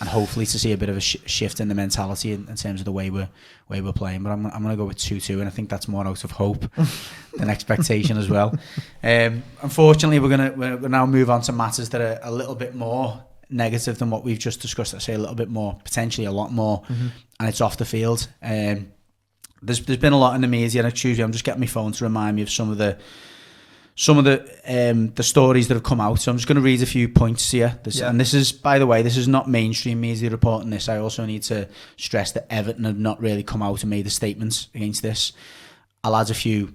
and 0.00 0.08
hopefully 0.08 0.46
to 0.46 0.58
see 0.58 0.72
a 0.72 0.76
bit 0.78 0.88
of 0.88 0.96
a 0.96 1.00
sh- 1.00 1.16
shift 1.26 1.60
in 1.60 1.68
the 1.68 1.74
mentality 1.74 2.32
in, 2.32 2.48
in 2.48 2.56
terms 2.56 2.80
of 2.80 2.84
the 2.84 2.92
way 2.92 3.10
we're 3.10 3.28
way 3.68 3.80
we're 3.80 3.92
playing. 3.92 4.22
But 4.22 4.30
I'm 4.30 4.46
I'm 4.46 4.62
going 4.62 4.74
to 4.74 4.76
go 4.76 4.86
with 4.86 4.96
two 4.96 5.20
two, 5.20 5.40
and 5.40 5.46
I 5.48 5.50
think 5.50 5.68
that's 5.68 5.88
more 5.88 6.06
out 6.06 6.24
of 6.24 6.30
hope 6.30 6.64
than 7.36 7.50
expectation 7.50 8.16
as 8.16 8.28
well. 8.28 8.58
Um, 9.02 9.42
unfortunately, 9.62 10.18
we're 10.18 10.30
gonna 10.30 10.52
we're 10.56 10.88
now 10.88 11.06
move 11.06 11.30
on 11.30 11.42
to 11.42 11.52
matters 11.52 11.90
that 11.90 12.00
are 12.00 12.18
a 12.22 12.32
little 12.32 12.54
bit 12.54 12.74
more 12.74 13.22
negative 13.50 13.98
than 13.98 14.10
what 14.10 14.24
we've 14.24 14.38
just 14.38 14.60
discussed. 14.60 14.94
I 14.94 14.98
say 14.98 15.14
a 15.14 15.18
little 15.18 15.34
bit 15.34 15.50
more, 15.50 15.78
potentially 15.84 16.26
a 16.26 16.32
lot 16.32 16.52
more, 16.52 16.82
and 16.88 17.48
it's 17.48 17.60
off 17.60 17.76
the 17.76 17.84
field. 17.84 18.28
Um, 18.42 18.92
there's 19.62 19.84
there's 19.84 19.98
been 19.98 20.12
a 20.12 20.18
lot 20.18 20.34
in 20.34 20.40
the 20.40 20.48
media, 20.48 20.82
and 20.84 21.04
me, 21.04 21.20
I'm 21.22 21.32
just 21.32 21.44
getting 21.44 21.60
my 21.60 21.66
phone 21.66 21.92
to 21.92 22.04
remind 22.04 22.36
me 22.36 22.42
of 22.42 22.50
some 22.50 22.70
of 22.70 22.78
the 22.78 22.98
some 23.94 24.18
of 24.18 24.24
the 24.24 24.40
um, 24.66 25.12
the 25.14 25.22
stories 25.22 25.68
that 25.68 25.74
have 25.74 25.82
come 25.82 26.00
out. 26.00 26.20
So 26.20 26.30
I'm 26.30 26.38
just 26.38 26.48
going 26.48 26.56
to 26.56 26.62
read 26.62 26.82
a 26.82 26.86
few 26.86 27.08
points 27.08 27.50
here. 27.50 27.78
This, 27.82 27.98
Yeah. 27.98 28.08
And 28.08 28.18
this 28.18 28.34
is, 28.34 28.52
by 28.52 28.78
the 28.78 28.86
way, 28.86 29.02
this 29.02 29.16
is 29.16 29.28
not 29.28 29.48
mainstream 29.48 30.00
media 30.00 30.30
reporting 30.30 30.70
this. 30.70 30.88
I 30.88 30.98
also 30.98 31.26
need 31.26 31.42
to 31.44 31.68
stress 31.96 32.32
that 32.32 32.46
Everton 32.50 32.84
have 32.84 32.98
not 32.98 33.20
really 33.20 33.42
come 33.42 33.62
out 33.62 33.82
and 33.82 33.90
made 33.90 34.06
a 34.06 34.10
statement 34.10 34.68
against 34.74 35.02
this. 35.02 35.32
I'll 36.02 36.16
add 36.16 36.30
a 36.30 36.34
few 36.34 36.74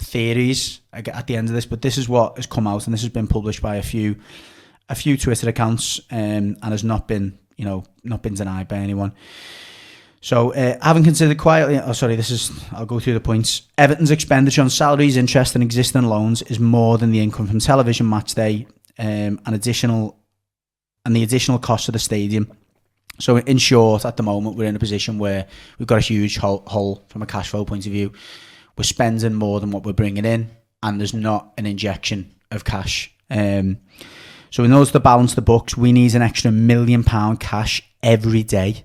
theories 0.00 0.80
at 0.92 1.26
the 1.26 1.36
end 1.36 1.48
of 1.48 1.54
this, 1.54 1.66
but 1.66 1.82
this 1.82 1.98
is 1.98 2.08
what 2.08 2.36
has 2.36 2.46
come 2.46 2.66
out, 2.66 2.86
and 2.86 2.94
this 2.94 3.02
has 3.02 3.10
been 3.10 3.26
published 3.26 3.62
by 3.62 3.76
a 3.76 3.82
few 3.82 4.16
a 4.88 4.94
few 4.94 5.18
Twitter 5.18 5.48
accounts, 5.48 6.00
um, 6.10 6.56
and 6.62 6.64
has 6.64 6.82
not 6.84 7.06
been 7.06 7.38
you 7.56 7.64
know 7.64 7.84
not 8.02 8.22
been 8.22 8.34
denied 8.34 8.68
by 8.68 8.76
anyone. 8.78 9.12
So, 10.20 10.52
uh, 10.52 10.76
having 10.82 11.04
considered 11.04 11.38
quietly, 11.38 11.78
oh 11.78 11.92
sorry, 11.92 12.16
this 12.16 12.30
is 12.30 12.50
I'll 12.72 12.86
go 12.86 12.98
through 12.98 13.14
the 13.14 13.20
points. 13.20 13.62
Everton's 13.78 14.10
expenditure 14.10 14.62
on 14.62 14.70
salaries, 14.70 15.16
interest, 15.16 15.54
and 15.54 15.62
existing 15.62 16.02
loans 16.02 16.42
is 16.42 16.58
more 16.58 16.98
than 16.98 17.12
the 17.12 17.20
income 17.20 17.46
from 17.46 17.60
television 17.60 18.08
match 18.08 18.34
day, 18.34 18.66
um, 18.98 19.40
and 19.46 19.54
additional 19.54 20.18
and 21.04 21.14
the 21.14 21.22
additional 21.22 21.58
cost 21.58 21.88
of 21.88 21.92
the 21.92 21.98
stadium. 21.98 22.52
So, 23.20 23.36
in 23.36 23.58
short, 23.58 24.04
at 24.04 24.16
the 24.16 24.22
moment, 24.22 24.56
we're 24.56 24.68
in 24.68 24.76
a 24.76 24.80
position 24.80 25.18
where 25.18 25.46
we've 25.78 25.88
got 25.88 25.98
a 25.98 26.00
huge 26.00 26.36
hole, 26.38 27.04
from 27.08 27.22
a 27.22 27.26
cash 27.26 27.50
flow 27.50 27.64
point 27.64 27.86
of 27.86 27.92
view. 27.92 28.12
We're 28.76 28.84
spending 28.84 29.34
more 29.34 29.60
than 29.60 29.70
what 29.70 29.84
we're 29.84 29.92
bringing 29.92 30.24
in, 30.24 30.50
and 30.82 31.00
there's 31.00 31.14
not 31.14 31.52
an 31.58 31.66
injection 31.66 32.34
of 32.50 32.64
cash. 32.64 33.12
Um, 33.30 33.78
so, 34.50 34.64
in 34.64 34.72
order 34.72 34.90
to 34.90 35.00
balance 35.00 35.34
the 35.34 35.42
books, 35.42 35.76
we 35.76 35.92
need 35.92 36.14
an 36.14 36.22
extra 36.22 36.52
million 36.52 37.02
pound 37.04 37.40
cash 37.40 37.82
every 38.02 38.42
day, 38.42 38.84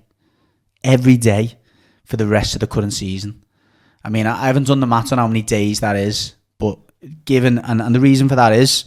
every 0.84 1.16
day 1.16 1.58
for 2.04 2.16
the 2.16 2.26
rest 2.26 2.54
of 2.54 2.60
the 2.60 2.66
current 2.68 2.92
season. 2.92 3.42
I 4.04 4.10
mean, 4.10 4.26
I 4.26 4.46
haven't 4.46 4.66
done 4.66 4.80
the 4.80 4.86
math 4.86 5.12
on 5.12 5.18
how 5.18 5.26
many 5.26 5.42
days 5.42 5.80
that 5.80 5.96
is, 5.96 6.34
but 6.58 6.78
given 7.24 7.58
and, 7.58 7.80
and 7.80 7.94
the 7.94 8.00
reason 8.00 8.28
for 8.28 8.36
that 8.36 8.52
is 8.52 8.84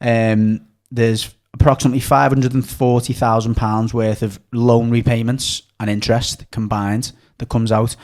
um, 0.00 0.66
there's 0.90 1.34
approximately 1.52 2.00
five 2.00 2.32
hundred 2.32 2.54
and 2.54 2.66
forty 2.66 3.12
thousand 3.12 3.56
pounds 3.56 3.92
worth 3.92 4.22
of 4.22 4.40
loan 4.52 4.90
repayments 4.90 5.62
and 5.78 5.90
interest 5.90 6.50
combined 6.50 7.12
that 7.38 7.50
comes 7.50 7.70
out, 7.70 7.96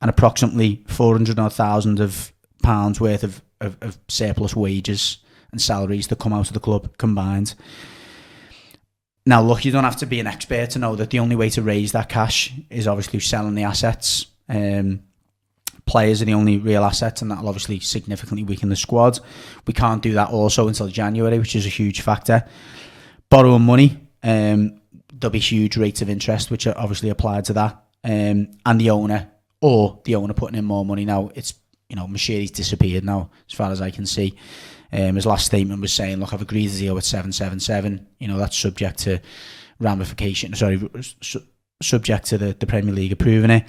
and 0.00 0.08
approximately 0.08 0.84
four 0.86 1.14
hundred 1.14 1.36
thousand 1.52 1.98
of 2.00 2.32
pounds 2.62 3.00
worth 3.00 3.24
of, 3.24 3.42
of, 3.60 3.76
of 3.80 3.98
surplus 4.08 4.54
wages 4.54 5.18
and 5.50 5.60
salaries 5.60 6.06
that 6.06 6.18
come 6.20 6.32
out 6.32 6.46
of 6.46 6.54
the 6.54 6.60
club 6.60 6.96
combined. 6.98 7.54
Now, 9.26 9.42
look, 9.42 9.64
you 9.64 9.72
don't 9.72 9.84
have 9.84 9.98
to 9.98 10.06
be 10.06 10.20
an 10.20 10.26
expert 10.26 10.70
to 10.70 10.78
know 10.78 10.96
that 10.96 11.10
the 11.10 11.18
only 11.18 11.36
way 11.36 11.50
to 11.50 11.62
raise 11.62 11.92
that 11.92 12.08
cash 12.08 12.52
is 12.70 12.86
obviously 12.86 13.20
selling 13.20 13.54
the 13.54 13.64
assets. 13.64 14.26
Um, 14.48 15.02
players 15.84 16.22
are 16.22 16.24
the 16.24 16.34
only 16.34 16.58
real 16.58 16.84
assets, 16.84 17.22
and 17.22 17.30
that'll 17.30 17.48
obviously 17.48 17.80
significantly 17.80 18.44
weaken 18.44 18.70
the 18.70 18.76
squad. 18.76 19.20
We 19.66 19.74
can't 19.74 20.02
do 20.02 20.14
that 20.14 20.30
also 20.30 20.68
until 20.68 20.88
January, 20.88 21.38
which 21.38 21.54
is 21.54 21.66
a 21.66 21.70
huge 21.70 22.00
factor. 22.00 22.44
Borrowing 23.28 23.62
money, 23.62 23.98
um, 24.22 24.80
there'll 25.12 25.30
be 25.30 25.38
huge 25.38 25.76
rates 25.76 26.02
of 26.02 26.08
interest, 26.08 26.50
which 26.50 26.66
are 26.66 26.76
obviously 26.76 27.10
applied 27.10 27.44
to 27.46 27.52
that. 27.54 27.84
Um, 28.02 28.52
and 28.64 28.80
the 28.80 28.90
owner, 28.90 29.30
or 29.60 30.00
the 30.04 30.14
owner 30.14 30.32
putting 30.32 30.58
in 30.58 30.64
more 30.64 30.84
money 30.84 31.04
now, 31.04 31.30
it's 31.34 31.54
you 31.90 31.96
know, 31.96 32.06
Moshiri's 32.06 32.52
disappeared 32.52 33.04
now, 33.04 33.30
as 33.48 33.54
far 33.54 33.70
as 33.70 33.82
I 33.82 33.90
can 33.90 34.06
see. 34.06 34.36
Um, 34.92 35.14
his 35.14 35.26
last 35.26 35.46
statement 35.46 35.80
was 35.80 35.92
saying, 35.92 36.18
"Look, 36.18 36.32
I've 36.32 36.42
agreed 36.42 36.70
to 36.70 36.78
deal 36.78 36.94
with 36.94 37.04
seven 37.04 37.32
seven 37.32 37.60
seven. 37.60 38.06
You 38.18 38.28
know, 38.28 38.38
that's 38.38 38.56
subject 38.56 38.98
to 39.00 39.20
ramification. 39.78 40.54
Sorry, 40.54 40.80
su- 41.20 41.42
subject 41.82 42.26
to 42.26 42.38
the, 42.38 42.56
the 42.58 42.66
Premier 42.66 42.94
League 42.94 43.12
approving 43.12 43.50
it." 43.50 43.64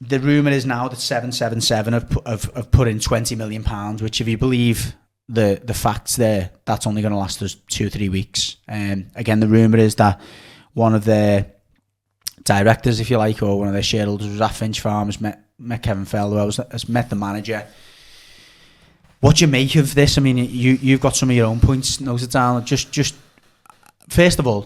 The 0.00 0.18
rumor 0.18 0.50
is 0.50 0.66
now 0.66 0.88
that 0.88 0.98
seven 0.98 1.32
seven 1.32 1.60
seven 1.60 1.92
have 1.92 2.10
put, 2.10 2.26
have, 2.26 2.44
have 2.54 2.70
put 2.70 2.88
in 2.88 3.00
twenty 3.00 3.34
million 3.34 3.62
pounds, 3.64 4.02
which, 4.02 4.20
if 4.20 4.28
you 4.28 4.38
believe 4.38 4.94
the 5.28 5.60
the 5.64 5.74
facts 5.74 6.16
there, 6.16 6.50
that's 6.64 6.86
only 6.86 7.02
going 7.02 7.12
to 7.12 7.18
last 7.18 7.42
us 7.42 7.54
two 7.68 7.86
or 7.86 7.90
three 7.90 8.08
weeks. 8.08 8.56
Um, 8.68 9.06
again, 9.14 9.40
the 9.40 9.48
rumor 9.48 9.78
is 9.78 9.96
that 9.96 10.20
one 10.74 10.94
of 10.94 11.04
their 11.04 11.52
directors, 12.44 13.00
if 13.00 13.10
you 13.10 13.18
like, 13.18 13.42
or 13.42 13.58
one 13.58 13.68
of 13.68 13.74
their 13.74 13.82
shareholders 13.82 14.28
was 14.28 14.50
Finch 14.52 14.80
Farm, 14.80 15.08
has 15.08 15.20
met, 15.20 15.44
met 15.58 15.82
Kevin 15.82 16.04
has, 16.04 16.60
has 16.70 16.88
met 16.88 17.10
the 17.10 17.16
manager. 17.16 17.66
What 19.22 19.36
do 19.36 19.44
you 19.44 19.48
make 19.48 19.76
of 19.76 19.94
this? 19.94 20.18
I 20.18 20.20
mean, 20.20 20.36
you 20.36 20.72
you've 20.82 21.00
got 21.00 21.14
some 21.14 21.30
of 21.30 21.36
your 21.36 21.46
own 21.46 21.60
points 21.60 22.00
noted 22.00 22.30
down. 22.30 22.64
Just 22.64 22.90
just 22.90 23.14
first 24.08 24.38
of 24.40 24.46
all, 24.48 24.62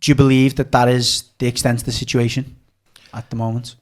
do 0.00 0.10
you 0.10 0.16
believe 0.16 0.56
that 0.56 0.72
that 0.72 0.88
is 0.88 1.30
the 1.38 1.46
extent 1.46 1.78
of 1.80 1.86
the 1.86 1.92
situation 1.92 2.56
at 3.12 3.30
the 3.30 3.36
moment? 3.36 3.76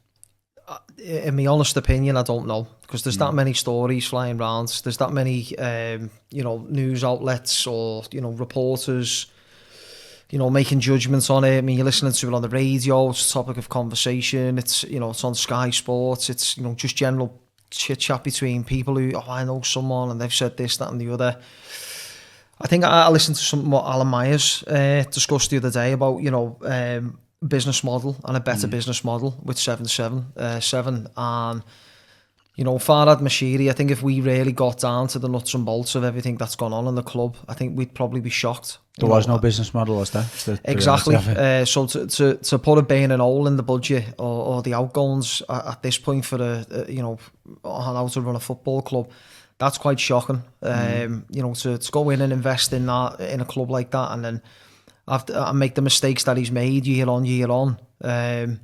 in 0.98 1.34
my 1.34 1.46
honest 1.46 1.76
opinion, 1.76 2.16
I 2.16 2.22
don't 2.22 2.46
know 2.46 2.68
because 2.82 3.02
there's 3.02 3.16
Hmm. 3.16 3.24
that 3.24 3.34
many 3.34 3.54
stories 3.54 4.06
flying 4.06 4.38
around. 4.38 4.68
There's 4.84 4.98
that 4.98 5.12
many, 5.12 5.58
um, 5.58 6.10
you 6.30 6.44
know, 6.44 6.58
news 6.68 7.02
outlets 7.02 7.66
or 7.66 8.04
you 8.12 8.20
know 8.20 8.30
reporters, 8.32 9.26
you 10.30 10.38
know, 10.38 10.50
making 10.50 10.80
judgments 10.80 11.28
on 11.30 11.42
it. 11.44 11.58
I 11.58 11.60
mean, 11.62 11.76
you're 11.78 11.84
listening 11.86 12.12
to 12.12 12.28
it 12.28 12.34
on 12.34 12.42
the 12.42 12.48
radio. 12.48 13.10
It's 13.10 13.28
a 13.30 13.32
topic 13.32 13.56
of 13.56 13.68
conversation. 13.68 14.58
It's 14.58 14.84
you 14.84 15.00
know, 15.00 15.10
it's 15.10 15.24
on 15.24 15.34
Sky 15.34 15.70
Sports. 15.70 16.30
It's 16.30 16.56
you 16.56 16.62
know, 16.62 16.74
just 16.74 16.94
general 16.96 17.41
chit 17.72 17.98
chat 17.98 18.22
between 18.24 18.64
people 18.64 18.96
who 18.96 19.12
oh, 19.14 19.24
I 19.28 19.44
know 19.44 19.62
someone 19.62 20.10
and 20.10 20.20
they've 20.20 20.32
said 20.32 20.56
this, 20.56 20.76
that, 20.76 20.90
and 20.90 21.00
the 21.00 21.10
other. 21.10 21.40
I 22.60 22.68
think 22.68 22.84
I, 22.84 23.06
I 23.06 23.08
listened 23.08 23.36
to 23.36 23.42
some 23.42 23.70
what 23.70 23.84
Alan 23.84 24.08
Myers 24.08 24.62
uh, 24.64 25.04
discussed 25.10 25.50
the 25.50 25.56
other 25.56 25.70
day 25.70 25.92
about 25.92 26.22
you 26.22 26.30
know 26.30 26.58
um, 26.62 27.18
business 27.46 27.82
model 27.82 28.16
and 28.24 28.36
a 28.36 28.40
better 28.40 28.66
mm. 28.66 28.70
business 28.70 29.04
model 29.04 29.36
with 29.42 29.58
seven 29.58 29.86
seven 29.86 30.26
uh, 30.36 30.60
seven 30.60 31.08
and 31.16 31.62
you 32.54 32.64
know, 32.64 32.74
Farhad 32.74 33.20
Moshiri, 33.20 33.70
I 33.70 33.72
think 33.72 33.90
if 33.90 34.02
we 34.02 34.20
really 34.20 34.52
got 34.52 34.80
down 34.80 35.08
to 35.08 35.18
the 35.18 35.28
nuts 35.28 35.54
and 35.54 35.64
bolts 35.64 35.94
of 35.94 36.04
everything 36.04 36.36
that's 36.36 36.54
gone 36.54 36.74
on 36.74 36.86
in 36.86 36.94
the 36.94 37.02
club, 37.02 37.36
I 37.48 37.54
think 37.54 37.78
we'd 37.78 37.94
probably 37.94 38.20
be 38.20 38.28
shocked. 38.28 38.78
There 38.98 39.08
was 39.08 39.26
know, 39.26 39.36
no 39.36 39.40
business 39.40 39.72
model, 39.72 39.96
was 39.96 40.10
there? 40.10 40.26
The, 40.44 40.60
exactly. 40.64 41.16
uh, 41.16 41.64
so 41.64 41.86
to, 41.86 42.06
to, 42.06 42.34
to 42.34 42.58
put 42.58 42.76
a 42.76 42.82
bane 42.82 43.10
and 43.10 43.22
hole 43.22 43.46
in 43.46 43.56
the 43.56 43.62
budget 43.62 44.04
or, 44.18 44.56
or 44.56 44.62
the 44.62 44.74
outgoings 44.74 45.40
at, 45.48 45.66
at, 45.66 45.82
this 45.82 45.96
point 45.96 46.26
for 46.26 46.42
a, 46.42 46.66
a, 46.70 46.92
you 46.92 47.00
know, 47.00 47.18
on 47.64 47.94
how 47.94 48.06
to 48.06 48.20
run 48.20 48.36
a 48.36 48.40
football 48.40 48.82
club, 48.82 49.08
that's 49.56 49.78
quite 49.78 49.98
shocking. 49.98 50.42
Mm. 50.62 51.06
Um, 51.06 51.26
you 51.30 51.42
know, 51.42 51.54
to, 51.54 51.78
to 51.78 51.90
go 51.90 52.10
in 52.10 52.20
and 52.20 52.34
invest 52.34 52.74
in 52.74 52.84
that 52.84 53.18
in 53.20 53.40
a 53.40 53.46
club 53.46 53.70
like 53.70 53.92
that 53.92 54.12
and 54.12 54.22
then 54.22 54.42
after 55.08 55.32
and 55.32 55.58
make 55.58 55.74
the 55.74 55.82
mistakes 55.82 56.24
that 56.24 56.36
he's 56.36 56.50
made 56.50 56.86
year 56.86 57.08
on 57.08 57.24
year 57.24 57.50
on. 57.50 57.78
Um, 58.02 58.60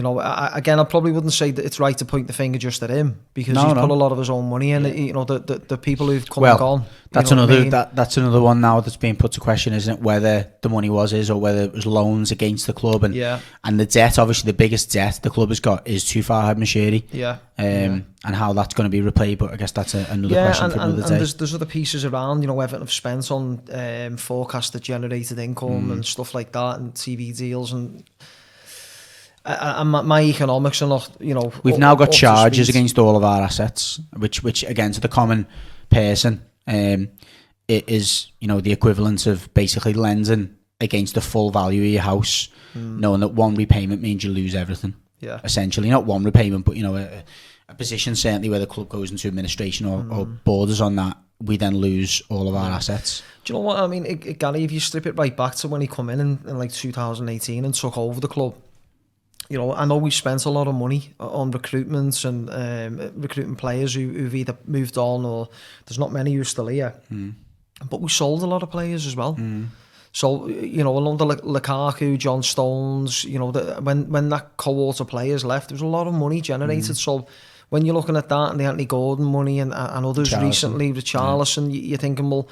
you 0.00 0.04
know, 0.04 0.18
I, 0.18 0.56
again, 0.56 0.80
I 0.80 0.84
probably 0.84 1.12
wouldn't 1.12 1.34
say 1.34 1.50
that 1.50 1.62
it's 1.62 1.78
right 1.78 1.96
to 1.98 2.06
point 2.06 2.26
the 2.26 2.32
finger 2.32 2.58
just 2.58 2.82
at 2.82 2.88
him 2.88 3.20
because 3.34 3.52
no, 3.52 3.66
he's 3.66 3.74
no. 3.74 3.82
put 3.82 3.90
a 3.90 3.94
lot 3.94 4.12
of 4.12 4.18
his 4.18 4.30
own 4.30 4.48
money 4.48 4.70
in. 4.70 4.86
Yeah. 4.86 4.92
You 4.92 5.12
know, 5.12 5.24
the, 5.24 5.40
the, 5.40 5.58
the 5.58 5.76
people 5.76 6.06
who've 6.06 6.26
come 6.26 6.40
well, 6.40 6.52
and 6.52 6.58
gone. 6.58 6.84
That's 7.10 7.30
another 7.30 7.52
I 7.52 7.60
mean? 7.60 7.70
that 7.70 7.94
that's 7.94 8.16
another 8.16 8.40
one 8.40 8.62
now 8.62 8.80
that's 8.80 8.96
being 8.96 9.16
put 9.16 9.32
to 9.32 9.40
question, 9.40 9.74
isn't 9.74 9.98
it? 9.98 10.00
Whether 10.00 10.50
the 10.62 10.70
money 10.70 10.88
was 10.88 11.10
his 11.10 11.28
or 11.28 11.38
whether 11.38 11.64
it 11.64 11.74
was 11.74 11.84
loans 11.84 12.30
against 12.30 12.66
the 12.66 12.72
club 12.72 13.04
and 13.04 13.14
yeah. 13.14 13.40
and 13.62 13.78
the 13.78 13.84
debt. 13.84 14.18
Obviously, 14.18 14.50
the 14.50 14.56
biggest 14.56 14.90
debt 14.90 15.20
the 15.22 15.28
club 15.28 15.50
has 15.50 15.60
got 15.60 15.86
is 15.86 16.06
to 16.06 16.20
Farhad 16.20 16.56
Moshiri. 16.56 17.04
Yeah. 17.12 17.36
Um, 17.58 17.66
yeah. 17.66 18.00
and 18.24 18.34
how 18.34 18.54
that's 18.54 18.72
going 18.72 18.86
to 18.86 18.90
be 18.90 19.02
repaid. 19.02 19.36
But 19.36 19.52
I 19.52 19.56
guess 19.56 19.72
that's 19.72 19.94
a, 19.94 20.06
another 20.08 20.34
yeah, 20.34 20.46
question 20.46 20.64
and, 20.64 20.72
for 20.72 20.78
another 20.78 20.92
and, 20.94 21.02
day. 21.02 21.08
And 21.10 21.20
there's, 21.20 21.34
there's 21.34 21.54
other 21.54 21.66
pieces 21.66 22.06
around. 22.06 22.40
You 22.40 22.48
know, 22.48 22.58
Everton 22.58 22.80
have 22.80 22.90
spent 22.90 23.30
on 23.30 23.60
um, 23.70 24.16
forecasted 24.16 24.80
generated 24.80 25.38
income 25.38 25.88
mm. 25.88 25.92
and 25.92 26.06
stuff 26.06 26.34
like 26.34 26.52
that, 26.52 26.78
and 26.78 26.94
TV 26.94 27.36
deals 27.36 27.74
and 27.74 28.02
and 29.44 29.90
my, 29.90 30.02
my, 30.02 30.22
economics 30.22 30.82
are 30.82 30.88
not, 30.88 31.10
you 31.20 31.34
know. 31.34 31.52
We've 31.62 31.78
now 31.78 31.94
got 31.94 32.12
charges 32.12 32.68
against 32.68 32.98
all 32.98 33.16
of 33.16 33.24
our 33.24 33.42
assets, 33.42 34.00
which, 34.16 34.42
which 34.42 34.62
again, 34.64 34.92
to 34.92 35.00
the 35.00 35.08
common 35.08 35.46
person, 35.88 36.44
um, 36.66 37.08
it 37.68 37.88
is, 37.88 38.32
you 38.40 38.48
know, 38.48 38.60
the 38.60 38.72
equivalent 38.72 39.26
of 39.26 39.52
basically 39.54 39.94
lending 39.94 40.56
against 40.80 41.14
the 41.14 41.20
full 41.20 41.50
value 41.50 41.82
of 41.82 41.88
your 41.88 42.02
house, 42.02 42.48
mm. 42.74 42.98
knowing 42.98 43.20
that 43.20 43.28
one 43.28 43.54
repayment 43.54 44.02
means 44.02 44.24
you 44.24 44.30
lose 44.30 44.54
everything. 44.54 44.94
Yeah. 45.20 45.40
Essentially, 45.44 45.90
not 45.90 46.04
one 46.04 46.24
repayment, 46.24 46.64
but 46.64 46.76
you 46.76 46.82
know, 46.82 46.96
a, 46.96 47.22
a 47.68 47.74
position 47.74 48.16
certainly 48.16 48.48
where 48.48 48.58
the 48.58 48.66
club 48.66 48.88
goes 48.88 49.10
into 49.10 49.28
administration 49.28 49.86
or, 49.86 50.02
mm. 50.02 50.16
or 50.16 50.26
borders 50.26 50.80
on 50.80 50.96
that, 50.96 51.16
we 51.42 51.56
then 51.56 51.76
lose 51.76 52.22
all 52.28 52.48
of 52.48 52.54
our 52.54 52.70
assets. 52.70 53.22
Do 53.44 53.52
you 53.52 53.58
know 53.58 53.64
what 53.64 53.78
I 53.78 53.86
mean, 53.86 54.04
it, 54.04 54.26
it, 54.26 54.38
Gary? 54.38 54.64
If 54.64 54.72
you 54.72 54.80
strip 54.80 55.06
it 55.06 55.16
right 55.16 55.34
back 55.34 55.54
to 55.56 55.68
when 55.68 55.80
he 55.80 55.86
come 55.86 56.10
in, 56.10 56.20
in 56.20 56.40
in 56.46 56.58
like 56.58 56.72
2018 56.72 57.64
and 57.64 57.74
took 57.74 57.96
over 57.96 58.20
the 58.20 58.28
club 58.28 58.54
you 59.50 59.58
know, 59.58 59.74
I 59.74 59.84
know 59.84 59.96
we 59.96 60.12
spent 60.12 60.44
a 60.44 60.50
lot 60.50 60.68
of 60.68 60.76
money 60.76 61.12
on 61.18 61.52
recruitments 61.52 62.24
and 62.24 62.48
um, 62.48 63.20
recruiting 63.20 63.56
players 63.56 63.94
who, 63.94 64.08
who've 64.08 64.34
either 64.34 64.56
moved 64.64 64.96
on 64.96 65.24
or 65.24 65.48
there's 65.86 65.98
not 65.98 66.12
many 66.12 66.32
who 66.34 66.42
are 66.42 66.44
still 66.44 66.68
here. 66.68 66.94
Mm. 67.12 67.34
But 67.90 68.00
we 68.00 68.08
sold 68.08 68.44
a 68.44 68.46
lot 68.46 68.62
of 68.62 68.70
players 68.70 69.06
as 69.06 69.16
well. 69.16 69.34
Mm. 69.34 69.66
So 70.12 70.46
you 70.46 70.84
know, 70.84 70.96
along 70.96 71.16
the 71.16 71.26
Lukaku, 71.26 72.16
John 72.16 72.44
Stones, 72.44 73.24
you 73.24 73.40
know, 73.40 73.50
the, 73.50 73.80
when 73.82 74.08
when 74.08 74.28
that 74.28 74.56
cohort 74.56 75.00
of 75.00 75.08
players 75.08 75.44
left, 75.44 75.68
there 75.68 75.74
was 75.74 75.82
a 75.82 75.86
lot 75.86 76.06
of 76.06 76.14
money 76.14 76.40
generated. 76.40 76.96
Mm. 76.96 77.04
So 77.04 77.26
when 77.70 77.84
you're 77.84 77.94
looking 77.94 78.16
at 78.16 78.28
that 78.28 78.50
and 78.52 78.60
the 78.60 78.64
Anthony 78.64 78.84
Gordon 78.84 79.24
money 79.24 79.58
and, 79.58 79.72
and 79.74 80.06
others 80.06 80.30
Charlison. 80.30 80.42
recently, 80.42 80.92
with 80.92 81.04
Charlison, 81.04 81.72
yeah. 81.72 81.80
you're 81.80 81.98
thinking, 81.98 82.30
well 82.30 82.48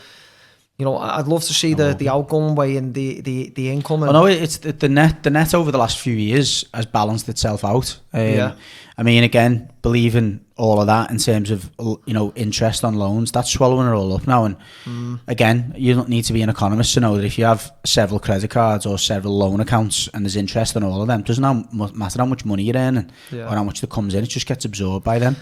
you 0.79 0.85
know, 0.85 0.97
I'd 0.97 1.27
love 1.27 1.43
to 1.43 1.53
see 1.53 1.75
the, 1.75 1.93
the 1.93 2.09
outcome 2.09 2.55
way 2.55 2.77
and 2.77 2.95
the, 2.95 3.21
the, 3.21 3.51
the 3.51 3.69
income. 3.71 4.05
And, 4.05 4.11
I 4.11 4.13
know 4.13 4.27
it's 4.27 4.59
the, 4.59 4.71
the 4.71 4.89
net 4.89 5.25
the 5.25 5.31
net 5.31 5.53
over 5.53 5.73
the 5.73 5.79
last 5.79 5.99
few 5.99 6.15
years 6.15 6.65
has 6.73 6.87
balanced 6.87 7.29
itself 7.29 7.65
out. 7.65 7.99
Um, 8.13 8.21
yeah. 8.23 8.55
I 8.97 9.03
mean, 9.03 9.25
again, 9.25 9.73
believing 9.83 10.45
all 10.57 10.81
of 10.81 10.87
that 10.87 11.11
in 11.11 11.19
terms 11.19 11.51
of 11.51 11.69
you 11.79 12.15
know 12.15 12.33
interest 12.37 12.85
on 12.85 12.95
loans, 12.95 13.33
that's 13.33 13.51
swallowing 13.51 13.89
it 13.89 13.93
all 13.93 14.15
up 14.15 14.29
now. 14.29 14.45
And 14.45 14.57
mm. 14.85 15.19
again, 15.27 15.75
you 15.77 15.95
don't 15.95 16.09
need 16.09 16.23
to 16.23 16.33
be 16.33 16.43
an 16.43 16.49
economist 16.49 16.95
to 16.95 17.01
know 17.01 17.17
that 17.17 17.25
if 17.25 17.39
you 17.39 17.45
have 17.45 17.73
several 17.85 18.21
credit 18.21 18.51
cards 18.51 18.87
or 18.87 18.99
several 18.99 19.37
loan 19.37 19.59
accounts 19.59 20.09
and 20.15 20.25
there's 20.25 20.37
interest 20.37 20.77
on 20.77 20.85
all 20.85 21.03
of 21.03 21.09
them, 21.09 21.23
doesn't 21.23 21.75
matter 21.97 22.21
how 22.21 22.27
much 22.27 22.45
money 22.45 22.63
you're 22.63 22.77
earning 22.77 23.11
yeah. 23.33 23.47
or 23.47 23.57
how 23.57 23.65
much 23.65 23.81
that 23.81 23.91
comes 23.91 24.15
in, 24.15 24.23
it 24.23 24.29
just 24.29 24.47
gets 24.47 24.65
absorbed 24.65 25.05
by 25.05 25.19
them. 25.19 25.35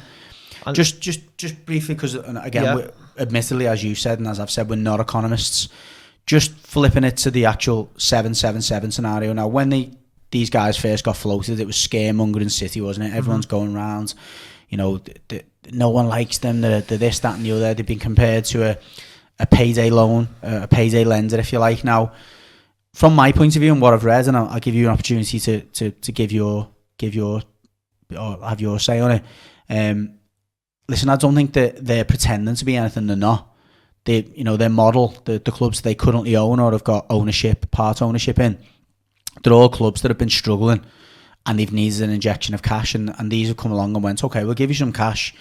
And 0.64 0.74
just 0.74 1.02
just 1.02 1.20
just 1.36 1.66
briefly, 1.66 1.94
because 1.94 2.14
again. 2.14 2.78
Yeah 2.78 2.86
admittedly, 3.18 3.66
as 3.66 3.82
you 3.82 3.94
said, 3.94 4.18
and 4.18 4.28
as 4.28 4.40
I've 4.40 4.50
said, 4.50 4.68
we're 4.68 4.76
not 4.76 5.00
economists. 5.00 5.68
Just 6.26 6.52
flipping 6.52 7.04
it 7.04 7.16
to 7.18 7.30
the 7.30 7.46
actual 7.46 7.90
777 7.96 8.90
scenario. 8.90 9.32
Now, 9.32 9.46
when 9.46 9.68
they, 9.68 9.92
these 10.30 10.50
guys 10.50 10.76
first 10.76 11.04
got 11.04 11.16
floated, 11.16 11.60
it 11.60 11.66
was 11.66 11.76
scaremongering 11.76 12.50
city, 12.50 12.80
wasn't 12.80 13.06
it? 13.06 13.08
Mm-hmm. 13.10 13.18
Everyone's 13.18 13.46
going 13.46 13.74
around, 13.74 14.14
you 14.68 14.78
know, 14.78 14.98
th- 14.98 15.18
th- 15.28 15.46
no 15.70 15.90
one 15.90 16.08
likes 16.08 16.38
them, 16.38 16.60
they're, 16.60 16.80
they're, 16.80 16.98
this, 16.98 17.20
that, 17.20 17.36
and 17.36 17.44
the 17.44 17.52
other. 17.52 17.74
They've 17.74 17.86
been 17.86 17.98
compared 17.98 18.44
to 18.46 18.70
a, 18.70 18.78
a 19.38 19.46
payday 19.46 19.90
loan, 19.90 20.28
a 20.42 20.68
payday 20.68 21.04
lender, 21.04 21.38
if 21.38 21.52
you 21.52 21.58
like. 21.58 21.84
Now, 21.84 22.12
from 22.94 23.14
my 23.14 23.32
point 23.32 23.56
of 23.56 23.60
view 23.60 23.72
and 23.72 23.80
what 23.82 23.92
I've 23.92 24.04
read, 24.04 24.26
and 24.26 24.36
I'll, 24.36 24.48
I'll 24.48 24.60
give 24.60 24.74
you 24.74 24.86
an 24.86 24.92
opportunity 24.92 25.38
to, 25.40 25.60
to, 25.60 25.90
to 25.90 26.12
give 26.12 26.32
your 26.32 26.68
give 26.98 27.14
your 27.14 27.42
or 28.18 28.38
have 28.42 28.60
your 28.60 28.78
say 28.78 29.00
on 29.00 29.10
it. 29.12 29.22
Um, 29.68 30.18
listen, 30.88 31.08
I 31.08 31.16
don't 31.16 31.34
think 31.34 31.52
that 31.54 31.84
they're 31.84 32.04
pretending 32.04 32.54
to 32.54 32.64
be 32.64 32.76
anything 32.76 33.06
they're 33.06 33.16
not. 33.16 33.52
They, 34.04 34.20
you 34.34 34.44
know, 34.44 34.56
their 34.56 34.68
model, 34.68 35.20
the, 35.24 35.38
the 35.38 35.50
clubs 35.50 35.80
they 35.80 35.94
currently 35.94 36.36
own 36.36 36.60
or 36.60 36.72
have 36.72 36.84
got 36.84 37.06
ownership, 37.10 37.70
part 37.72 38.00
ownership 38.00 38.38
in, 38.38 38.58
they're 39.42 39.52
all 39.52 39.68
clubs 39.68 40.02
that 40.02 40.10
have 40.10 40.18
been 40.18 40.30
struggling 40.30 40.84
and 41.44 41.58
they've 41.58 41.72
needed 41.72 42.02
an 42.02 42.10
injection 42.10 42.54
of 42.54 42.62
cash. 42.62 42.94
And, 42.94 43.12
and 43.18 43.30
these 43.30 43.48
have 43.48 43.56
come 43.56 43.72
along 43.72 43.94
and 43.94 44.04
went, 44.04 44.22
okay, 44.22 44.44
we'll 44.44 44.54
give 44.54 44.70
you 44.70 44.76
some 44.76 44.92
cash, 44.92 45.34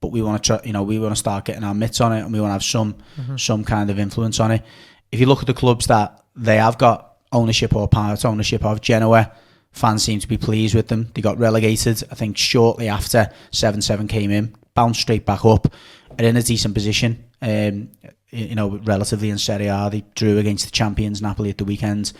but 0.00 0.08
we 0.08 0.20
want 0.20 0.42
to, 0.42 0.46
try, 0.46 0.60
you 0.66 0.72
know, 0.72 0.82
we 0.82 0.98
want 0.98 1.12
to 1.12 1.18
start 1.18 1.46
getting 1.46 1.64
our 1.64 1.74
mitts 1.74 2.00
on 2.00 2.12
it 2.12 2.20
and 2.20 2.32
we 2.32 2.40
want 2.40 2.50
to 2.50 2.54
have 2.54 2.64
some, 2.64 2.94
mm-hmm. 3.18 3.36
some 3.36 3.64
kind 3.64 3.88
of 3.88 3.98
influence 3.98 4.38
on 4.38 4.50
it. 4.50 4.62
If 5.10 5.18
you 5.18 5.26
look 5.26 5.40
at 5.40 5.46
the 5.46 5.54
clubs 5.54 5.86
that 5.86 6.22
they 6.36 6.56
have 6.58 6.76
got 6.76 7.16
ownership 7.32 7.74
or 7.74 7.88
part 7.88 8.24
ownership 8.26 8.64
of, 8.64 8.82
Genoa, 8.82 9.32
fans 9.72 10.02
seem 10.02 10.20
to 10.20 10.28
be 10.28 10.36
pleased 10.36 10.74
with 10.74 10.88
them. 10.88 11.10
They 11.14 11.22
got 11.22 11.38
relegated, 11.38 12.02
I 12.10 12.16
think, 12.16 12.36
shortly 12.36 12.88
after 12.88 13.30
7 13.50 13.80
7 13.80 14.08
came 14.08 14.30
in 14.30 14.54
bounced 14.74 15.00
straight 15.00 15.26
back 15.26 15.44
up, 15.44 15.72
are 16.18 16.24
in 16.24 16.36
a 16.36 16.42
decent 16.42 16.74
position. 16.74 17.24
Um, 17.42 17.90
you 18.30 18.54
know, 18.54 18.78
relatively 18.84 19.30
in 19.30 19.38
Serie 19.38 19.66
A, 19.66 19.88
they 19.90 20.04
drew 20.14 20.38
against 20.38 20.66
the 20.66 20.70
champions 20.70 21.20
Napoli 21.20 21.50
at 21.50 21.58
the 21.58 21.64
weekend. 21.64 22.12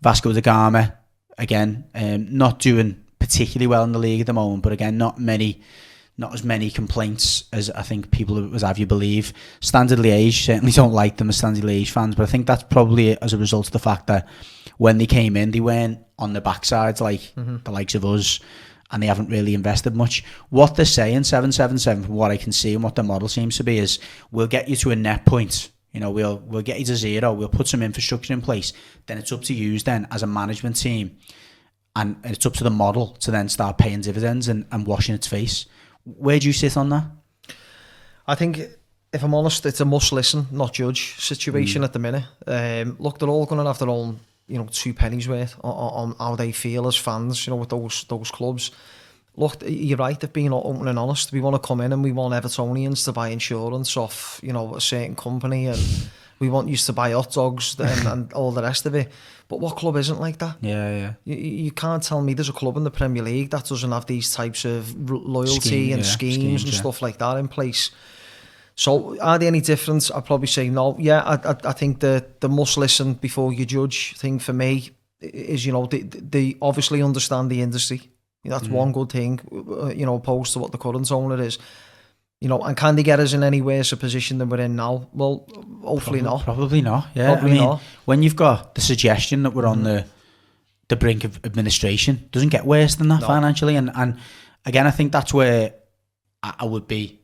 Vasco 0.00 0.32
da 0.32 0.40
Gama, 0.40 0.94
again, 1.38 1.84
um, 1.94 2.36
not 2.36 2.58
doing 2.58 3.02
particularly 3.18 3.66
well 3.66 3.84
in 3.84 3.92
the 3.92 3.98
league 3.98 4.20
at 4.20 4.26
the 4.26 4.32
moment, 4.32 4.62
but 4.62 4.72
again, 4.72 4.98
not 4.98 5.18
many, 5.18 5.62
not 6.18 6.34
as 6.34 6.44
many 6.44 6.70
complaints 6.70 7.44
as 7.52 7.70
I 7.70 7.82
think 7.82 8.10
people 8.10 8.54
as 8.54 8.62
have 8.62 8.78
you 8.78 8.86
believe. 8.86 9.32
Standard 9.60 9.98
Liège 9.98 10.44
certainly 10.44 10.72
don't 10.72 10.92
like 10.92 11.16
them 11.16 11.28
as 11.28 11.38
Standard 11.38 11.64
Liège 11.64 11.90
fans, 11.90 12.16
but 12.16 12.24
I 12.24 12.26
think 12.26 12.46
that's 12.46 12.64
probably 12.64 13.20
as 13.22 13.32
a 13.32 13.38
result 13.38 13.66
of 13.66 13.72
the 13.72 13.78
fact 13.78 14.08
that 14.08 14.28
when 14.76 14.98
they 14.98 15.06
came 15.06 15.36
in, 15.36 15.52
they 15.52 15.60
weren't 15.60 16.00
on 16.18 16.32
the 16.32 16.40
backsides 16.40 17.00
like 17.00 17.20
mm-hmm. 17.20 17.58
the 17.64 17.70
likes 17.70 17.94
of 17.94 18.04
us 18.04 18.40
and 18.90 19.02
they 19.02 19.06
haven't 19.06 19.28
really 19.28 19.54
invested 19.54 19.96
much. 19.96 20.24
What 20.50 20.76
they're 20.76 20.84
saying, 20.84 21.24
777, 21.24 22.04
from 22.04 22.14
what 22.14 22.30
I 22.30 22.36
can 22.36 22.52
see 22.52 22.74
and 22.74 22.82
what 22.82 22.94
the 22.94 23.02
model 23.02 23.28
seems 23.28 23.56
to 23.56 23.64
be, 23.64 23.78
is 23.78 23.98
we'll 24.30 24.46
get 24.46 24.68
you 24.68 24.76
to 24.76 24.90
a 24.90 24.96
net 24.96 25.24
point. 25.24 25.70
You 25.92 26.00
know, 26.00 26.10
we'll 26.10 26.38
we'll 26.38 26.62
get 26.62 26.78
you 26.80 26.84
to 26.86 26.96
zero. 26.96 27.32
We'll 27.32 27.48
put 27.48 27.68
some 27.68 27.82
infrastructure 27.82 28.32
in 28.32 28.40
place. 28.40 28.72
Then 29.06 29.18
it's 29.18 29.30
up 29.32 29.42
to 29.42 29.54
you 29.54 29.78
then 29.78 30.08
as 30.10 30.22
a 30.22 30.26
management 30.26 30.76
team, 30.76 31.18
and 31.94 32.16
it's 32.24 32.44
up 32.46 32.54
to 32.54 32.64
the 32.64 32.70
model 32.70 33.08
to 33.20 33.30
then 33.30 33.48
start 33.48 33.78
paying 33.78 34.00
dividends 34.00 34.48
and, 34.48 34.66
and 34.72 34.86
washing 34.86 35.14
its 35.14 35.28
face. 35.28 35.66
Where 36.04 36.38
do 36.38 36.46
you 36.46 36.52
sit 36.52 36.76
on 36.76 36.88
that? 36.90 37.04
I 38.26 38.34
think, 38.34 38.60
if 39.12 39.22
I'm 39.22 39.34
honest, 39.34 39.64
it's 39.66 39.80
a 39.80 39.84
must 39.84 40.12
listen, 40.12 40.46
not 40.50 40.72
judge 40.72 41.20
situation 41.20 41.82
mm. 41.82 41.84
at 41.84 41.92
the 41.92 41.98
minute. 41.98 42.24
Um, 42.46 42.96
look, 42.98 43.18
they're 43.18 43.28
all 43.28 43.46
going 43.46 43.60
to 43.60 43.66
have 43.66 43.78
their 43.78 43.88
own 43.88 44.18
you 44.46 44.58
know, 44.58 44.66
two 44.70 44.94
pennies 44.94 45.28
worth 45.28 45.56
on, 45.62 45.72
on 45.72 46.16
how 46.18 46.36
they 46.36 46.52
feel 46.52 46.86
as 46.86 46.96
fans, 46.96 47.46
you 47.46 47.52
know, 47.52 47.56
with 47.56 47.70
those 47.70 48.04
those 48.04 48.30
clubs. 48.30 48.70
Look, 49.36 49.62
you're 49.66 49.98
right, 49.98 50.18
they've 50.18 50.32
been 50.32 50.52
open 50.52 50.86
and 50.86 50.98
honest. 50.98 51.32
We 51.32 51.40
want 51.40 51.60
to 51.60 51.66
come 51.66 51.80
in 51.80 51.92
and 51.92 52.04
we 52.04 52.12
want 52.12 52.34
Evertonians 52.34 53.04
to 53.06 53.12
buy 53.12 53.28
insurance 53.28 53.96
off, 53.96 54.38
you 54.44 54.52
know, 54.52 54.76
a 54.76 54.80
certain 54.80 55.16
company 55.16 55.66
and 55.66 55.80
we 56.38 56.48
want 56.48 56.68
you 56.68 56.76
to 56.76 56.92
buy 56.92 57.10
hot 57.10 57.32
dogs 57.32 57.76
and, 57.80 58.06
and 58.06 58.32
all 58.32 58.52
the 58.52 58.62
rest 58.62 58.86
of 58.86 58.94
it. 58.94 59.10
But 59.48 59.60
what 59.60 59.76
club 59.76 59.96
isn't 59.96 60.20
like 60.20 60.38
that? 60.38 60.56
Yeah, 60.60 60.90
yeah. 60.96 61.12
You, 61.24 61.36
you 61.36 61.70
can't 61.72 62.02
tell 62.02 62.22
me 62.22 62.34
there's 62.34 62.48
a 62.48 62.52
club 62.52 62.76
in 62.76 62.84
the 62.84 62.90
Premier 62.90 63.22
League 63.22 63.50
that 63.50 63.66
doesn't 63.66 63.90
have 63.90 64.06
these 64.06 64.32
types 64.32 64.64
of 64.64 65.10
loyalty 65.10 65.60
Scheme, 65.60 65.92
and 65.94 66.02
yeah. 66.02 66.08
schemes, 66.08 66.34
schemes, 66.34 66.64
and 66.64 66.72
yeah. 66.72 66.78
stuff 66.78 67.02
like 67.02 67.18
that 67.18 67.36
in 67.36 67.48
place. 67.48 67.90
So 68.76 69.18
are 69.20 69.38
they 69.38 69.46
any 69.46 69.60
different? 69.60 70.10
I'd 70.14 70.24
probably 70.24 70.48
say 70.48 70.68
no. 70.68 70.96
Yeah, 70.98 71.20
I, 71.20 71.34
I, 71.50 71.56
I 71.64 71.72
think 71.72 72.00
the 72.00 72.24
the 72.40 72.48
must 72.48 72.76
listen 72.76 73.14
before 73.14 73.52
you 73.52 73.64
judge 73.64 74.16
thing 74.16 74.40
for 74.40 74.52
me 74.52 74.90
is 75.20 75.64
you 75.64 75.72
know 75.72 75.86
they, 75.86 76.00
they 76.00 76.56
obviously 76.60 77.02
understand 77.02 77.50
the 77.50 77.62
industry. 77.62 78.10
That's 78.44 78.64
mm-hmm. 78.64 78.74
one 78.74 78.92
good 78.92 79.10
thing, 79.10 79.40
you 79.96 80.04
know, 80.04 80.16
opposed 80.16 80.52
to 80.52 80.58
what 80.58 80.70
the 80.70 80.78
current 80.78 81.10
owner 81.10 81.40
is. 81.40 81.58
You 82.40 82.48
know, 82.48 82.60
and 82.60 82.76
can 82.76 82.94
they 82.94 83.02
get 83.02 83.20
us 83.20 83.32
in 83.32 83.42
any 83.42 83.62
worse 83.62 83.92
a 83.92 83.96
position 83.96 84.36
than 84.36 84.50
we're 84.50 84.60
in 84.60 84.76
now? 84.76 85.08
Well, 85.14 85.46
hopefully 85.82 86.20
probably, 86.20 86.22
not. 86.22 86.42
Probably 86.42 86.82
not. 86.82 87.06
Yeah, 87.14 87.32
Probably 87.32 87.52
I 87.52 87.54
mean, 87.54 87.62
not. 87.62 87.82
when 88.04 88.22
you've 88.22 88.36
got 88.36 88.74
the 88.74 88.82
suggestion 88.82 89.44
that 89.44 89.54
we're 89.54 89.66
on 89.66 89.78
mm-hmm. 89.78 89.84
the 89.84 90.04
the 90.88 90.96
brink 90.96 91.24
of 91.24 91.40
administration, 91.44 92.28
doesn't 92.32 92.50
get 92.50 92.66
worse 92.66 92.96
than 92.96 93.08
that 93.08 93.22
No. 93.22 93.26
financially. 93.26 93.76
And 93.76 93.90
and 93.94 94.18
again, 94.66 94.86
I 94.86 94.90
think 94.90 95.12
that's 95.12 95.32
where 95.32 95.72
I, 96.42 96.54
I 96.58 96.64
would 96.66 96.86
be 96.86 97.20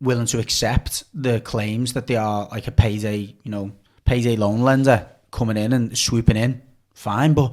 willing 0.00 0.26
to 0.26 0.38
accept 0.38 1.04
the 1.14 1.40
claims 1.40 1.92
that 1.94 2.06
they 2.06 2.16
are 2.16 2.48
like 2.50 2.66
a 2.66 2.72
payday, 2.72 3.34
you 3.42 3.50
know, 3.50 3.72
payday 4.04 4.36
loan 4.36 4.62
lender 4.62 5.06
coming 5.30 5.56
in 5.56 5.72
and 5.72 5.96
swooping 5.96 6.36
in. 6.36 6.62
Fine, 6.94 7.34
but 7.34 7.52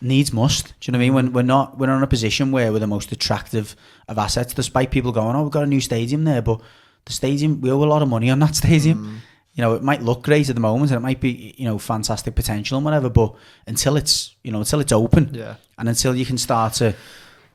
needs 0.00 0.32
must. 0.32 0.68
Do 0.68 0.72
you 0.82 0.92
know 0.92 0.98
what 0.98 1.02
I 1.02 1.06
mean? 1.06 1.14
When 1.14 1.32
we're 1.32 1.42
not 1.42 1.78
we're 1.78 1.86
not 1.88 1.96
in 1.98 2.02
a 2.02 2.06
position 2.08 2.52
where 2.52 2.72
we're 2.72 2.78
the 2.78 2.86
most 2.86 3.12
attractive 3.12 3.74
of 4.08 4.18
assets, 4.18 4.54
despite 4.54 4.90
people 4.90 5.12
going, 5.12 5.36
Oh, 5.36 5.42
we've 5.42 5.52
got 5.52 5.64
a 5.64 5.66
new 5.66 5.80
stadium 5.80 6.24
there, 6.24 6.42
but 6.42 6.60
the 7.04 7.12
stadium 7.12 7.60
we 7.60 7.70
owe 7.70 7.82
a 7.82 7.86
lot 7.86 8.02
of 8.02 8.08
money 8.08 8.30
on 8.30 8.38
that 8.40 8.54
stadium. 8.64 8.98
Mm. 9.04 9.16
You 9.54 9.62
know, 9.62 9.74
it 9.74 9.82
might 9.82 10.02
look 10.02 10.22
great 10.22 10.48
at 10.48 10.54
the 10.54 10.60
moment 10.60 10.92
and 10.92 10.98
it 10.98 11.02
might 11.02 11.20
be, 11.20 11.52
you 11.58 11.64
know, 11.64 11.78
fantastic 11.78 12.36
potential 12.36 12.78
and 12.78 12.84
whatever, 12.84 13.10
but 13.10 13.34
until 13.66 13.96
it's 13.96 14.36
you 14.44 14.52
know, 14.52 14.60
until 14.60 14.78
it's 14.80 14.92
open 14.92 15.34
Yeah. 15.34 15.56
and 15.76 15.88
until 15.88 16.14
you 16.14 16.24
can 16.24 16.38
start 16.38 16.74
to, 16.74 16.94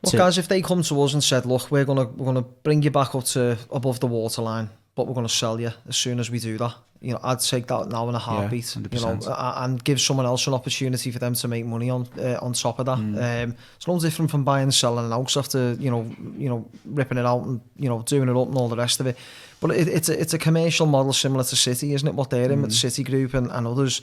Look, 0.03 0.13
guys, 0.19 0.37
if 0.37 0.47
they 0.47 0.61
come 0.61 0.83
to 0.83 1.01
us 1.03 1.13
and 1.13 1.23
said, 1.23 1.45
"Look, 1.45 1.71
we're 1.71 1.85
gonna 1.85 2.05
we're 2.05 2.25
gonna 2.25 2.41
bring 2.41 2.81
you 2.83 2.91
back 2.91 3.15
up 3.15 3.23
to 3.25 3.57
above 3.71 3.99
the 3.99 4.07
waterline, 4.07 4.69
but 4.95 5.07
we're 5.07 5.13
gonna 5.15 5.29
sell 5.29 5.59
you 5.59 5.71
as 5.87 5.95
soon 5.97 6.19
as 6.19 6.29
we 6.29 6.39
do 6.39 6.57
that," 6.57 6.75
you 6.99 7.11
know, 7.13 7.19
I'd 7.23 7.39
take 7.39 7.67
that 7.67 7.87
now 7.89 8.07
in 8.09 8.15
a 8.15 8.19
heartbeat. 8.19 8.75
you 8.75 8.81
know, 8.81 9.17
and 9.57 9.83
give 9.83 10.01
someone 10.01 10.25
else 10.25 10.45
an 10.47 10.53
opportunity 10.53 11.09
for 11.11 11.19
them 11.19 11.33
to 11.35 11.47
make 11.47 11.65
money 11.65 11.89
on 11.89 12.07
uh, 12.19 12.37
on 12.41 12.53
top 12.53 12.79
of 12.79 12.85
that. 12.87 12.97
Mm. 12.97 13.43
Um, 13.43 13.55
it's 13.77 13.87
no 13.87 13.99
different 13.99 14.29
from 14.31 14.43
buying 14.43 14.63
and 14.63 14.73
selling 14.73 15.05
an 15.05 15.11
house 15.11 15.37
after 15.37 15.73
you 15.79 15.89
know 15.89 16.05
you 16.37 16.49
know 16.49 16.65
ripping 16.85 17.17
it 17.17 17.25
out 17.25 17.43
and 17.45 17.61
you 17.77 17.87
know 17.89 18.01
doing 18.01 18.27
it 18.29 18.35
up 18.35 18.47
and 18.47 18.57
all 18.57 18.67
the 18.69 18.75
rest 18.77 18.99
of 18.99 19.07
it. 19.07 19.17
But 19.61 19.71
it, 19.71 19.87
it's 19.87 20.09
a 20.09 20.19
it's 20.19 20.33
a 20.33 20.37
commercial 20.37 20.85
model 20.85 21.13
similar 21.13 21.45
to 21.45 21.55
City, 21.55 21.93
isn't 21.93 22.07
it? 22.07 22.13
What 22.15 22.29
they're 22.29 22.51
in 22.51 22.61
with 22.61 22.71
Mm. 22.71 22.81
City 22.81 23.03
Group 23.03 23.33
and, 23.35 23.49
and 23.51 23.65
others. 23.67 24.01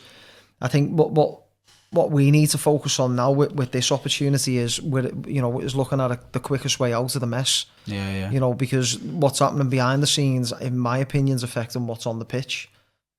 I 0.63 0.69
think 0.69 0.93
what 0.99 1.11
what 1.13 1.41
what 1.93 2.11
we 2.11 2.31
need 2.31 2.47
to 2.47 2.59
focus 2.59 3.01
on 3.01 3.17
now 3.17 3.33
with, 3.33 3.53
with 3.53 3.73
this 3.73 3.91
opportunity 3.91 4.59
is 4.59 4.81
we're, 4.81 5.11
you 5.27 5.41
know 5.41 5.61
is 5.61 5.75
looking 5.75 6.01
at 6.01 6.11
a, 6.11 6.21
the 6.33 6.41
quickest 6.41 6.79
way 6.79 6.93
out 6.93 7.15
of 7.15 7.21
the 7.21 7.27
mess 7.27 7.67
yeah, 7.87 8.11
yeah. 8.13 8.31
you 8.31 8.39
know 8.39 8.55
because 8.55 8.99
what's 9.01 9.41
happening 9.41 9.69
behind 9.69 10.03
the 10.03 10.07
scenes 10.07 10.53
in 10.61 10.79
my 10.79 10.99
opinion 10.99 11.37
is 11.37 11.43
affecting 11.43 11.87
what's 11.87 12.07
on 12.07 12.19
the 12.19 12.25
pitch 12.25 12.69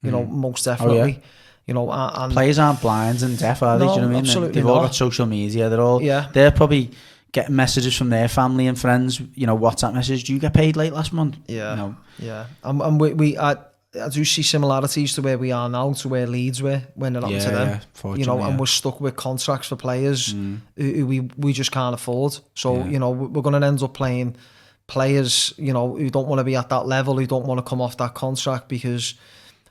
you 0.02 0.12
know 0.12 0.24
hmm. 0.24 0.40
most 0.40 0.68
oh, 0.68 0.72
definitely 0.72 1.22
you 1.68 1.74
know 1.74 1.92
and 1.92 2.34
Players 2.34 2.60
aren't 2.60 2.82
blind 2.82 3.22
and 3.22 3.38
deaf, 3.38 3.62
are 3.62 3.78
they? 3.78 3.86
No, 3.86 3.94
Do 3.94 4.02
you 4.02 4.02
know 4.02 4.08
what 4.08 4.14
I 4.14 4.22
mean? 4.22 4.26
absolutely 4.26 4.62
They've 4.62 4.70
all 4.70 4.82
got 4.82 4.96
social 4.96 5.26
media. 5.28 5.70
They're 5.70 5.80
all 5.80 6.02
Yeah. 6.02 6.30
They're 6.34 6.52
probably 6.52 6.92
getting 7.32 7.56
messages 7.56 7.96
from 7.96 8.10
their 8.10 8.28
family 8.28 8.68
and 8.68 8.78
friends. 8.78 9.22
You 9.36 9.46
know, 9.46 9.58
WhatsApp 9.58 9.94
message. 9.94 10.24
Do 10.24 10.34
you 10.34 10.40
get 10.40 10.54
paid 10.54 10.76
late 10.76 10.92
last 10.92 11.14
month? 11.14 11.38
Yeah. 11.48 11.70
You 11.72 11.78
know, 11.78 11.96
yeah 12.18 12.46
and, 12.64 12.82
and 12.82 13.00
we, 13.00 13.14
we 13.14 13.38
I, 13.38 13.58
I 13.94 14.08
do 14.08 14.24
see 14.24 14.42
similarities 14.42 15.16
to 15.16 15.22
where 15.22 15.38
we 15.38 15.52
are 15.52 15.68
now 15.68 15.92
to 15.94 16.08
where 16.08 16.26
Leeds 16.26 16.62
were 16.62 16.82
when 16.96 17.16
it 17.16 17.24
happened 17.24 17.42
Yeah, 17.42 17.46
to 17.46 17.52
them 17.52 17.68
yeah, 17.68 17.74
you 17.74 17.80
know 17.80 17.86
fortunately, 17.94 18.44
and 18.44 18.60
we're 18.60 18.66
stuck 18.66 19.02
with 19.02 19.16
contracts 19.18 19.68
for 19.68 19.76
players 19.76 20.34
mm. 20.34 20.60
who, 20.78 20.94
who 20.94 21.06
we 21.08 21.20
we 21.38 21.52
just 21.54 21.72
can't 21.74 21.94
afford. 21.94 22.38
So 22.56 22.78
Yeah. 22.78 22.88
you 22.88 23.00
know 23.00 23.10
we- 23.10 23.28
we're 23.28 23.42
going 23.42 23.60
to 23.60 23.68
end 23.68 23.84
up 23.84 23.94
playing 23.94 24.36
players 24.88 25.54
you 25.58 25.74
know 25.74 25.96
who 25.96 26.10
don't 26.10 26.28
want 26.28 26.40
to 26.40 26.44
be 26.44 26.56
at 26.56 26.70
that 26.70 26.86
level 26.88 27.18
who 27.18 27.26
don't 27.26 27.46
want 27.46 27.58
to 27.58 27.64
come 27.70 27.82
off 27.82 27.98
that 27.98 28.14
contract 28.14 28.68
because 28.68 29.16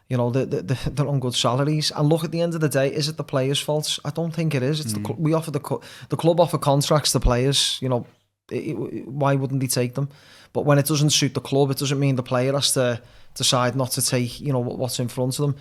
you 0.08 0.16
know 0.16 0.30
the, 0.30 0.44
the, 0.46 0.62
the, 0.62 0.90
they're 0.90 1.08
on 1.08 1.20
good 1.20 1.34
salaries. 1.34 1.90
And 1.94 2.08
look 2.08 2.24
at 2.24 2.30
the 2.30 2.40
end 2.42 2.54
of 2.54 2.60
the 2.60 2.68
day 2.68 2.88
is 2.92 3.08
it 3.08 3.16
the 3.16 3.24
players 3.24 3.58
fault? 3.60 3.98
I 4.04 4.10
don't 4.10 4.32
think 4.34 4.54
it 4.54 4.62
is. 4.62 4.80
It's 4.80 4.92
the 4.92 5.00
mm. 5.00 5.18
we 5.18 5.32
offer 5.32 5.50
the 5.50 5.78
the 6.10 6.16
club 6.16 6.40
offer 6.40 6.58
contracts 6.58 7.12
to 7.12 7.20
players 7.20 7.78
you 7.80 7.88
know 7.88 8.06
it, 8.50 8.76
it- 8.76 9.08
why 9.08 9.34
wouldn't 9.34 9.60
they 9.60 9.66
take 9.66 9.94
them? 9.94 10.08
But 10.52 10.66
when 10.66 10.78
it 10.78 10.86
doesn't 10.86 11.10
suit 11.10 11.32
the 11.32 11.40
club 11.40 11.70
it 11.70 11.78
doesn't 11.78 11.98
mean 11.98 12.16
the 12.16 12.22
player 12.22 12.52
has 12.52 12.72
to 12.74 13.00
decide 13.34 13.76
not 13.76 13.90
to 13.92 14.02
take 14.02 14.40
you 14.40 14.52
know 14.52 14.58
what's 14.58 14.98
in 14.98 15.08
front 15.08 15.38
of 15.38 15.46
them 15.46 15.56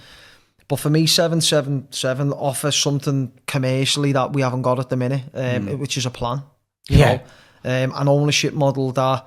but 0.70 0.80
for 0.80 0.92
me, 0.92 1.08
seven 1.08 1.42
seven 1.42 1.88
seven 1.92 2.32
offers 2.32 2.76
something 2.76 3.34
commercially 3.48 4.12
that 4.14 4.34
we 4.34 4.44
haven't 4.44 4.62
got 4.62 4.78
at 4.80 4.90
the 4.90 4.96
minute, 4.96 5.24
um, 5.34 5.80
which 5.80 5.98
is 5.98 6.06
a 6.06 6.12
plan. 6.12 6.44
Yeah. 6.88 7.22
know, 7.64 7.86
um, 7.86 7.94
an 7.96 8.08
ownership 8.08 8.54
model 8.54 8.92
that 8.92 9.26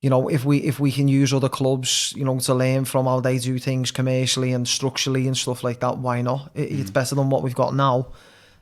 you 0.00 0.08
know 0.08 0.28
if 0.28 0.44
we 0.44 0.58
if 0.58 0.78
we 0.78 0.92
can 0.92 1.08
use 1.08 1.34
other 1.34 1.48
clubs, 1.48 2.14
you 2.16 2.24
know, 2.24 2.38
to 2.38 2.54
learn 2.54 2.84
from 2.84 3.06
how 3.06 3.18
they 3.18 3.38
do 3.38 3.58
things 3.58 3.90
commercially 3.90 4.52
and 4.52 4.68
structurally 4.68 5.26
and 5.26 5.36
stuff 5.36 5.64
like 5.64 5.80
that. 5.80 5.98
Why 5.98 6.22
not? 6.22 6.52
It, 6.54 6.70
It's 6.70 6.90
better 6.92 7.16
than 7.16 7.28
what 7.28 7.42
we've 7.42 7.56
got 7.56 7.74
now. 7.74 8.12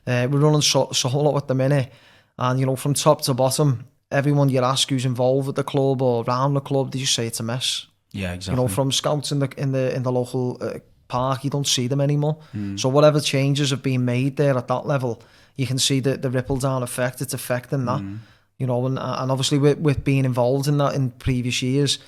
Uh, 0.07 0.27
we're 0.29 0.39
running 0.39 0.63
so 0.63 0.89
solo 0.91 1.37
at 1.37 1.47
the 1.47 1.53
minute, 1.53 1.93
and 2.39 2.59
you 2.59 2.65
know, 2.65 2.75
from 2.75 2.95
top 2.95 3.21
to 3.23 3.35
bottom, 3.35 3.85
everyone 4.11 4.49
you 4.49 4.59
ask 4.61 4.89
who's 4.89 5.05
involved 5.05 5.45
with 5.45 5.55
the 5.55 5.63
club 5.63 6.01
or 6.01 6.23
around 6.23 6.55
the 6.55 6.61
club, 6.61 6.91
they 6.91 6.97
just 6.97 7.13
say 7.13 7.27
it's 7.27 7.39
a 7.39 7.43
mess 7.43 7.85
yeah, 8.13 8.33
exactly. 8.33 8.53
you 8.53 8.61
know, 8.61 8.73
from 8.73 8.91
scouts 8.91 9.31
in 9.31 9.39
the 9.39 9.49
in 9.57 9.71
the 9.73 9.93
in 9.95 10.03
the 10.03 10.11
local 10.11 10.57
uh, 10.61 10.79
park, 11.07 11.43
you 11.43 11.49
don't 11.49 11.67
see 11.67 11.87
them 11.87 11.99
anymore. 11.99 12.37
Hmm. 12.53 12.77
So 12.77 12.87
whatever 12.89 13.19
changes 13.19 13.69
have 13.71 13.81
been 13.83 14.05
made 14.05 14.37
there 14.37 14.57
at 14.57 14.67
that 14.67 14.85
level, 14.85 15.21
you 15.57 15.67
can 15.67 15.77
see 15.79 15.99
the 15.99 16.17
the 16.17 16.29
ripple 16.29 16.57
down 16.57 16.81
effect. 16.83 17.21
It's 17.21 17.33
affecting 17.33 17.85
that, 17.85 17.99
Hmm. 18.01 18.15
you 18.57 18.67
know, 18.67 18.85
and 18.87 18.97
and 18.99 19.31
obviously 19.31 19.57
with 19.59 19.79
with 19.79 20.03
being 20.03 20.25
involved 20.25 20.67
in 20.67 20.77
that 20.77 20.95
in 20.95 21.11
previous 21.11 21.61
years. 21.61 21.99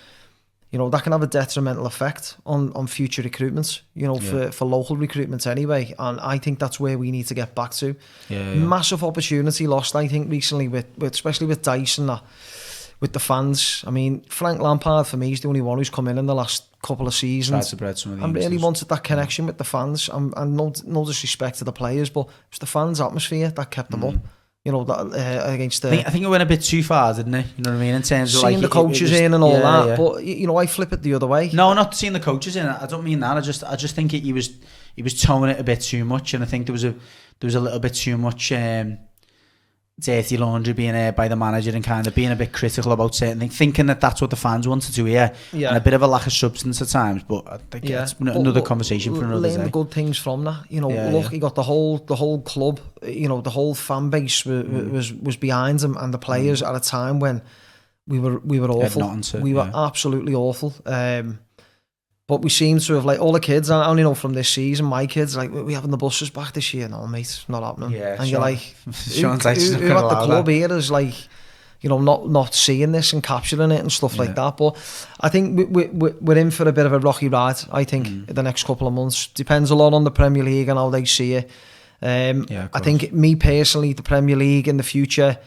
You 0.72 0.80
know 0.80 0.90
that 0.90 1.04
can 1.04 1.12
have 1.14 1.24
a 1.24 1.28
detrimental 1.28 1.86
effect 1.86 2.36
on, 2.46 2.74
on 2.74 2.88
future 2.88 3.24
recruitments. 3.24 3.82
You 3.94 4.08
know 4.08 4.20
for, 4.20 4.52
for 4.52 4.66
local 4.66 4.98
recruitments 4.98 5.48
anyway, 5.48 5.94
and 5.98 6.20
I 6.20 6.38
think 6.40 6.60
that's 6.60 6.80
where 6.80 6.98
we 6.98 7.12
need 7.12 7.28
to 7.28 7.34
get 7.34 7.56
back 7.56 7.72
to. 7.76 7.86
yeah, 7.86 8.54
yeah. 8.54 8.56
Massive 8.56 9.02
opportunity 9.04 9.68
lost, 9.68 9.96
I 9.96 10.08
think, 10.10 10.30
recently 10.30 10.68
with, 10.68 10.86
with 10.98 11.14
especially 11.14 11.48
with 11.48 11.62
Dyson, 11.62 12.08
that 12.08 12.24
with 13.00 13.14
the 13.14 13.20
fans. 13.20 13.84
I 13.88 13.92
mean, 13.92 14.22
Frank 14.30 14.62
Lampard 14.62 15.08
for 15.08 15.18
me 15.18 15.32
is 15.32 15.42
the 15.42 15.48
only 15.48 15.62
one 15.62 15.78
who's 15.78 15.90
come 15.90 16.08
in 16.08 16.18
in 16.18 16.26
the 16.26 16.36
last 16.36 16.64
couple 16.82 17.08
of 17.08 17.14
Tried 17.14 17.20
seasons. 17.20 17.70
to 17.70 17.76
bread 17.76 17.98
some 17.98 18.14
of 18.14 18.20
the 18.20 18.26
I 18.26 18.30
really 18.32 18.58
wanted 18.58 18.88
that 18.90 19.04
connection 19.04 19.46
with 19.48 19.58
the 19.58 19.64
fans, 19.64 20.08
and, 20.10 20.34
and 20.38 20.56
no, 20.56 20.72
no 20.86 21.06
disrespect 21.06 21.58
to 21.60 21.64
the 21.64 21.74
players, 21.74 22.10
but 22.10 22.28
it's 22.50 22.60
the 22.60 22.66
fans' 22.68 23.02
atmosphere 23.02 23.50
that 23.50 23.72
kept 23.72 23.92
them 23.92 24.04
up. 24.04 24.16
You 24.64 24.72
know, 24.72 24.84
that 24.84 24.98
uh, 24.98 25.52
against 25.54 25.84
the 25.84 25.90
I 25.90 25.92
think, 25.92 26.08
I 26.08 26.10
think 26.10 26.26
it 26.26 26.28
went 26.28 26.42
a 26.42 26.46
bit 26.48 26.64
too 26.64 26.82
far, 26.82 27.14
didn't 27.14 27.36
it? 27.36 27.46
You 27.56 27.64
know 27.64 27.70
what 27.70 27.78
I 27.78 27.80
mean? 27.82 27.94
In 27.94 28.02
terms 28.02 28.34
of 28.34 28.42
seeing 28.42 28.54
like 28.54 28.62
the 28.62 28.66
it- 28.66 28.70
it 28.70 28.72
coaches 28.72 29.12
in 29.12 29.34
and 29.36 29.44
all 29.44 29.52
yeah, 29.52 29.60
that. 29.60 29.88
yeah. 29.90 29.96
But 29.96 30.24
you 30.24 30.48
know, 30.48 30.58
I 30.58 30.66
flip 30.66 30.92
it 30.92 31.04
the 31.04 31.14
other 31.14 31.28
way. 31.28 31.52
No, 31.54 31.72
not 31.74 31.94
seeing 31.96 32.14
the 32.14 32.20
coaches 32.20 32.56
in. 32.56 32.66
I 32.66 32.88
don't 32.88 33.04
mean 33.04 33.20
that. 33.20 33.38
I 33.38 33.42
just, 33.42 33.64
I 33.64 33.76
just 33.76 33.94
think 33.94 34.16
it, 34.16 34.24
he 34.24 34.34
was, 34.34 34.58
he 34.96 35.04
was 35.04 35.22
towing 35.22 35.52
it 35.52 35.60
a 35.60 35.64
bit 35.64 35.82
too 35.82 36.04
much, 36.04 36.34
and 36.34 36.44
I 36.44 36.48
think 36.48 36.66
there 36.66 36.74
was 36.74 36.84
a, 36.84 36.94
there 36.94 37.48
was 37.48 37.54
a 37.54 37.60
little 37.60 37.78
bit 37.80 37.94
too 37.94 38.18
much 38.18 38.52
um, 38.54 38.98
dirty 39.98 40.36
laundry 40.36 40.74
being 40.74 40.94
aired 40.94 41.16
by 41.16 41.28
the 41.30 41.36
manager 41.38 41.72
and 41.74 41.84
kind 41.84 42.06
of 42.06 42.14
being 42.14 42.30
a 42.32 42.36
bit 42.36 42.52
critical 42.52 42.92
about 42.92 43.16
certain 43.16 43.40
things, 43.40 43.56
thinking 43.58 43.86
that 43.86 44.02
that's 44.02 44.20
what 44.20 44.30
the 44.30 44.36
fans 44.36 44.68
wanted 44.68 44.94
to 44.94 45.06
hear, 45.06 45.32
Yeah. 45.54 45.70
and 45.70 45.78
a 45.78 45.80
bit 45.80 45.94
of 45.94 46.02
a 46.02 46.08
lack 46.08 46.28
of 46.28 46.34
substance 46.34 46.82
at 46.82 46.90
times. 46.90 47.24
But 47.24 47.48
I 47.48 47.58
think 47.72 47.88
Yeah, 47.88 48.04
it's 48.04 48.14
but- 48.14 48.36
another 48.36 48.60
but 48.60 48.66
conversation 48.66 49.16
for 49.16 49.24
another 49.24 49.48
day. 49.48 49.56
the 49.56 49.70
good 49.70 49.92
things 49.92 50.18
from 50.18 50.44
that. 50.44 50.64
You 50.70 50.82
know, 50.82 50.90
Yeah, 50.92 51.12
look, 51.12 51.24
yeah. 51.24 51.30
he 51.30 51.40
got 51.40 51.56
the 51.56 51.64
whole 51.64 52.00
the 52.00 52.16
whole 52.16 52.42
club. 52.42 52.82
You 53.08 53.30
know, 53.30 53.40
the 53.40 53.52
whole 53.52 53.74
fan 53.74 54.10
base 54.10 54.46
was 54.46 54.64
Mm. 54.66 54.92
was, 54.92 55.14
was 55.14 55.38
behind 55.38 55.82
him, 55.82 55.96
and 55.98 56.14
the 56.14 56.18
players 56.20 56.62
at 56.62 56.76
a 56.76 56.80
time 56.82 57.20
when 57.20 57.42
we 58.08 58.20
were 58.20 58.40
we 58.40 58.60
were 58.60 58.70
awful. 58.70 59.18
we 59.42 59.54
were 59.54 59.66
yeah. 59.72 59.86
absolutely 59.88 60.36
awful. 60.36 60.74
Um, 60.86 61.40
but 62.28 62.42
we 62.42 62.50
seem 62.50 62.80
to 62.80 62.94
have 62.96 63.06
like 63.06 63.20
all 63.20 63.32
the 63.32 63.40
kids. 63.40 63.70
I 63.70 63.86
only 63.88 64.04
know 64.04 64.16
from 64.16 64.34
this 64.34 64.50
season. 64.50 64.86
My 64.86 65.06
kids 65.08 65.36
like 65.38 65.52
we 65.52 65.74
having 65.74 65.92
the 65.92 65.98
buses 65.98 66.30
back 66.30 66.54
this 66.54 66.74
year. 66.74 66.88
No, 66.88 67.06
mate, 67.08 67.22
it's 67.22 67.48
not 67.48 67.64
happening. 67.64 67.92
Yeah, 67.92 68.16
and 68.20 68.28
you're 68.30 68.40
like, 68.40 68.60
Sean's 68.92 69.44
who, 69.44 69.50
like, 69.50 69.58
who, 69.58 69.74
who 69.74 69.92
at 69.94 70.10
the 70.10 70.26
club 70.26 70.46
that." 70.46 70.52
here 70.52 70.72
is 70.74 70.90
like, 70.90 71.14
you 71.82 71.90
know, 71.90 72.00
not 72.00 72.28
not 72.30 72.56
seeing 72.56 72.92
this 72.94 73.14
and 73.14 73.22
capturing 73.22 73.72
it 73.72 73.80
and 73.80 73.92
stuff 73.92 74.18
like 74.18 74.34
that. 74.36 74.58
But 74.58 74.76
I 75.22 75.30
think 75.30 75.58
we, 75.70 75.86
we- 75.86 76.12
we're 76.22 76.38
in 76.38 76.50
for 76.52 76.68
a 76.68 76.72
bit 76.74 76.86
of 76.88 76.94
a 76.94 77.00
rocky 77.00 77.28
ride. 77.28 77.58
I 77.72 77.84
think 77.84 78.08
Mm. 78.08 78.34
the 78.34 78.44
next 78.44 78.64
couple 78.66 78.88
of 78.88 78.94
months 78.94 79.28
depends 79.28 79.70
a 79.70 79.76
lot 79.76 79.94
on 79.94 80.04
the 80.04 80.12
Premier 80.12 80.44
League 80.44 80.68
and 80.70 80.80
how 80.80 80.90
they 80.90 81.06
see 81.06 81.34
it. 81.34 81.50
Um, 82.02 82.46
Yeah, 82.50 82.68
I 82.74 82.80
think 82.80 83.14
me 83.14 83.36
personally, 83.36 83.94
the 83.94 84.04
Premier 84.04 84.36
League 84.36 84.68
in 84.68 84.78
the 84.78 84.84
future. 84.84 85.38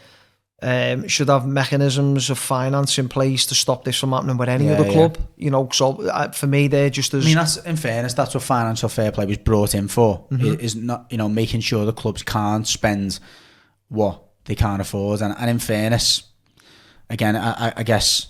Um, 0.60 1.06
should 1.06 1.28
have 1.28 1.46
mechanisms 1.46 2.30
of 2.30 2.38
finance 2.38 2.98
in 2.98 3.08
place 3.08 3.46
to 3.46 3.54
stop 3.54 3.84
this 3.84 3.96
from 4.00 4.10
happening 4.10 4.36
with 4.38 4.48
any 4.48 4.64
Yeah, 4.66 4.72
other 4.72 4.86
yeah. 4.86 4.92
club. 4.92 5.18
You 5.36 5.50
know, 5.52 5.68
so 5.72 6.02
uh, 6.08 6.32
for 6.32 6.48
me, 6.48 6.66
they're 6.66 6.90
just 6.90 7.14
as 7.14 7.24
I 7.24 7.28
mean, 7.28 7.36
that's 7.36 7.58
in 7.58 7.76
fairness, 7.76 8.14
that's 8.14 8.34
what 8.34 8.42
financial 8.42 8.88
fair 8.88 9.12
play 9.12 9.24
was 9.26 9.38
brought 9.38 9.72
in 9.76 9.86
for. 9.86 10.26
Mm-hmm. 10.32 10.58
Is 10.60 10.74
not 10.74 11.06
you 11.10 11.16
know 11.16 11.28
making 11.28 11.60
sure 11.60 11.86
the 11.86 11.92
clubs 11.92 12.24
can't 12.24 12.66
spend 12.66 13.20
what 13.88 14.20
they 14.46 14.56
can't 14.56 14.80
afford, 14.80 15.20
and, 15.20 15.32
and 15.38 15.48
in 15.48 15.60
fairness, 15.60 16.24
again, 17.08 17.36
I, 17.36 17.68
I- 17.68 17.72
I 17.76 17.82
guess 17.84 18.26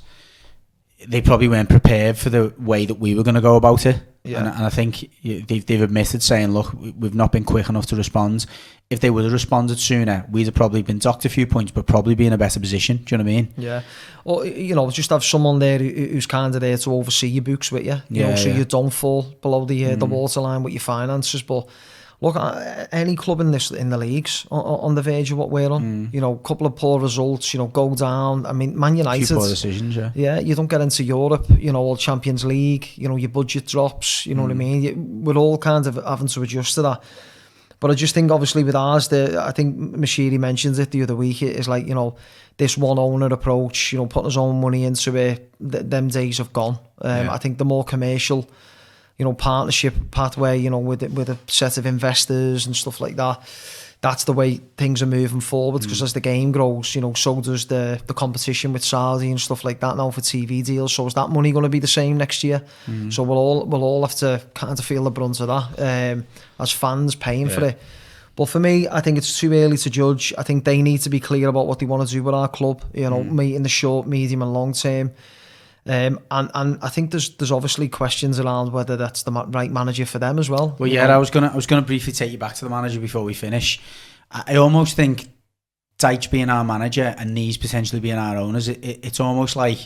they 1.09 1.23
probably 1.23 1.49
weren't 1.49 1.71
prepared 1.71 2.19
for 2.19 2.29
the 2.29 2.53
way 2.59 2.85
that 2.85 2.97
we 2.97 3.15
were 3.15 3.23
going 3.23 3.37
to 3.37 3.41
go 3.41 3.57
about 3.57 3.87
it. 3.87 4.01
Yeah. 4.29 4.39
And, 4.39 4.49
and 4.49 4.67
I 4.67 4.69
think 4.69 5.11
they've, 5.25 5.65
they've 5.65 5.83
admitted 5.83 6.23
saying, 6.23 6.53
look, 6.53 6.73
we've 6.75 7.15
not 7.15 7.33
been 7.33 7.45
quick 7.45 7.69
enough 7.69 7.87
to 7.87 7.97
respond. 7.97 8.47
If 8.91 9.01
they 9.01 9.11
would 9.11 9.25
have 9.25 9.33
responded 9.33 9.79
sooner, 9.79 10.25
we'd 10.31 10.47
have 10.47 10.55
probably 10.55 10.83
been 10.83 10.99
docked 10.99 11.25
a 11.25 11.29
few 11.29 11.47
points, 11.47 11.73
but 11.73 11.87
probably 11.87 12.15
be 12.15 12.27
in 12.27 12.33
a 12.33 12.39
better 12.39 12.61
position. 12.61 12.99
Do 12.99 13.15
you 13.15 13.19
know 13.19 13.25
what 13.25 13.31
I 13.31 13.35
mean? 13.35 13.55
Yeah. 13.57 13.83
Or, 14.25 14.47
you 14.47 14.75
know, 14.75 14.91
just 14.91 15.11
have 15.11 15.25
someone 15.25 15.59
there 15.59 15.79
who's 15.79 16.27
kind 16.27 16.55
of 16.55 16.61
there 16.61 16.77
to 16.77 16.95
oversee 16.95 17.29
your 17.29 17.43
books 17.43 17.71
with 17.71 17.85
you, 17.85 17.97
you 18.11 18.23
know, 18.23 18.35
so 18.37 18.49
yeah. 18.49 18.57
you 18.57 18.65
don't 18.65 18.91
fall 18.91 19.23
below 19.23 19.65
the 19.65 19.93
uh, 19.93 19.97
the 19.97 20.07
waterline 20.07 20.63
with 20.63 20.73
your 20.73 20.81
finances. 20.81 21.43
But 21.43 21.69
look, 22.21 22.37
any 22.93 23.15
club 23.17 23.41
in 23.41 23.53
this 23.53 23.71
in 23.71 23.91
the 23.91 23.97
leagues 23.99 24.47
on, 24.51 24.61
on 24.61 24.95
the 24.97 25.03
verge 25.03 25.31
of 25.33 25.39
what 25.39 25.51
we're 25.51 25.71
on, 25.71 26.11
you 26.13 26.21
know, 26.21 26.33
a 26.35 26.39
couple 26.49 26.67
of 26.67 26.75
poor 26.75 27.01
results, 27.01 27.53
you 27.55 27.59
know, 27.59 27.67
go 27.69 27.95
down. 27.95 28.45
I 28.47 28.53
mean, 28.53 28.79
Man 28.79 28.97
United. 28.97 29.29
poor 29.29 29.49
decisions, 29.49 29.95
yeah. 29.97 30.11
Yeah, 30.15 30.41
you 30.41 30.55
don't 30.55 30.67
get 30.71 30.81
into 30.81 31.05
Europe, 31.05 31.47
you 31.59 31.73
know, 31.73 31.81
all 31.81 31.97
Champions 31.97 32.45
League, 32.45 32.89
you 32.97 33.09
know, 33.09 33.17
your 33.17 33.29
budget 33.31 33.67
drops, 33.67 34.27
you 34.27 34.35
know 34.35 34.43
what 34.43 34.51
I 34.51 34.55
mean? 34.55 34.83
You, 34.83 34.95
we're 34.97 35.37
all 35.37 35.59
kind 35.59 35.87
of 35.87 35.95
having 36.05 36.29
to 36.29 36.43
adjust 36.43 36.75
to 36.75 36.83
that. 36.83 37.03
But 37.81 37.93
I 37.93 37.95
just 37.95 38.13
think, 38.13 38.33
obviously, 38.33 38.65
with 38.65 38.75
ours, 38.75 39.07
the, 39.07 39.41
I 39.41 39.53
think 39.53 39.77
Moshiri 39.79 40.37
mentions 40.37 40.81
it 40.81 40.91
the 40.91 41.05
other 41.05 41.15
week, 41.15 41.43
it 41.43 41.55
is 41.55 41.69
like, 41.69 41.87
you 41.87 41.95
know, 41.95 42.17
this 42.57 42.77
one 42.77 42.99
owner 42.99 43.27
approach, 43.27 43.93
you 43.93 43.99
know, 44.01 44.07
putting 44.07 44.25
his 44.25 44.37
own 44.37 44.61
money 44.61 44.83
into 44.83 45.15
it, 45.15 45.53
th- 45.61 45.85
them 45.85 46.09
days 46.09 46.39
have 46.39 46.53
gone. 46.53 46.77
Um, 47.01 47.27
Yeah. 47.27 47.33
I 47.33 47.39
think 47.39 47.59
the 47.59 47.65
more 47.65 47.85
commercial, 47.85 48.49
you 49.19 49.25
know, 49.25 49.33
partnership 49.33 49.95
pathway, 50.11 50.59
you 50.59 50.71
know, 50.71 50.79
with 50.79 51.03
with 51.13 51.29
a 51.29 51.39
set 51.49 51.77
of 51.77 51.87
investors 51.87 52.67
and 52.67 52.75
stuff 52.75 53.01
like 53.01 53.17
that. 53.17 53.41
That's 54.01 54.23
the 54.23 54.33
way 54.33 54.59
things 54.77 55.03
are 55.03 55.07
moving 55.07 55.41
forward 55.41 55.83
because 55.83 56.01
mm. 56.01 56.05
as 56.05 56.13
the 56.13 56.21
game 56.21 56.53
grows, 56.53 56.95
you 56.95 57.01
know, 57.01 57.15
so 57.15 57.41
does 57.41 57.67
the 57.67 58.01
the 58.07 58.15
competition 58.15 58.73
with 58.73 58.85
Saudi 58.85 59.29
and 59.31 59.41
stuff 59.41 59.65
like 59.65 59.81
that 59.81 59.97
now 59.97 60.13
for 60.13 60.21
TV 60.21 60.65
deals. 60.65 60.93
So 60.93 61.09
is 61.09 61.15
that 61.15 61.31
money 61.31 61.51
going 61.51 61.65
to 61.65 61.69
be 61.69 61.81
the 61.81 61.89
same 61.89 62.17
next 62.17 62.45
year? 62.45 62.63
Mm. 62.87 63.13
So 63.13 63.25
we'll 63.25 63.39
all 63.39 63.67
we'll 63.67 63.83
all 63.83 64.03
have 64.03 64.15
to 64.17 64.41
kind 64.55 64.79
of 64.79 64.85
feel 64.85 65.03
the 65.03 65.11
brunt 65.11 65.41
of 65.41 65.49
that 65.49 66.13
um, 66.15 66.27
as 66.61 66.71
fans 66.71 67.17
paying 67.17 67.49
for 67.49 67.65
it. 67.65 67.81
But 68.37 68.49
for 68.49 68.61
me, 68.61 68.87
I 68.87 69.01
think 69.01 69.19
it's 69.19 69.37
too 69.37 69.53
early 69.53 69.77
to 69.79 69.91
judge. 69.91 70.33
I 70.39 70.45
think 70.45 70.65
they 70.65 70.81
need 70.81 70.99
to 70.99 71.11
be 71.11 71.19
clear 71.19 71.49
about 71.49 71.67
what 71.67 71.81
they 71.81 71.87
want 71.87 72.07
to 72.07 72.15
do 72.15 72.23
with 72.23 72.37
our 72.37 72.47
club. 72.47 72.85
You 72.95 73.11
know, 73.11 73.25
mm. 73.25 73.33
me 73.33 73.57
in 73.57 73.65
the 73.65 73.69
short, 73.69 74.07
medium, 74.07 74.43
and 74.43 74.53
long 74.53 74.75
term. 74.75 75.11
Um, 75.89 76.21
and 76.31 76.51
and 76.55 76.79
I 76.83 76.91
think 76.91 77.13
there's 77.13 77.37
there's 77.37 77.51
obviously 77.51 77.89
questions 77.89 78.39
around 78.39 78.73
whether 78.73 78.97
that's 78.97 79.23
the 79.23 79.33
right 79.33 79.71
manager 79.71 80.05
for 80.05 80.19
them 80.19 80.39
as 80.39 80.51
well. 80.51 80.77
Well, 80.79 80.91
yeah, 80.91 81.07
know. 81.07 81.15
I 81.15 81.19
was 81.19 81.31
gonna 81.31 81.49
I 81.49 81.57
was 81.57 81.67
gonna 81.67 81.83
briefly 81.83 82.13
take 82.13 82.31
you 82.31 82.39
back 82.39 82.55
to 82.57 82.65
the 82.65 82.71
manager 82.71 83.01
before 83.01 83.25
we 83.25 83.33
finish. 83.33 83.81
I, 84.31 84.45
I 84.49 84.57
almost 84.57 84.97
think 84.97 85.29
Dyche 85.99 86.31
being 86.31 86.49
our 86.49 86.63
manager 86.63 87.15
and 87.19 87.37
these 87.37 87.57
potentially 87.57 88.01
being 88.01 88.19
our 88.19 88.37
owners, 88.37 88.69
it, 88.69 88.85
it, 88.85 89.05
it's 89.05 89.19
almost 89.19 89.57
like, 89.57 89.79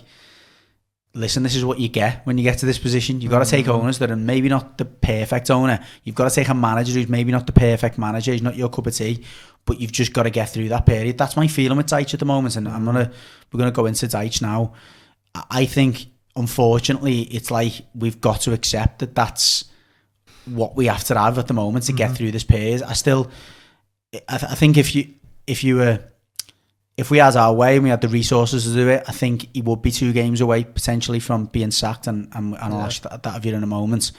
listen, 1.15 1.43
this 1.43 1.57
is 1.57 1.65
what 1.65 1.79
you 1.79 1.89
get 1.89 2.27
when 2.27 2.37
you 2.37 2.45
get 2.45 2.59
to 2.59 2.67
this 2.67 2.79
position. 2.79 3.21
You've 3.21 3.31
got 3.31 3.45
to 3.45 3.51
take 3.51 3.67
owners 3.69 3.99
that 3.99 4.11
are 4.11 4.17
maybe 4.17 4.49
not 4.49 4.77
the 4.77 4.85
perfect 4.85 5.51
owner. 5.51 5.83
You've 6.05 6.15
got 6.15 6.29
to 6.29 6.35
take 6.35 6.49
a 6.49 6.55
manager 6.55 6.93
who's 6.93 7.09
maybe 7.09 7.33
not 7.33 7.47
the 7.47 7.53
perfect 7.53 7.97
manager. 7.97 8.33
He's 8.33 8.43
not 8.43 8.57
your 8.57 8.69
cup 8.69 8.87
of 8.87 8.95
tea, 8.95 9.25
but 9.65 9.81
you've 9.81 9.93
just 9.93 10.13
got 10.13 10.25
to 10.25 10.31
get 10.31 10.51
through 10.51 10.69
that 10.69 10.85
period. 10.85 11.17
That's 11.17 11.37
my 11.37 11.47
feeling 11.47 11.79
with 11.79 11.87
Dyche 11.87 12.13
at 12.13 12.21
the 12.21 12.27
moment, 12.27 12.57
and 12.57 12.69
I'm 12.69 12.85
gonna 12.85 13.11
we're 13.51 13.59
gonna 13.59 13.71
go 13.71 13.87
into 13.87 14.07
Dyche 14.07 14.43
now. 14.43 14.75
I- 15.35 15.67
think, 15.67 16.07
unfortunately, 16.37 17.23
it's 17.23 17.51
like 17.51 17.87
we've 17.95 18.21
got 18.21 18.43
to 18.43 18.53
accept 18.53 19.01
that 19.01 19.15
that's 19.15 19.65
what 20.45 20.77
we 20.77 20.87
have 20.87 21.05
to 21.05 21.19
have 21.19 21.39
at 21.39 21.47
the 21.47 21.55
moment 21.55 21.87
to 21.87 21.93
get 21.93 22.07
mm-hmm. 22.07 22.15
through 22.15 22.31
this 22.33 22.45
period. 22.45 22.83
I 22.83 22.95
still, 22.95 23.31
I, 24.29 24.39
th- 24.39 24.53
I 24.53 24.55
think 24.55 24.77
if 24.77 24.95
you 24.95 25.09
if 25.47 25.65
you 25.65 25.77
were 25.77 26.01
if 26.97 27.11
we 27.11 27.19
had 27.19 27.37
our 27.37 27.55
way 27.55 27.77
and 27.77 27.85
we 27.85 27.91
had 27.91 28.01
the 28.01 28.09
resources 28.09 28.65
to 28.65 28.75
do 28.75 28.89
it, 28.89 29.05
I 29.09 29.13
think 29.13 29.49
he 29.55 29.63
would 29.63 29.83
be 29.83 29.91
two 29.91 30.13
games 30.13 30.41
away 30.41 30.65
potentially 30.65 31.21
from 31.21 31.47
being 31.47 31.71
sacked, 31.71 32.07
and 32.07 32.29
and, 32.33 32.55
and 32.55 32.75
I'll 32.75 32.83
ask 32.83 33.03
that, 33.03 33.23
that 33.23 33.37
of 33.37 33.45
you 33.45 33.55
in 33.55 33.63
a 33.63 33.67
moment. 33.67 34.13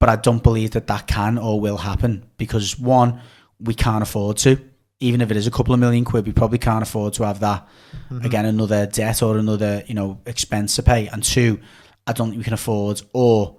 But 0.00 0.08
I 0.08 0.16
don't 0.16 0.42
believe 0.42 0.72
that 0.72 0.86
that 0.86 1.06
can 1.06 1.38
or 1.38 1.60
will 1.60 1.78
happen 1.78 2.30
because 2.36 2.78
one, 2.78 3.20
we 3.58 3.74
can't 3.74 4.02
afford 4.02 4.36
to. 4.38 4.58
Even 5.00 5.20
if 5.20 5.30
it 5.30 5.36
is 5.36 5.46
a 5.46 5.50
couple 5.50 5.72
of 5.72 5.80
million 5.80 6.04
quid, 6.04 6.26
we 6.26 6.32
probably 6.32 6.58
can't 6.58 6.82
afford 6.82 7.14
to 7.14 7.24
have 7.24 7.40
that 7.40 7.68
mm-hmm. 8.10 8.24
again 8.24 8.46
another 8.46 8.86
debt 8.86 9.22
or 9.22 9.38
another 9.38 9.84
you 9.86 9.94
know 9.94 10.20
expense 10.26 10.76
to 10.76 10.82
pay. 10.82 11.06
And 11.08 11.22
two, 11.22 11.60
I 12.06 12.12
don't 12.12 12.30
think 12.30 12.38
we 12.38 12.44
can 12.44 12.54
afford 12.54 13.02
or 13.12 13.58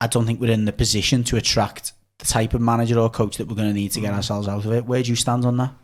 I 0.00 0.08
don't 0.08 0.26
think 0.26 0.40
we're 0.40 0.50
in 0.50 0.64
the 0.64 0.72
position 0.72 1.22
to 1.24 1.36
attract 1.36 1.92
the 2.18 2.26
type 2.26 2.54
of 2.54 2.60
manager 2.60 2.98
or 2.98 3.08
coach 3.08 3.36
that 3.36 3.46
we're 3.46 3.54
going 3.54 3.68
to 3.68 3.74
need 3.74 3.92
to 3.92 4.00
get 4.00 4.12
mm. 4.12 4.16
ourselves 4.16 4.48
out 4.48 4.64
of 4.64 4.72
it. 4.72 4.84
Where 4.84 5.02
do 5.02 5.10
you 5.10 5.16
stand 5.16 5.44
on 5.44 5.56
that? 5.58 5.74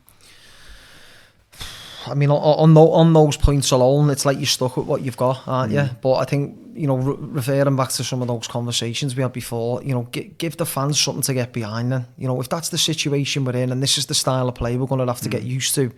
I 2.11 2.15
mean, 2.15 2.31
on 2.31 2.39
on, 2.39 2.75
tho- 2.75 2.93
on 2.93 3.13
those 3.13 3.37
points 3.37 3.71
alone, 3.71 4.11
it's 4.11 4.25
like 4.25 4.39
you're 4.39 4.47
stuck 4.47 4.77
with 4.77 4.87
what 4.87 5.03
you've 5.03 5.17
got, 5.17 5.47
aren't 5.47 5.73
you? 5.73 5.81
Mm. 5.81 6.01
But 6.01 6.15
I 6.15 6.25
think 6.25 6.59
you 6.75 6.87
know, 6.87 6.97
re- 6.97 7.17
referring 7.19 7.75
back 7.77 7.89
to 7.91 8.05
some 8.05 8.23
of 8.23 8.29
those 8.29 8.47
conversations 8.47 9.17
we 9.17 9.23
had 9.23 9.33
before, 9.33 9.83
you 9.83 9.93
know, 9.93 10.07
gi- 10.13 10.35
give 10.39 10.57
the 10.57 10.65
fans 10.67 11.01
something 11.01 11.23
to 11.23 11.35
get 11.35 11.53
behind. 11.53 11.91
Then, 11.91 12.07
you 12.17 12.29
know, 12.29 12.41
if 12.41 12.49
that's 12.49 12.69
the 12.69 12.79
situation 12.79 13.45
we're 13.45 13.57
in, 13.57 13.73
and 13.73 13.83
this 13.83 13.99
is 13.99 14.07
the 14.07 14.15
style 14.15 14.49
of 14.49 14.55
play 14.55 14.77
we're 14.77 14.87
going 14.87 15.01
to 15.01 15.13
have 15.13 15.21
to 15.23 15.29
get 15.29 15.43
used 15.43 15.75
to, 15.75 15.91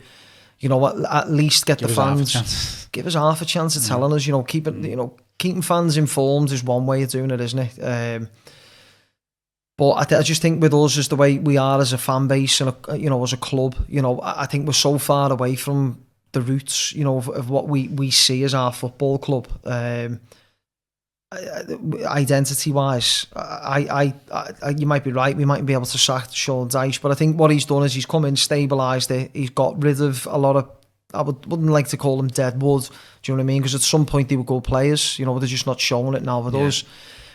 you 0.59 0.69
know, 0.69 0.87
at, 0.87 0.97
at 1.11 1.31
least 1.31 1.67
get 1.67 1.79
Mm. 1.79 1.81
Give 1.81 1.95
the 1.95 2.01
us 2.03 2.07
half 2.07 2.21
a 2.21 2.39
fans 2.39 2.89
give 2.93 3.07
us 3.07 3.15
half 3.15 3.43
a 3.43 3.45
chance 3.45 3.77
of 3.77 3.85
telling 3.85 4.13
us. 4.15 4.27
You 4.27 4.33
know, 4.33 4.43
keeping, 4.43 4.85
it. 4.85 4.89
You 4.89 4.97
know, 4.97 5.17
keeping 5.39 5.63
fans 5.63 5.97
informed 5.97 6.51
is 6.51 6.65
one 6.65 6.87
way 6.87 7.03
of 7.03 7.11
doing 7.11 7.31
it, 7.31 7.41
isn't 7.41 7.59
it? 7.59 7.79
Um, 7.83 8.29
but 9.81 9.93
I, 9.93 10.05
th- 10.05 10.19
I 10.21 10.23
just 10.23 10.43
think 10.43 10.61
with 10.63 10.75
us 10.75 10.99
as 10.99 11.09
the 11.09 11.17
way 11.17 11.39
we 11.39 11.57
are 11.57 11.81
as 11.81 11.93
a 11.95 11.99
fan 11.99 12.29
base 12.29 12.61
and 12.61 12.75
a, 12.89 12.97
you 12.99 13.09
know 13.09 13.23
as 13.23 13.33
a 13.33 13.37
club, 13.39 13.75
you 13.89 14.03
know, 14.03 14.21
I, 14.21 14.43
I 14.43 14.47
think 14.47 14.67
we're 14.67 14.75
so 14.75 14.99
far 14.99 15.33
away 15.33 15.57
from 15.57 16.05
the 16.33 16.43
roots, 16.43 16.93
you 16.93 17.03
know, 17.03 17.17
of, 17.17 17.29
of 17.31 17.49
what 17.51 17.67
we, 17.67 17.89
we 17.89 18.11
see 18.11 18.45
as 18.45 18.55
our 18.55 18.73
football 18.73 19.19
club. 19.19 19.49
Um, 19.65 20.21
identity 21.33 22.73
wise, 22.73 23.27
I, 23.35 24.15
I, 24.33 24.53
I, 24.63 24.71
you 24.71 24.87
might 24.87 25.05
be 25.05 25.13
right. 25.13 25.37
We 25.37 25.45
might 25.45 25.65
be 25.65 25.73
able 25.73 25.87
to 25.87 25.99
sack 25.99 26.33
Sean 26.33 26.69
Dyche, 26.69 27.01
but 27.01 27.13
I 27.13 27.15
think 27.15 27.39
what 27.39 27.51
he's 27.51 27.65
done 27.65 27.83
is 27.85 27.95
he's 27.95 28.07
come 28.07 28.25
in, 28.25 28.35
stabilised 28.35 29.11
it. 29.11 29.31
He's 29.33 29.51
got 29.51 29.83
rid 29.83 30.01
of 30.01 30.27
a 30.27 30.39
lot 30.39 30.57
of. 30.57 30.71
I 31.13 31.23
would, 31.23 31.45
wouldn't 31.47 31.71
like 31.71 31.89
to 31.89 31.97
call 31.97 32.17
them 32.19 32.29
dead 32.29 32.63
wood. 32.63 32.83
Do 33.23 33.33
you 33.33 33.35
know 33.37 33.43
what 33.43 33.45
I 33.45 33.47
mean? 33.47 33.63
Because 33.63 33.75
at 33.75 33.81
some 33.81 34.07
point 34.07 34.29
they 34.29 34.37
were 34.37 34.45
good 34.45 34.63
players. 34.63 35.19
You 35.19 35.27
know, 35.27 35.37
they're 35.41 35.49
just 35.49 35.67
not 35.67 35.81
showing 35.81 36.15
it 36.15 36.23
now 36.23 36.41
with 36.41 36.55
Yeah. 36.55 36.61
us. 36.69 36.85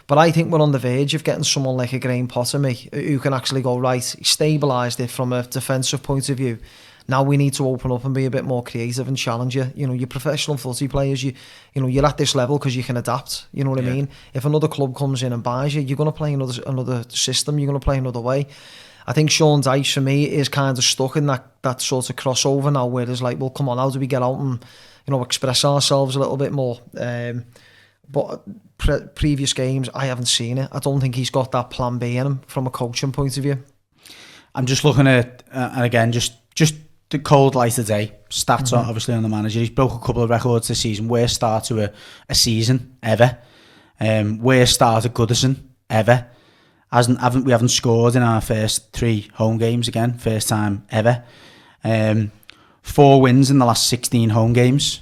But 0.08 0.20
I 0.20 0.32
think 0.32 0.52
we're 0.52 0.62
on 0.62 0.72
the 0.72 0.80
verge 0.80 1.16
of 1.16 1.24
getting 1.24 1.44
someone 1.44 1.78
like 1.78 1.94
a 1.94 2.00
Graham 2.00 2.28
Potter, 2.28 2.60
me, 2.60 2.90
who 2.94 3.18
can 3.20 3.34
actually 3.34 3.62
go 3.62 3.78
right, 3.78 4.02
stabilised 4.02 5.00
it 5.00 5.10
from 5.10 5.34
a 5.34 5.44
defensive 5.44 6.04
point 6.04 6.30
of 6.30 6.38
view. 6.38 6.60
Now 7.08 7.22
we 7.24 7.38
need 7.38 7.54
to 7.56 7.68
open 7.68 7.92
up 7.92 8.04
and 8.04 8.16
be 8.16 8.26
a 8.26 8.32
bit 8.32 8.46
more 8.46 8.64
creative 8.64 9.08
and 9.08 9.18
challenge 9.18 9.56
you. 9.56 9.72
You 9.76 9.88
know, 9.88 9.94
you're 9.94 10.08
professional 10.08 10.58
footy 10.58 10.88
players. 10.88 11.24
You, 11.24 11.34
you 11.74 11.82
know, 11.82 11.88
you're 11.88 12.06
at 12.06 12.18
this 12.18 12.34
level 12.34 12.58
because 12.58 12.76
you 12.76 12.84
can 12.84 12.98
adapt. 12.98 13.46
You 13.54 13.64
know 13.64 13.70
what 13.72 13.80
I 13.80 13.84
mean? 13.84 14.10
If 14.34 14.46
another 14.46 14.68
club 14.68 14.96
comes 14.96 15.22
in 15.22 15.32
and 15.32 15.44
buys 15.44 15.76
you, 15.76 15.82
you're 15.82 15.98
going 15.98 16.10
to 16.10 16.18
play 16.18 16.34
another 16.34 16.62
another 16.66 17.04
system. 17.10 17.60
You're 17.60 17.68
going 17.68 17.80
to 17.80 17.84
play 17.84 17.98
another 17.98 18.22
way. 18.22 18.48
I 19.08 19.14
think 19.14 19.30
Sean 19.30 19.62
Dyche 19.62 19.94
for 19.94 20.02
me 20.02 20.26
is 20.26 20.50
kind 20.50 20.76
of 20.76 20.84
stuck 20.84 21.16
in 21.16 21.28
that 21.28 21.46
that 21.62 21.82
sort 21.82 22.10
of 22.10 22.16
crossover 22.16 22.74
now, 22.74 22.88
where 22.88 23.10
it's 23.10 23.22
like, 23.22 23.40
well, 23.40 23.52
come 23.52 23.70
on, 23.70 23.78
how 23.78 23.92
do 23.92 24.00
we 24.00 24.08
get 24.08 24.24
out 24.24 24.40
and 24.40 24.66
you 25.06 25.12
know 25.12 25.24
express 25.24 25.64
ourselves 25.64 26.16
a 26.16 26.20
little 26.20 26.38
bit 26.38 26.52
more? 26.52 26.80
Um, 26.98 27.46
but 28.10 28.44
pre- 28.78 29.08
previous 29.16 29.54
games, 29.54 29.90
I 29.94 30.06
haven't 30.06 30.26
seen 30.28 30.58
it. 30.58 30.70
I 30.72 30.80
don't 30.80 31.00
think 31.02 31.16
he's 31.16 31.30
got 31.30 31.52
that 31.52 31.70
plan 31.70 31.98
B 31.98 32.18
in 32.18 32.26
him 32.26 32.42
from 32.48 32.68
a 32.68 32.70
coaching 32.70 33.12
point 33.12 33.38
of 33.38 33.44
view. 33.44 33.64
I'm 34.54 34.66
just 34.66 34.84
looking 34.86 35.08
at, 35.08 35.44
uh, 35.52 35.72
and 35.76 35.84
again, 35.84 36.12
just 36.12 36.34
just 36.56 36.76
the 37.10 37.20
cold 37.20 37.56
light 37.56 37.78
of 37.78 37.86
day. 37.86 38.14
Stats 38.30 38.72
Mm-hmm. 38.72 38.76
are 38.76 38.86
obviously 38.86 39.14
on 39.14 39.24
the 39.24 39.30
manager. 39.30 39.60
He's 39.60 39.70
broke 39.70 39.94
a 39.94 40.00
couple 40.06 40.24
of 40.24 40.30
records 40.30 40.68
this 40.68 40.80
season. 40.82 41.08
Worst 41.08 41.36
start 41.36 41.66
to 41.66 41.84
a, 41.86 41.92
a 42.30 42.36
season 42.36 42.98
ever. 43.04 43.38
Um, 44.00 44.40
worst 44.40 44.74
start 44.76 45.06
at 45.06 45.14
Goodison 45.14 45.58
ever. 45.90 46.28
Hasn't 46.92 47.20
haven't 47.20 47.44
we 47.46 47.52
haven't 47.52 47.70
scored 47.70 48.16
in 48.16 48.22
our 48.24 48.42
first 48.42 48.94
three 48.94 49.30
home 49.34 49.58
games 49.58 49.88
again. 49.88 50.18
First 50.18 50.48
time 50.50 50.86
ever. 50.90 51.24
Um, 51.84 52.32
four 52.82 53.22
wins 53.22 53.52
in 53.52 53.60
the 53.60 53.66
last 53.66 53.88
16 53.90 54.30
home 54.30 54.54
games. 54.54 55.02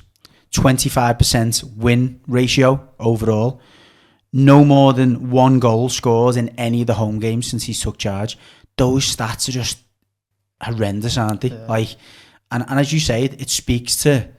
25% 0.53 1.75
win 1.75 2.21
ratio 2.27 2.89
overall. 2.99 3.59
No 4.31 4.63
more 4.63 4.93
than 4.93 5.29
one 5.29 5.59
goal 5.59 5.89
scored 5.89 6.37
in 6.37 6.49
any 6.49 6.81
of 6.81 6.87
the 6.87 6.93
home 6.95 7.19
games 7.19 7.47
since 7.47 7.63
he 7.63 7.73
took 7.73 7.97
charge. 7.97 8.37
Those 8.77 9.15
stats 9.15 9.49
are 9.49 9.51
just 9.51 9.79
horrendous, 10.61 11.17
aren't 11.17 11.41
they? 11.41 11.49
Yeah. 11.49 11.65
Like, 11.67 11.95
and, 12.51 12.63
and 12.67 12.79
as 12.79 12.91
you 12.93 12.99
say, 12.99 13.25
it, 13.25 13.41
it 13.41 13.49
speaks 13.49 14.03
to 14.03 14.29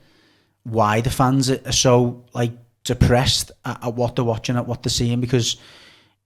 why 0.63 1.01
the 1.01 1.09
fans 1.09 1.49
are, 1.49 1.71
so 1.71 2.25
like 2.33 2.51
depressed 2.83 3.51
at, 3.63 3.85
at 3.85 3.93
what 3.93 4.15
they're 4.15 4.25
watching, 4.25 4.57
at 4.57 4.67
what 4.67 4.83
they're 4.83 4.89
seeing, 4.89 5.21
because 5.21 5.57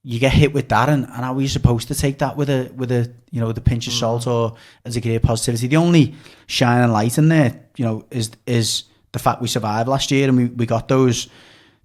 you 0.02 0.20
get 0.20 0.32
hit 0.32 0.54
with 0.54 0.70
that, 0.70 0.90
and, 0.90 1.06
and 1.06 1.14
how 1.14 1.36
are 1.36 1.42
you 1.42 1.48
supposed 1.48 1.90
to 1.90 1.96
take 1.96 2.20
that 2.20 2.38
with 2.38 2.50
a 2.50 2.72
with 2.76 2.92
a 2.92 3.14
you 3.32 3.42
know 3.42 3.52
the 3.52 3.60
pinch 3.62 3.86
of 3.88 3.94
mm. 3.94 4.00
salt 4.00 4.28
or 4.28 4.56
as 4.86 4.96
a 4.96 5.02
degree 5.02 5.16
of 5.16 5.22
positivity? 5.22 5.68
The 5.68 5.76
only 5.76 6.16
shining 6.48 6.92
light 6.92 7.18
in 7.18 7.28
there, 7.28 7.66
you 7.76 7.86
know, 7.86 8.06
is 8.10 8.32
is 8.48 8.86
the 9.12 9.20
fact 9.20 9.42
we 9.42 9.48
survived 9.48 9.90
last 9.90 10.12
year 10.12 10.28
and 10.28 10.38
we, 10.38 10.46
we 10.46 10.66
got 10.66 10.88
those 10.88 11.28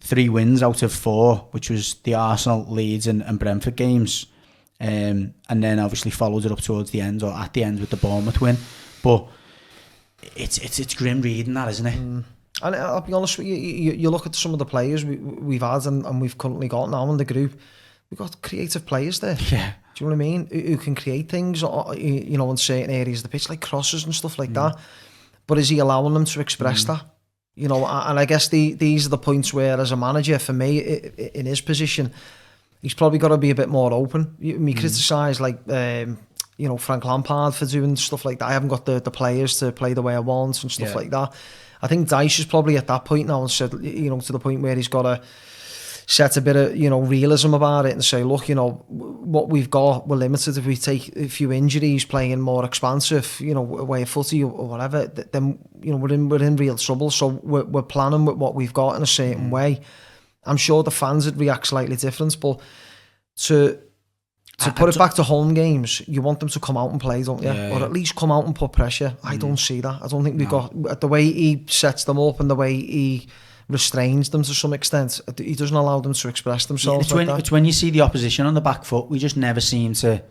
three 0.01 0.29
wins 0.29 0.63
out 0.63 0.83
of 0.83 0.93
four, 0.93 1.49
which 1.53 1.71
was 1.71 1.95
the 2.05 2.15
Arsenal, 2.15 2.67
Leeds, 2.69 3.07
and, 3.07 3.23
and 3.23 3.39
Brentford 3.39 3.77
games. 3.77 4.27
Um, 4.81 5.35
and 5.49 5.63
then 5.63 5.79
obviously 5.79 6.11
followed 6.11 6.45
it 6.45 6.53
up 6.53 6.61
towards 6.61 6.91
the 6.91 7.01
end 7.01 7.23
or 7.23 7.33
at 7.33 7.53
the 7.55 7.65
end 7.65 7.81
with 7.81 7.91
the 7.91 7.97
Bournemouth 7.97 8.41
win. 8.41 8.59
But 9.03 9.27
it's 10.37 10.59
it's 10.59 10.79
it's 10.79 10.95
grim 10.95 11.23
reading 11.23 11.55
that, 11.55 11.69
isn't 11.69 11.87
it? 11.87 11.97
And 12.63 12.77
I'll 12.77 13.01
be 13.01 13.13
honest 13.13 13.39
with 13.39 13.47
you, 13.47 13.55
you, 13.55 13.93
you 13.93 14.11
look 14.11 14.27
at 14.27 14.35
some 14.35 14.53
of 14.53 14.59
the 14.59 14.65
players 14.65 15.05
we, 15.05 15.17
we've 15.17 15.63
had 15.63 15.87
and, 15.87 16.05
and 16.07 16.21
we've 16.21 16.39
currently 16.39 16.69
got 16.69 16.89
now 16.89 17.11
in 17.11 17.17
the 17.17 17.25
group, 17.25 17.59
we've 18.11 18.19
got 18.19 18.41
creative 18.43 18.87
players 18.87 19.21
there. 19.21 19.39
Yeah. 19.51 19.73
Do 19.95 20.05
you 20.05 20.11
know 20.11 20.17
what 20.17 20.25
I 20.25 20.29
mean? 20.29 20.49
Who, 20.51 20.61
who 20.61 20.77
can 20.77 20.97
create 20.97 21.29
things, 21.29 21.63
or, 21.63 21.95
you 21.95 22.37
know, 22.37 22.51
in 22.51 22.57
certain 22.57 22.91
areas 22.91 23.21
of 23.21 23.23
the 23.23 23.29
pitch, 23.29 23.49
like 23.49 23.61
crosses 23.61 24.05
and 24.05 24.13
stuff 24.13 24.41
like 24.41 24.51
mm. 24.51 24.55
that. 24.55 24.77
But 25.47 25.59
is 25.59 25.69
he 25.69 25.79
allowing 25.79 26.15
them 26.15 26.25
to 26.25 26.41
express 26.41 26.83
mm. 26.83 26.87
that? 26.89 27.05
You 27.57 27.69
know, 27.69 27.87
and 27.87 28.19
I 28.19 28.25
guess 28.25 28.49
the, 28.49 28.73
these 28.75 29.07
are 29.07 29.11
the 29.11 29.19
points 29.19 29.55
where, 29.55 29.81
as 29.81 29.93
a 29.93 29.97
manager, 29.97 30.41
for 30.41 30.53
me, 30.53 30.79
in 30.79 31.47
his 31.47 31.61
position, 31.61 32.13
he's 32.83 32.95
probably 32.95 33.19
got 33.19 33.29
to 33.29 33.39
be 33.39 33.51
a 33.51 33.55
bit 33.55 33.69
more 33.69 33.93
open. 33.93 34.37
Me 34.39 34.75
mm. 34.75 34.79
criticise 34.79 35.41
like 35.41 35.59
um, 35.69 36.19
you 36.57 36.69
know 36.69 36.77
Frank 36.77 37.05
Lampard 37.05 37.55
for 37.55 37.67
doing 37.67 37.97
stuff 37.97 38.25
like 38.25 38.39
that. 38.39 38.47
I 38.47 38.53
haven't 38.53 38.69
got 38.69 38.87
the, 38.87 39.01
the 39.01 39.11
players 39.11 39.59
to 39.59 39.73
play 39.73 39.95
the 39.95 40.03
way 40.03 40.15
I 40.15 40.21
want 40.21 40.63
and 40.63 40.71
stuff 40.71 40.91
yeah. 40.91 40.95
like 40.95 41.11
that. 41.11 41.33
I 41.81 41.87
think 41.87 42.09
Dyche 42.09 42.41
is 42.41 42.45
probably 42.45 42.77
at 42.77 42.87
that 42.87 43.05
point 43.05 43.29
now 43.29 43.41
and 43.41 43.51
said 43.51 43.73
you 43.83 44.11
know 44.11 44.21
to 44.21 44.33
the 44.33 44.39
point 44.39 44.61
where 44.61 44.77
he's 44.77 44.89
got 44.89 45.03
to 45.03 45.23
set 46.07 46.37
a 46.37 46.41
bit 46.41 46.57
of 46.57 46.77
you 46.77 46.91
know 46.91 47.01
realism 47.01 47.55
about 47.55 47.87
it 47.87 47.93
and 47.93 48.05
say 48.05 48.23
look 48.23 48.49
you 48.49 48.55
know 48.55 48.85
what 48.89 49.49
we've 49.49 49.71
got 49.71 50.07
we're 50.07 50.17
limited 50.17 50.57
if 50.57 50.67
we 50.67 50.77
take 50.77 51.15
a 51.17 51.29
few 51.29 51.51
injuries 51.51 52.05
playing 52.05 52.31
in 52.31 52.41
more 52.41 52.65
expansive 52.65 53.41
you 53.41 53.55
know 53.55 53.63
way 53.63 54.03
of 54.03 54.09
footy 54.09 54.43
or 54.45 54.69
whatever 54.69 55.07
then 55.07 55.59
you 55.81 55.91
know 55.91 55.97
we're 55.97 56.13
in 56.13 56.29
we're 56.29 56.43
in 56.43 56.57
real 56.57 56.77
trouble 56.77 57.11
so 57.11 57.29
we're, 57.43 57.65
we're 57.65 57.83
planning 57.83 58.25
with 58.25 58.37
what 58.37 58.55
we've 58.55 58.75
got 58.75 58.97
in 58.97 59.03
a 59.03 59.07
certain 59.07 59.49
mm. 59.49 59.53
way 59.53 59.81
I'm 60.45 60.59
sure 60.59 60.83
the 60.83 60.91
fans 60.91 61.25
would 61.25 61.39
react 61.39 61.69
slightly 61.69 61.97
different 61.97 62.39
but 62.39 62.61
to 63.37 63.79
to 64.59 64.73
put 64.73 64.89
it 64.89 64.97
back 64.97 65.15
to 65.15 65.25
home 65.25 65.53
games, 65.53 66.01
you 66.07 66.23
want 66.23 66.39
them 66.39 66.49
to 66.49 66.61
come 66.61 66.77
out 66.77 66.93
and 66.93 67.01
play, 67.01 67.25
don't 67.25 67.43
you? 67.43 67.49
Yeah, 67.49 67.77
or 67.77 67.83
at 67.83 67.93
least 67.93 68.15
come 68.15 68.31
out 68.31 68.47
and 68.47 68.55
put 68.55 68.71
pressure. 68.71 69.17
I 69.25 69.37
mm. 69.37 69.41
don't 69.41 69.57
see 69.57 69.81
that. 69.81 70.01
I 70.01 70.07
don't 70.07 70.23
think 70.23 70.39
we've 70.39 70.51
no. 70.51 70.69
got 70.69 71.01
the 71.01 71.09
way 71.09 71.25
he 71.25 71.65
sets 71.69 72.05
them 72.05 72.21
up 72.21 72.39
and 72.39 72.49
the 72.49 72.55
way 72.55 72.75
he 72.75 73.29
restrains 73.69 74.31
them 74.31 74.43
to 74.43 74.55
some 74.55 74.73
extent. 74.73 75.21
He 75.39 75.55
doesn't 75.55 75.77
allow 75.77 76.01
them 76.01 76.13
to 76.13 76.29
express 76.29 76.67
themselves. 76.67 77.07
It's, 77.07 77.15
like 77.15 77.29
when, 77.29 77.39
it's 77.39 77.51
when 77.51 77.65
you 77.65 77.73
see 77.73 77.91
the 77.91 78.03
opposition 78.03 78.47
on 78.47 78.55
the 78.55 78.61
back 78.61 78.85
foot, 78.85 79.09
we 79.09 79.19
just 79.19 79.37
never 79.37 79.61
seem 79.61 79.95
to 79.95 80.23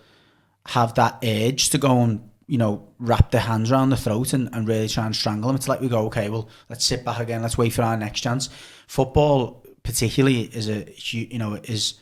have 0.67 0.93
that 0.95 1.23
urge 1.23 1.69
to 1.71 1.77
go 1.77 2.01
and 2.01 2.29
you 2.47 2.57
know 2.57 2.87
wrap 2.99 3.31
their 3.31 3.41
hands 3.41 3.71
around 3.71 3.89
the 3.89 3.97
throat 3.97 4.33
and, 4.33 4.49
and 4.53 4.67
really 4.67 4.87
try 4.87 5.05
and 5.05 5.15
strangle 5.15 5.47
them. 5.47 5.55
It's 5.55 5.67
like 5.67 5.81
we 5.81 5.89
go, 5.89 6.05
okay, 6.05 6.29
well, 6.29 6.49
let's 6.69 6.85
sit 6.85 7.03
back 7.03 7.19
again. 7.19 7.41
Let's 7.41 7.57
wait 7.57 7.73
for 7.73 7.81
our 7.81 7.97
next 7.97 8.21
chance. 8.21 8.49
Football, 8.87 9.65
particularly, 9.83 10.41
is 10.41 10.69
a 10.69 10.93
you 10.97 11.39
know 11.39 11.55
is 11.63 11.95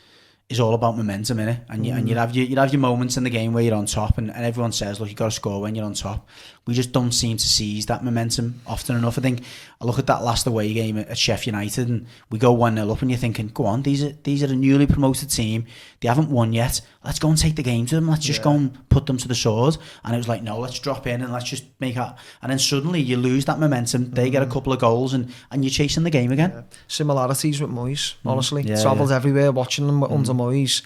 is 0.49 0.59
all 0.59 0.73
about 0.73 0.97
momentum, 0.97 1.37
innit? 1.37 1.61
And 1.69 1.85
you, 1.85 1.93
mm. 1.93 1.97
and 1.97 2.09
you 2.09 2.15
have 2.15 2.35
your 2.35 2.45
you 2.45 2.55
have 2.57 2.73
your 2.73 2.81
moments 2.81 3.17
in 3.17 3.23
the 3.23 3.29
game 3.29 3.53
where 3.53 3.63
you're 3.63 3.75
on 3.75 3.85
top, 3.85 4.17
and, 4.17 4.29
and 4.29 4.45
everyone 4.45 4.73
says, 4.73 4.99
look, 4.99 5.07
you 5.07 5.13
have 5.13 5.17
got 5.17 5.25
to 5.25 5.31
score 5.31 5.61
when 5.61 5.75
you're 5.75 5.85
on 5.85 5.93
top. 5.93 6.27
We 6.67 6.75
just 6.75 6.91
don't 6.91 7.11
seem 7.11 7.37
to 7.37 7.47
seize 7.47 7.87
that 7.87 8.03
momentum 8.03 8.61
often 8.67 8.95
enough. 8.95 9.17
I 9.17 9.21
think 9.21 9.41
I 9.81 9.85
look 9.85 9.97
at 9.97 10.05
that 10.05 10.23
last 10.23 10.45
away 10.45 10.71
game 10.73 10.95
at, 10.95 11.17
Sheffield 11.17 11.55
United, 11.55 11.89
and 11.89 12.05
we 12.29 12.37
go 12.37 12.51
one 12.51 12.75
0 12.75 12.91
up, 12.91 13.01
and 13.01 13.09
you're 13.09 13.17
thinking, 13.17 13.47
go 13.47 13.65
on, 13.65 13.81
these 13.81 14.03
are 14.03 14.11
these 14.23 14.43
are 14.43 14.53
a 14.53 14.55
newly 14.55 14.85
promoted 14.85 15.31
team. 15.31 15.65
They 16.01 16.07
haven't 16.07 16.29
won 16.29 16.53
yet. 16.53 16.81
Let's 17.03 17.17
go 17.17 17.29
and 17.29 17.37
take 17.37 17.55
the 17.55 17.63
game 17.63 17.87
to 17.87 17.95
them. 17.95 18.07
Let's 18.07 18.23
just 18.23 18.39
yeah. 18.39 18.43
go 18.43 18.51
and 18.51 18.89
put 18.89 19.07
them 19.07 19.17
to 19.17 19.27
the 19.27 19.33
sword. 19.33 19.77
And 20.03 20.13
it 20.13 20.17
was 20.17 20.27
like, 20.27 20.43
no, 20.43 20.59
let's 20.59 20.77
drop 20.77 21.07
in 21.07 21.23
and 21.23 21.33
let's 21.33 21.49
just 21.49 21.65
make 21.79 21.97
out. 21.97 22.17
And 22.43 22.51
then 22.51 22.59
suddenly 22.59 23.01
you 23.01 23.17
lose 23.17 23.45
that 23.45 23.57
momentum. 23.57 24.11
They 24.11 24.29
mm. 24.29 24.31
get 24.31 24.43
a 24.43 24.45
mm. 24.45 24.51
couple 24.51 24.71
of 24.71 24.79
goals, 24.79 25.15
and 25.15 25.33
and 25.49 25.63
you're 25.63 25.71
chasing 25.71 26.03
the 26.03 26.11
game 26.11 26.31
again. 26.31 26.51
Yeah. 26.53 26.61
Similarities 26.87 27.59
with 27.59 27.71
Moyes, 27.71 28.15
mm. 28.23 28.29
honestly. 28.29 28.63
Mm. 28.63 28.69
Yeah, 28.69 28.81
Travelled 28.83 29.11
everywhere 29.11 29.51
watching 29.51 29.87
them 29.87 30.01
mm. 30.01 30.11
under 30.11 30.33
Moyes 30.33 30.83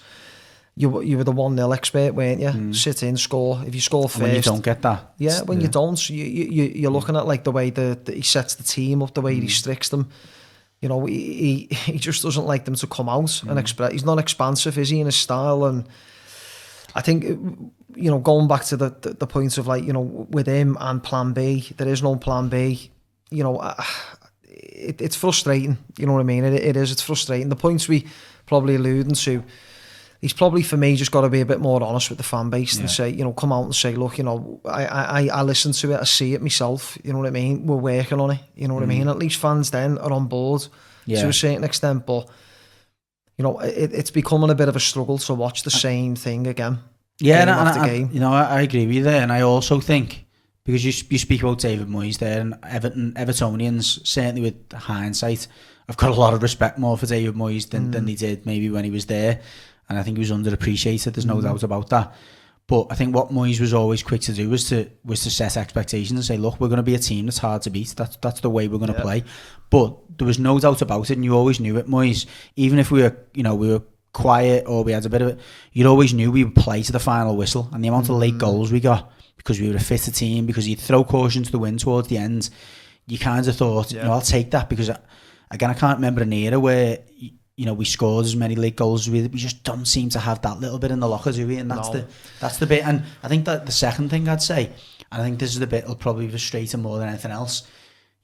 you 0.76 1.00
you 1.00 1.16
were 1.16 1.24
the 1.24 1.32
one 1.32 1.54
nil 1.54 1.72
expert, 1.72 2.14
weren't 2.14 2.40
you? 2.40 2.48
Mm. 2.48 2.74
Sit 2.74 3.02
in, 3.02 3.16
score. 3.16 3.62
If 3.66 3.74
you 3.74 3.80
score 3.80 4.08
first, 4.08 4.20
when 4.20 4.34
you 4.34 4.42
don't 4.42 4.62
get 4.62 4.82
that, 4.82 5.14
yeah. 5.16 5.42
When 5.42 5.58
yeah. 5.58 5.66
you 5.66 5.70
don't, 5.70 6.10
you 6.10 6.24
you 6.24 6.64
you're 6.64 6.90
looking 6.90 7.16
at 7.16 7.26
like 7.26 7.44
the 7.44 7.52
way 7.52 7.70
that 7.70 8.08
he 8.08 8.20
sets 8.20 8.56
the 8.56 8.62
team 8.62 9.02
up, 9.02 9.14
the 9.14 9.22
way 9.22 9.32
mm. 9.32 9.36
he 9.36 9.40
restricts 9.42 9.88
them. 9.88 10.10
You 10.82 10.90
know, 10.90 11.06
he, 11.06 11.68
he 11.70 11.74
he 11.92 11.98
just 11.98 12.22
doesn't 12.22 12.44
like 12.44 12.66
them 12.66 12.74
to 12.74 12.86
come 12.86 13.08
out 13.08 13.24
mm. 13.24 13.48
and 13.48 13.58
express. 13.58 13.92
He's 13.92 14.04
not 14.04 14.18
expansive, 14.18 14.76
is 14.76 14.90
he, 14.90 15.00
in 15.00 15.06
his 15.06 15.16
style? 15.16 15.64
And 15.64 15.88
I 16.94 17.00
think 17.00 17.24
you 17.24 18.10
know, 18.10 18.18
going 18.18 18.46
back 18.46 18.64
to 18.64 18.76
the 18.76 18.90
the, 19.00 19.14
the 19.14 19.26
point 19.26 19.56
of 19.56 19.66
like 19.66 19.82
you 19.82 19.94
know, 19.94 20.02
with 20.02 20.46
him 20.46 20.76
and 20.78 21.02
Plan 21.02 21.32
B, 21.32 21.72
there 21.78 21.88
is 21.88 22.02
no 22.02 22.16
Plan 22.16 22.50
B. 22.50 22.90
You 23.30 23.44
know, 23.44 23.56
uh, 23.56 23.82
it, 24.44 25.00
it's 25.00 25.16
frustrating. 25.16 25.78
You 25.96 26.04
know 26.04 26.12
what 26.12 26.20
I 26.20 26.24
mean? 26.24 26.44
It, 26.44 26.52
it 26.52 26.76
is. 26.76 26.92
It's 26.92 27.02
frustrating. 27.02 27.48
The 27.48 27.56
points 27.56 27.88
we 27.88 28.06
probably 28.44 28.74
alluding 28.74 29.14
to 29.14 29.42
he's 30.20 30.32
probably 30.32 30.62
for 30.62 30.76
me 30.76 30.96
just 30.96 31.12
got 31.12 31.22
to 31.22 31.28
be 31.28 31.40
a 31.40 31.46
bit 31.46 31.60
more 31.60 31.82
honest 31.82 32.08
with 32.08 32.18
the 32.18 32.24
fan 32.24 32.50
base 32.50 32.74
yeah. 32.74 32.80
and 32.82 32.90
say, 32.90 33.10
you 33.10 33.24
know, 33.24 33.32
come 33.32 33.52
out 33.52 33.64
and 33.64 33.74
say, 33.74 33.94
look, 33.94 34.18
you 34.18 34.24
know, 34.24 34.60
I, 34.64 34.86
I, 34.86 35.28
I 35.28 35.42
listen 35.42 35.72
to 35.72 35.92
it, 35.92 36.00
I 36.00 36.04
see 36.04 36.34
it 36.34 36.42
myself. 36.42 36.98
You 37.04 37.12
know 37.12 37.18
what 37.18 37.28
I 37.28 37.30
mean? 37.30 37.66
We're 37.66 37.76
working 37.76 38.20
on 38.20 38.30
it. 38.32 38.40
You 38.54 38.68
know 38.68 38.74
what 38.74 38.82
mm. 38.82 38.86
I 38.86 38.88
mean? 38.88 39.08
At 39.08 39.18
least 39.18 39.40
fans 39.40 39.70
then 39.70 39.98
are 39.98 40.12
on 40.12 40.26
board 40.26 40.66
yeah. 41.04 41.22
to 41.22 41.28
a 41.28 41.32
certain 41.32 41.64
extent, 41.64 42.06
but 42.06 42.28
you 43.36 43.42
know, 43.42 43.58
it, 43.60 43.92
it's 43.92 44.10
becoming 44.10 44.50
a 44.50 44.54
bit 44.54 44.68
of 44.68 44.76
a 44.76 44.80
struggle 44.80 45.18
to 45.18 45.34
watch 45.34 45.62
the 45.62 45.70
same 45.70 46.16
thing 46.16 46.46
again. 46.46 46.78
Yeah, 47.18 47.42
and, 47.42 47.50
and, 47.50 47.90
and 47.90 48.14
you 48.14 48.20
know, 48.20 48.32
I, 48.32 48.44
I 48.44 48.60
agree 48.62 48.86
with 48.86 48.94
you 48.94 49.02
there, 49.02 49.22
and 49.22 49.32
I 49.32 49.42
also 49.42 49.80
think 49.80 50.26
because 50.64 50.84
you 50.84 50.92
you 51.10 51.18
speak 51.18 51.42
about 51.42 51.58
David 51.58 51.88
Moyes 51.88 52.18
there 52.18 52.40
and 52.40 52.54
Everton 52.62 53.12
Evertonians 53.14 54.06
certainly 54.06 54.42
with 54.42 54.72
hindsight, 54.72 55.46
I've 55.88 55.96
got 55.96 56.10
a 56.10 56.14
lot 56.14 56.34
of 56.34 56.42
respect 56.42 56.78
more 56.78 56.98
for 56.98 57.06
David 57.06 57.34
Moyes 57.34 57.70
than, 57.70 57.88
mm. 57.88 57.92
than 57.92 58.06
they 58.06 58.14
did 58.14 58.44
maybe 58.44 58.68
when 58.68 58.84
he 58.84 58.90
was 58.90 59.06
there 59.06 59.40
and 59.88 59.98
I 59.98 60.02
think 60.02 60.16
he 60.16 60.20
was 60.20 60.30
underappreciated. 60.30 61.14
There's 61.14 61.26
no 61.26 61.36
mm. 61.36 61.42
doubt 61.42 61.62
about 61.62 61.90
that. 61.90 62.14
But 62.68 62.88
I 62.90 62.96
think 62.96 63.14
what 63.14 63.30
Moyes 63.30 63.60
was 63.60 63.72
always 63.72 64.02
quick 64.02 64.22
to 64.22 64.32
do 64.32 64.50
was 64.50 64.68
to 64.70 64.90
was 65.04 65.22
to 65.22 65.30
set 65.30 65.56
expectations 65.56 66.18
and 66.18 66.24
say, 66.24 66.36
look, 66.36 66.60
we're 66.60 66.68
going 66.68 66.78
to 66.78 66.82
be 66.82 66.96
a 66.96 66.98
team 66.98 67.26
that's 67.26 67.38
hard 67.38 67.62
to 67.62 67.70
beat. 67.70 67.94
That's 67.96 68.16
that's 68.16 68.40
the 68.40 68.50
way 68.50 68.66
we're 68.66 68.78
going 68.78 68.92
to 68.92 68.98
yeah. 68.98 69.02
play. 69.02 69.24
But 69.70 69.96
there 70.18 70.26
was 70.26 70.40
no 70.40 70.58
doubt 70.58 70.82
about 70.82 71.10
it, 71.10 71.14
and 71.14 71.24
you 71.24 71.34
always 71.36 71.60
knew 71.60 71.76
it, 71.76 71.86
Moyes. 71.86 72.26
Even 72.56 72.78
if 72.78 72.90
we 72.90 73.02
were, 73.02 73.16
you 73.34 73.44
know, 73.44 73.54
we 73.54 73.70
were 73.70 73.82
quiet 74.12 74.64
or 74.66 74.82
we 74.82 74.92
had 74.92 75.06
a 75.06 75.08
bit 75.08 75.22
of 75.22 75.28
it, 75.28 75.40
you 75.72 75.86
always 75.86 76.12
knew 76.14 76.32
we 76.32 76.42
would 76.42 76.56
play 76.56 76.82
to 76.82 76.90
the 76.90 76.98
final 76.98 77.36
whistle. 77.36 77.68
And 77.72 77.84
the 77.84 77.88
amount 77.88 78.08
of 78.08 78.16
late 78.16 78.34
mm. 78.34 78.40
goals 78.40 78.72
we 78.72 78.80
got 78.80 79.12
because 79.36 79.60
we 79.60 79.68
were 79.68 79.76
a 79.76 79.80
fitter 79.80 80.10
team, 80.10 80.46
because 80.46 80.66
you'd 80.66 80.80
throw 80.80 81.04
caution 81.04 81.44
to 81.44 81.52
the 81.52 81.58
wind 81.58 81.78
towards 81.78 82.08
the 82.08 82.18
end, 82.18 82.50
you 83.06 83.18
kind 83.18 83.46
of 83.46 83.54
thought, 83.54 83.92
yeah. 83.92 84.02
you 84.02 84.08
know, 84.08 84.14
I'll 84.14 84.20
take 84.20 84.50
that 84.50 84.68
because 84.68 84.90
again, 85.50 85.70
I 85.70 85.74
can't 85.74 85.98
remember 85.98 86.22
an 86.22 86.32
era 86.32 86.58
where 86.58 86.98
you 87.14 87.30
know, 87.64 87.72
we 87.72 87.86
scored 87.86 88.26
as 88.26 88.36
many 88.36 88.54
late 88.54 88.76
goals. 88.76 89.08
We, 89.08 89.22
we 89.22 89.38
just 89.38 89.62
don't 89.64 89.86
seem 89.86 90.10
to 90.10 90.18
have 90.18 90.42
that 90.42 90.60
little 90.60 90.78
bit 90.78 90.90
in 90.90 91.00
the 91.00 91.08
locker, 91.08 91.32
do 91.32 91.46
we? 91.46 91.56
And 91.56 91.70
that's 91.70 91.88
no. 91.88 92.00
the 92.00 92.06
that's 92.38 92.58
the 92.58 92.66
bit. 92.66 92.86
And 92.86 93.04
I 93.22 93.28
think 93.28 93.46
that 93.46 93.64
the 93.64 93.72
second 93.72 94.10
thing 94.10 94.28
I'd 94.28 94.42
say, 94.42 94.66
and 95.10 95.22
I 95.22 95.24
think 95.24 95.38
this 95.38 95.54
is 95.54 95.58
the 95.58 95.66
bit 95.66 95.82
that'll 95.82 95.96
probably 95.96 96.28
frustrate 96.28 96.74
him 96.74 96.82
more 96.82 96.98
than 96.98 97.08
anything 97.08 97.30
else, 97.30 97.66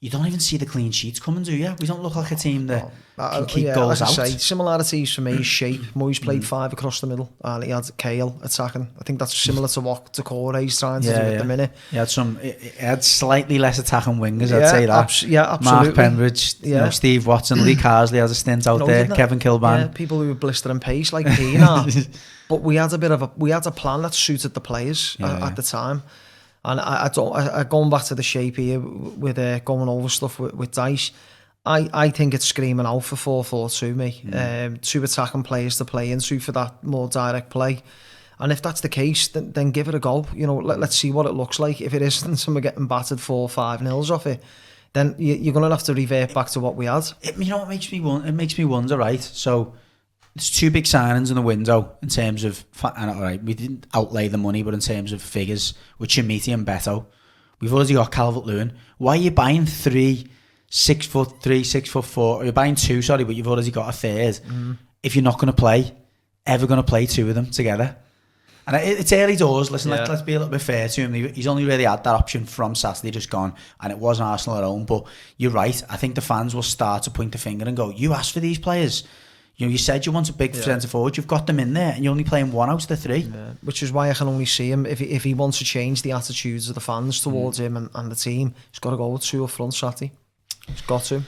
you 0.02 0.10
don't 0.10 0.26
even 0.26 0.40
see 0.40 0.56
the 0.56 0.66
clean 0.66 0.90
sheets 0.90 1.20
coming, 1.20 1.44
do 1.44 1.56
you? 1.56 1.76
We 1.80 1.86
don't 1.86 2.02
look 2.02 2.16
like 2.16 2.32
a 2.32 2.34
team 2.34 2.66
that 2.66 2.90
uh, 3.16 3.36
can 3.36 3.46
keep 3.46 3.66
yeah, 3.66 3.76
goals 3.76 4.02
out. 4.02 4.08
Say, 4.08 4.30
similarities 4.30 5.14
for 5.14 5.20
me, 5.20 5.42
shape. 5.44 5.80
Moyes 5.94 6.20
played 6.20 6.42
mm. 6.42 6.44
five 6.44 6.72
across 6.72 7.00
the 7.00 7.06
middle, 7.06 7.32
and 7.44 7.62
he 7.62 7.70
had 7.70 7.88
Cahill 7.96 8.36
attacking. 8.42 8.88
I 8.98 9.04
think 9.04 9.20
that's 9.20 9.38
similar 9.38 9.68
to 9.68 9.80
what 9.80 10.18
is 10.18 10.80
trying 10.80 11.02
to 11.02 11.08
yeah, 11.08 11.20
do 11.20 11.34
at 11.34 11.38
the 11.38 11.44
minute. 11.44 11.70
He 11.92 11.98
had 11.98 12.10
some. 12.10 12.36
He 12.40 12.70
had 12.80 13.04
slightly 13.04 13.60
less 13.60 13.78
attacking 13.78 14.14
wingers. 14.14 14.50
I'd 14.50 14.70
say 14.70 14.86
that. 14.86 15.04
Abs- 15.04 15.22
yeah, 15.22 15.52
absolutely. 15.52 15.84
Mark 15.84 15.94
Pembridge, 15.94 16.56
yeah. 16.62 16.68
you 16.68 16.74
know, 16.82 16.90
Steve 16.90 17.24
Watson, 17.28 17.64
Lee 17.64 17.76
Carsley 17.76 18.18
has 18.18 18.32
a 18.32 18.34
stint 18.34 18.66
out 18.66 18.80
no, 18.80 18.86
there. 18.86 19.06
Kevin 19.06 19.38
Kilbane. 19.38 19.82
Yeah, 19.82 19.86
people 19.86 20.18
who 20.20 20.26
were 20.26 20.34
blistering 20.34 20.80
pace 20.80 21.12
like 21.12 21.26
Pienaar. 21.26 22.08
but 22.48 22.60
we 22.60 22.74
had 22.74 22.92
a 22.92 22.98
bit 22.98 23.12
of 23.12 23.22
a 23.22 23.30
we 23.36 23.50
had 23.50 23.64
a 23.68 23.70
plan 23.70 24.02
that 24.02 24.14
suited 24.14 24.52
the 24.54 24.60
players 24.60 25.16
yeah, 25.20 25.36
at, 25.36 25.42
at 25.42 25.56
the 25.56 25.62
time. 25.62 26.02
And 26.64 26.80
I, 26.80 27.04
I 27.04 27.08
don't, 27.08 27.34
I, 27.34 27.60
I 27.60 27.64
going 27.64 27.90
back 27.90 28.04
to 28.04 28.14
the 28.14 28.22
shape 28.22 28.56
here 28.56 28.80
with 28.80 29.38
uh, 29.38 29.58
going 29.60 29.88
over 29.88 30.08
stuff 30.08 30.38
with, 30.38 30.54
with 30.54 30.70
Dyche. 30.70 31.10
I, 31.64 31.88
I 31.92 32.10
think 32.10 32.34
it's 32.34 32.44
screaming 32.44 32.86
out 32.86 33.00
for 33.00 33.16
4 33.16 33.44
4 33.44 33.70
2 33.70 33.94
me. 33.94 34.22
Mm. 34.24 34.66
Um, 34.66 34.76
two 34.78 35.02
attacking 35.02 35.44
players 35.44 35.78
to 35.78 35.84
play 35.84 36.10
into 36.10 36.40
for 36.40 36.52
that 36.52 36.82
more 36.82 37.08
direct 37.08 37.50
play. 37.50 37.82
And 38.38 38.50
if 38.50 38.60
that's 38.60 38.80
the 38.80 38.88
case, 38.88 39.28
then, 39.28 39.52
then 39.52 39.70
give 39.70 39.88
it 39.88 39.94
a 39.94 40.00
go. 40.00 40.26
You 40.34 40.46
know, 40.46 40.56
let, 40.56 40.80
let's 40.80 40.96
see 40.96 41.12
what 41.12 41.26
it 41.26 41.32
looks 41.32 41.60
like. 41.60 41.80
If 41.80 41.94
it 41.94 42.02
isn't 42.02 42.46
and 42.46 42.54
we're 42.54 42.60
getting 42.60 42.86
battered 42.86 43.20
4 43.20 43.48
5 43.48 43.82
nils 43.82 44.10
off 44.10 44.26
it, 44.26 44.42
then 44.92 45.14
you, 45.18 45.34
you're 45.34 45.54
going 45.54 45.64
to 45.64 45.70
have 45.70 45.84
to 45.84 45.94
revert 45.94 46.34
back 46.34 46.48
to 46.50 46.60
what 46.60 46.76
we 46.76 46.86
had. 46.86 47.04
It, 47.22 47.36
you 47.38 47.50
know 47.50 47.58
what 47.58 47.68
makes 47.68 47.90
me? 47.90 47.98
It 47.98 48.32
makes 48.32 48.58
me 48.58 48.64
wonder, 48.64 48.96
right? 48.96 49.22
So 49.22 49.74
there's 50.34 50.50
two 50.50 50.70
big 50.70 50.84
signings 50.84 51.28
in 51.28 51.36
the 51.36 51.42
window 51.42 51.96
in 52.02 52.08
terms 52.08 52.44
of, 52.44 52.64
and 52.96 53.10
all 53.10 53.20
right, 53.20 53.42
we 53.42 53.54
didn't 53.54 53.86
outlay 53.92 54.28
the 54.28 54.38
money, 54.38 54.62
but 54.62 54.72
in 54.72 54.80
terms 54.80 55.12
of 55.12 55.20
figures, 55.20 55.74
with 55.98 56.08
Chermiti 56.08 56.54
and 56.54 56.66
Beto, 56.66 57.06
we've 57.60 57.72
already 57.72 57.94
got 57.94 58.10
Calvert 58.10 58.46
Lewin. 58.46 58.72
Why 58.96 59.14
are 59.14 59.20
you 59.20 59.30
buying 59.30 59.66
three, 59.66 60.26
six 60.70 61.06
foot 61.06 61.42
three, 61.42 61.64
six 61.64 61.90
foot 61.90 62.06
four? 62.06 62.38
Or 62.38 62.44
you're 62.44 62.52
buying 62.52 62.76
two, 62.76 63.02
sorry, 63.02 63.24
but 63.24 63.36
you've 63.36 63.48
already 63.48 63.70
got 63.70 63.90
a 63.90 63.92
third. 63.92 64.40
Mm. 64.46 64.78
If 65.02 65.14
you're 65.14 65.22
not 65.22 65.38
going 65.38 65.52
to 65.52 65.58
play, 65.58 65.92
ever 66.46 66.66
going 66.66 66.82
to 66.82 66.88
play 66.88 67.04
two 67.04 67.28
of 67.28 67.34
them 67.34 67.50
together? 67.50 67.96
And 68.66 68.76
it's 68.76 69.12
early 69.12 69.36
doors. 69.36 69.70
Listen, 69.70 69.90
yeah. 69.90 69.98
let's, 69.98 70.10
let's 70.10 70.22
be 70.22 70.34
a 70.34 70.38
little 70.38 70.52
bit 70.52 70.62
fair 70.62 70.88
to 70.88 71.00
him. 71.00 71.12
He's 71.12 71.48
only 71.48 71.64
really 71.64 71.84
had 71.84 72.04
that 72.04 72.14
option 72.14 72.46
from 72.46 72.74
Saturday, 72.76 73.10
just 73.10 73.28
gone, 73.28 73.54
and 73.80 73.92
it 73.92 73.98
was 73.98 74.20
an 74.20 74.26
Arsenal 74.26 74.56
at 74.56 74.64
home. 74.64 74.84
But 74.84 75.04
you're 75.36 75.50
right. 75.50 75.82
I 75.90 75.96
think 75.96 76.14
the 76.14 76.20
fans 76.20 76.54
will 76.54 76.62
start 76.62 77.02
to 77.02 77.10
point 77.10 77.32
the 77.32 77.38
finger 77.38 77.66
and 77.66 77.76
go, 77.76 77.90
"You 77.90 78.14
asked 78.14 78.32
for 78.32 78.40
these 78.40 78.58
players." 78.58 79.02
You 79.62 79.68
know, 79.68 79.72
you 79.72 79.78
said 79.78 80.04
you 80.04 80.10
want 80.10 80.28
a 80.28 80.32
big 80.32 80.56
yeah. 80.56 80.60
centre 80.60 80.88
forward. 80.88 81.16
You've 81.16 81.28
got 81.28 81.46
them 81.46 81.60
in 81.60 81.72
there, 81.72 81.92
and 81.92 82.02
you're 82.02 82.10
only 82.10 82.24
playing 82.24 82.50
one 82.50 82.68
out 82.68 82.82
of 82.82 82.88
the 82.88 82.96
three. 82.96 83.18
Yeah. 83.18 83.52
Which 83.62 83.84
is 83.84 83.92
why 83.92 84.10
I 84.10 84.12
can 84.12 84.26
only 84.26 84.44
see 84.44 84.68
him 84.68 84.86
if 84.86 84.98
he, 84.98 85.04
if 85.04 85.22
he 85.22 85.34
wants 85.34 85.58
to 85.58 85.64
change 85.64 86.02
the 86.02 86.10
attitudes 86.10 86.68
of 86.68 86.74
the 86.74 86.80
fans 86.80 87.20
towards 87.20 87.60
mm. 87.60 87.66
him 87.66 87.76
and, 87.76 87.88
and 87.94 88.10
the 88.10 88.16
team. 88.16 88.56
He's 88.72 88.80
got 88.80 88.90
to 88.90 88.96
go 88.96 89.06
with 89.06 89.22
two 89.22 89.44
up 89.44 89.50
front, 89.50 89.74
Saturday. 89.74 90.10
He's 90.66 90.80
got 90.80 91.04
to. 91.04 91.22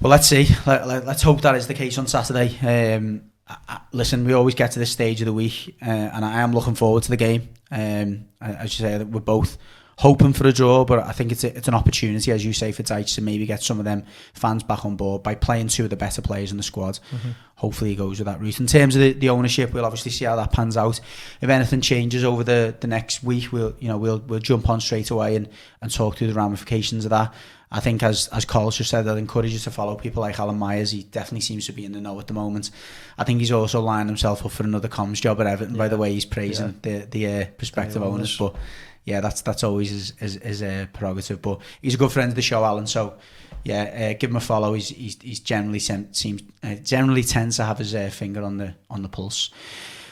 Well, 0.00 0.10
let's 0.10 0.26
see. 0.26 0.46
Let, 0.64 0.88
let, 0.88 1.04
let's 1.04 1.20
hope 1.20 1.42
that 1.42 1.56
is 1.56 1.66
the 1.66 1.74
case 1.74 1.98
on 1.98 2.06
Saturday. 2.06 2.56
Um, 2.96 3.24
I, 3.46 3.56
I, 3.68 3.80
listen, 3.92 4.24
we 4.24 4.32
always 4.32 4.54
get 4.54 4.70
to 4.72 4.78
this 4.78 4.90
stage 4.90 5.20
of 5.20 5.26
the 5.26 5.34
week, 5.34 5.76
uh, 5.82 5.90
and 5.90 6.24
I 6.24 6.40
am 6.40 6.54
looking 6.54 6.76
forward 6.76 7.02
to 7.02 7.10
the 7.10 7.18
game. 7.18 7.50
Um, 7.70 8.28
as 8.40 8.80
you 8.80 8.86
say, 8.86 8.96
we're 9.04 9.20
both 9.20 9.58
hoping 9.98 10.32
for 10.32 10.46
a 10.46 10.52
draw, 10.52 10.84
but 10.84 11.00
I 11.00 11.12
think 11.12 11.32
it's 11.32 11.44
a, 11.44 11.56
it's 11.56 11.68
an 11.68 11.74
opportunity, 11.74 12.32
as 12.32 12.44
you 12.44 12.52
say, 12.52 12.72
for 12.72 12.82
Dyche 12.82 13.14
to 13.16 13.22
maybe 13.22 13.46
get 13.46 13.62
some 13.62 13.78
of 13.78 13.84
them 13.84 14.04
fans 14.32 14.62
back 14.62 14.84
on 14.84 14.96
board 14.96 15.22
by 15.22 15.34
playing 15.34 15.68
two 15.68 15.84
of 15.84 15.90
the 15.90 15.96
better 15.96 16.22
players 16.22 16.50
in 16.50 16.56
the 16.56 16.62
squad. 16.62 16.98
Mm-hmm. 17.10 17.30
Hopefully, 17.56 17.90
he 17.90 17.96
goes 17.96 18.18
with 18.18 18.26
that 18.26 18.40
route. 18.40 18.60
In 18.60 18.66
terms 18.66 18.96
of 18.96 19.00
the, 19.00 19.12
the 19.12 19.30
ownership, 19.30 19.72
we'll 19.72 19.84
obviously 19.84 20.10
see 20.10 20.24
how 20.24 20.36
that 20.36 20.52
pans 20.52 20.76
out. 20.76 21.00
If 21.40 21.48
anything 21.48 21.80
changes 21.80 22.24
over 22.24 22.42
the, 22.42 22.74
the 22.80 22.86
next 22.86 23.22
week, 23.22 23.52
we'll 23.52 23.74
you 23.78 23.88
know 23.88 23.96
we'll 23.96 24.18
we'll 24.18 24.40
jump 24.40 24.68
on 24.68 24.80
straight 24.80 25.10
away 25.10 25.36
and, 25.36 25.48
and 25.80 25.92
talk 25.92 26.16
through 26.16 26.28
the 26.28 26.34
ramifications 26.34 27.04
of 27.04 27.10
that. 27.10 27.32
I 27.74 27.80
think 27.80 28.04
as 28.04 28.28
as 28.28 28.44
Carl 28.44 28.70
just 28.70 28.90
said, 28.90 29.08
I'd 29.08 29.18
encourage 29.18 29.52
you 29.52 29.58
to 29.58 29.70
follow 29.70 29.96
people 29.96 30.20
like 30.20 30.38
Alan 30.38 30.58
Myers. 30.58 30.92
He 30.92 31.02
definitely 31.02 31.40
seems 31.40 31.66
to 31.66 31.72
be 31.72 31.84
in 31.84 31.90
the 31.90 32.00
know 32.00 32.18
at 32.20 32.28
the 32.28 32.32
moment. 32.32 32.70
I 33.18 33.24
think 33.24 33.40
he's 33.40 33.50
also 33.50 33.80
lining 33.80 34.06
himself 34.06 34.46
up 34.46 34.52
for 34.52 34.62
another 34.62 34.88
comms 34.88 35.20
job 35.20 35.40
at 35.40 35.48
Everton 35.48 35.74
yeah. 35.74 35.78
by 35.78 35.88
the 35.88 35.96
way 35.96 36.12
he's 36.12 36.24
praising 36.24 36.80
yeah. 36.84 37.00
the 37.00 37.06
the 37.06 37.26
uh, 37.26 37.46
prospective 37.56 38.00
owners. 38.02 38.38
But 38.38 38.54
yeah, 39.04 39.20
that's 39.20 39.42
that's 39.42 39.62
always 39.62 39.90
his, 39.90 40.12
his, 40.18 40.34
his 40.42 40.62
uh, 40.62 40.86
prerogative. 40.92 41.42
But 41.42 41.60
he's 41.82 41.94
a 41.94 41.98
good 41.98 42.12
friend 42.12 42.30
of 42.30 42.36
the 42.36 42.42
show, 42.42 42.64
Alan. 42.64 42.86
So 42.86 43.14
yeah, 43.64 44.10
uh, 44.12 44.18
give 44.18 44.30
him 44.30 44.36
a 44.36 44.40
follow. 44.40 44.74
He's 44.74 44.88
he's, 44.88 45.20
he's 45.20 45.40
generally 45.40 45.78
seems 45.78 46.42
uh, 46.62 46.74
generally 46.76 47.22
tends 47.22 47.56
to 47.56 47.64
have 47.64 47.78
his 47.78 47.94
uh, 47.94 48.10
finger 48.10 48.42
on 48.42 48.58
the 48.58 48.74
on 48.88 49.02
the 49.02 49.08
pulse. 49.08 49.50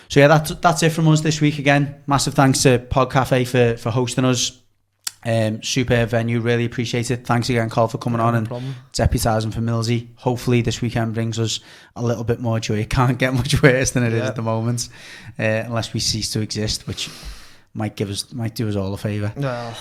So 0.09 0.20
yeah, 0.20 0.28
that's 0.28 0.55
that's 0.57 0.82
it 0.82 0.90
from 0.90 1.09
us 1.09 1.22
this 1.22 1.40
week 1.40 1.59
again. 1.59 2.03
Massive 2.07 2.34
thanks 2.34 2.62
to 2.64 2.78
Pod 2.78 3.11
Cafe 3.11 3.45
for 3.45 3.76
for 3.76 3.90
hosting 3.90 4.24
us. 4.24 4.59
Um, 5.24 5.62
super 5.62 6.05
venue, 6.05 6.40
really 6.40 6.64
appreciate 6.64 7.11
it. 7.12 7.24
Thanks 7.24 7.49
again, 7.49 7.70
Carl, 7.70 7.86
for 7.86 7.99
coming 7.99 8.18
on 8.18 8.34
and 8.34 8.49
problem. 8.49 8.74
deputising 8.93 9.55
for 9.55 9.61
Millsy. 9.61 10.09
Hopefully, 10.16 10.62
this 10.62 10.80
weekend 10.80 11.14
brings 11.14 11.38
us 11.38 11.61
a 11.95 12.03
little 12.03 12.24
bit 12.24 12.40
more 12.40 12.59
joy. 12.59 12.74
It 12.80 12.90
can't 12.90 13.18
get 13.18 13.32
much 13.32 13.62
worse 13.62 13.93
than 13.93 14.03
it 14.03 14.12
yeah. 14.12 14.24
is 14.24 14.28
at 14.30 14.36
the 14.36 14.43
moment, 14.43 14.88
uh, 15.38 15.43
unless 15.43 15.95
we 15.95 16.01
cease 16.01 16.32
to 16.32 16.40
exist, 16.40 16.88
which 16.88 17.09
might 17.74 17.96
give 17.96 18.10
us 18.10 18.32
might 18.32 18.54
do 18.54 18.68
us 18.68 18.76
all 18.76 18.92
a 18.94 18.96
favour. 18.96 19.32
Well, 19.36 19.76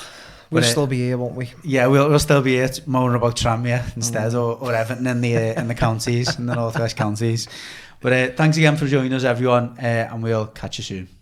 we'll 0.49 0.61
but, 0.61 0.67
still 0.67 0.87
be 0.87 0.97
here, 0.97 1.17
won't 1.17 1.35
we? 1.35 1.51
Yeah, 1.63 1.87
we'll, 1.87 2.09
we'll 2.09 2.19
still 2.19 2.41
be 2.41 2.53
here 2.53 2.69
moaning 2.85 3.15
about 3.15 3.35
Tranmere 3.35 3.95
instead, 3.95 4.31
mm. 4.31 4.35
or, 4.35 4.57
or 4.57 4.73
Everton 4.73 5.07
in 5.07 5.21
the 5.21 5.35
uh, 5.35 5.61
in 5.61 5.67
the 5.67 5.75
counties, 5.75 6.37
in 6.37 6.45
the 6.45 6.55
northwest 6.61 6.95
counties. 6.95 7.47
But 7.99 8.13
uh, 8.13 8.27
thanks 8.35 8.57
again 8.57 8.77
for 8.77 8.87
joining 8.87 9.13
us, 9.13 9.23
everyone, 9.23 9.77
uh, 9.77 10.09
and 10.11 10.23
we'll 10.23 10.47
catch 10.47 10.79
you 10.79 10.83
soon. 10.83 11.20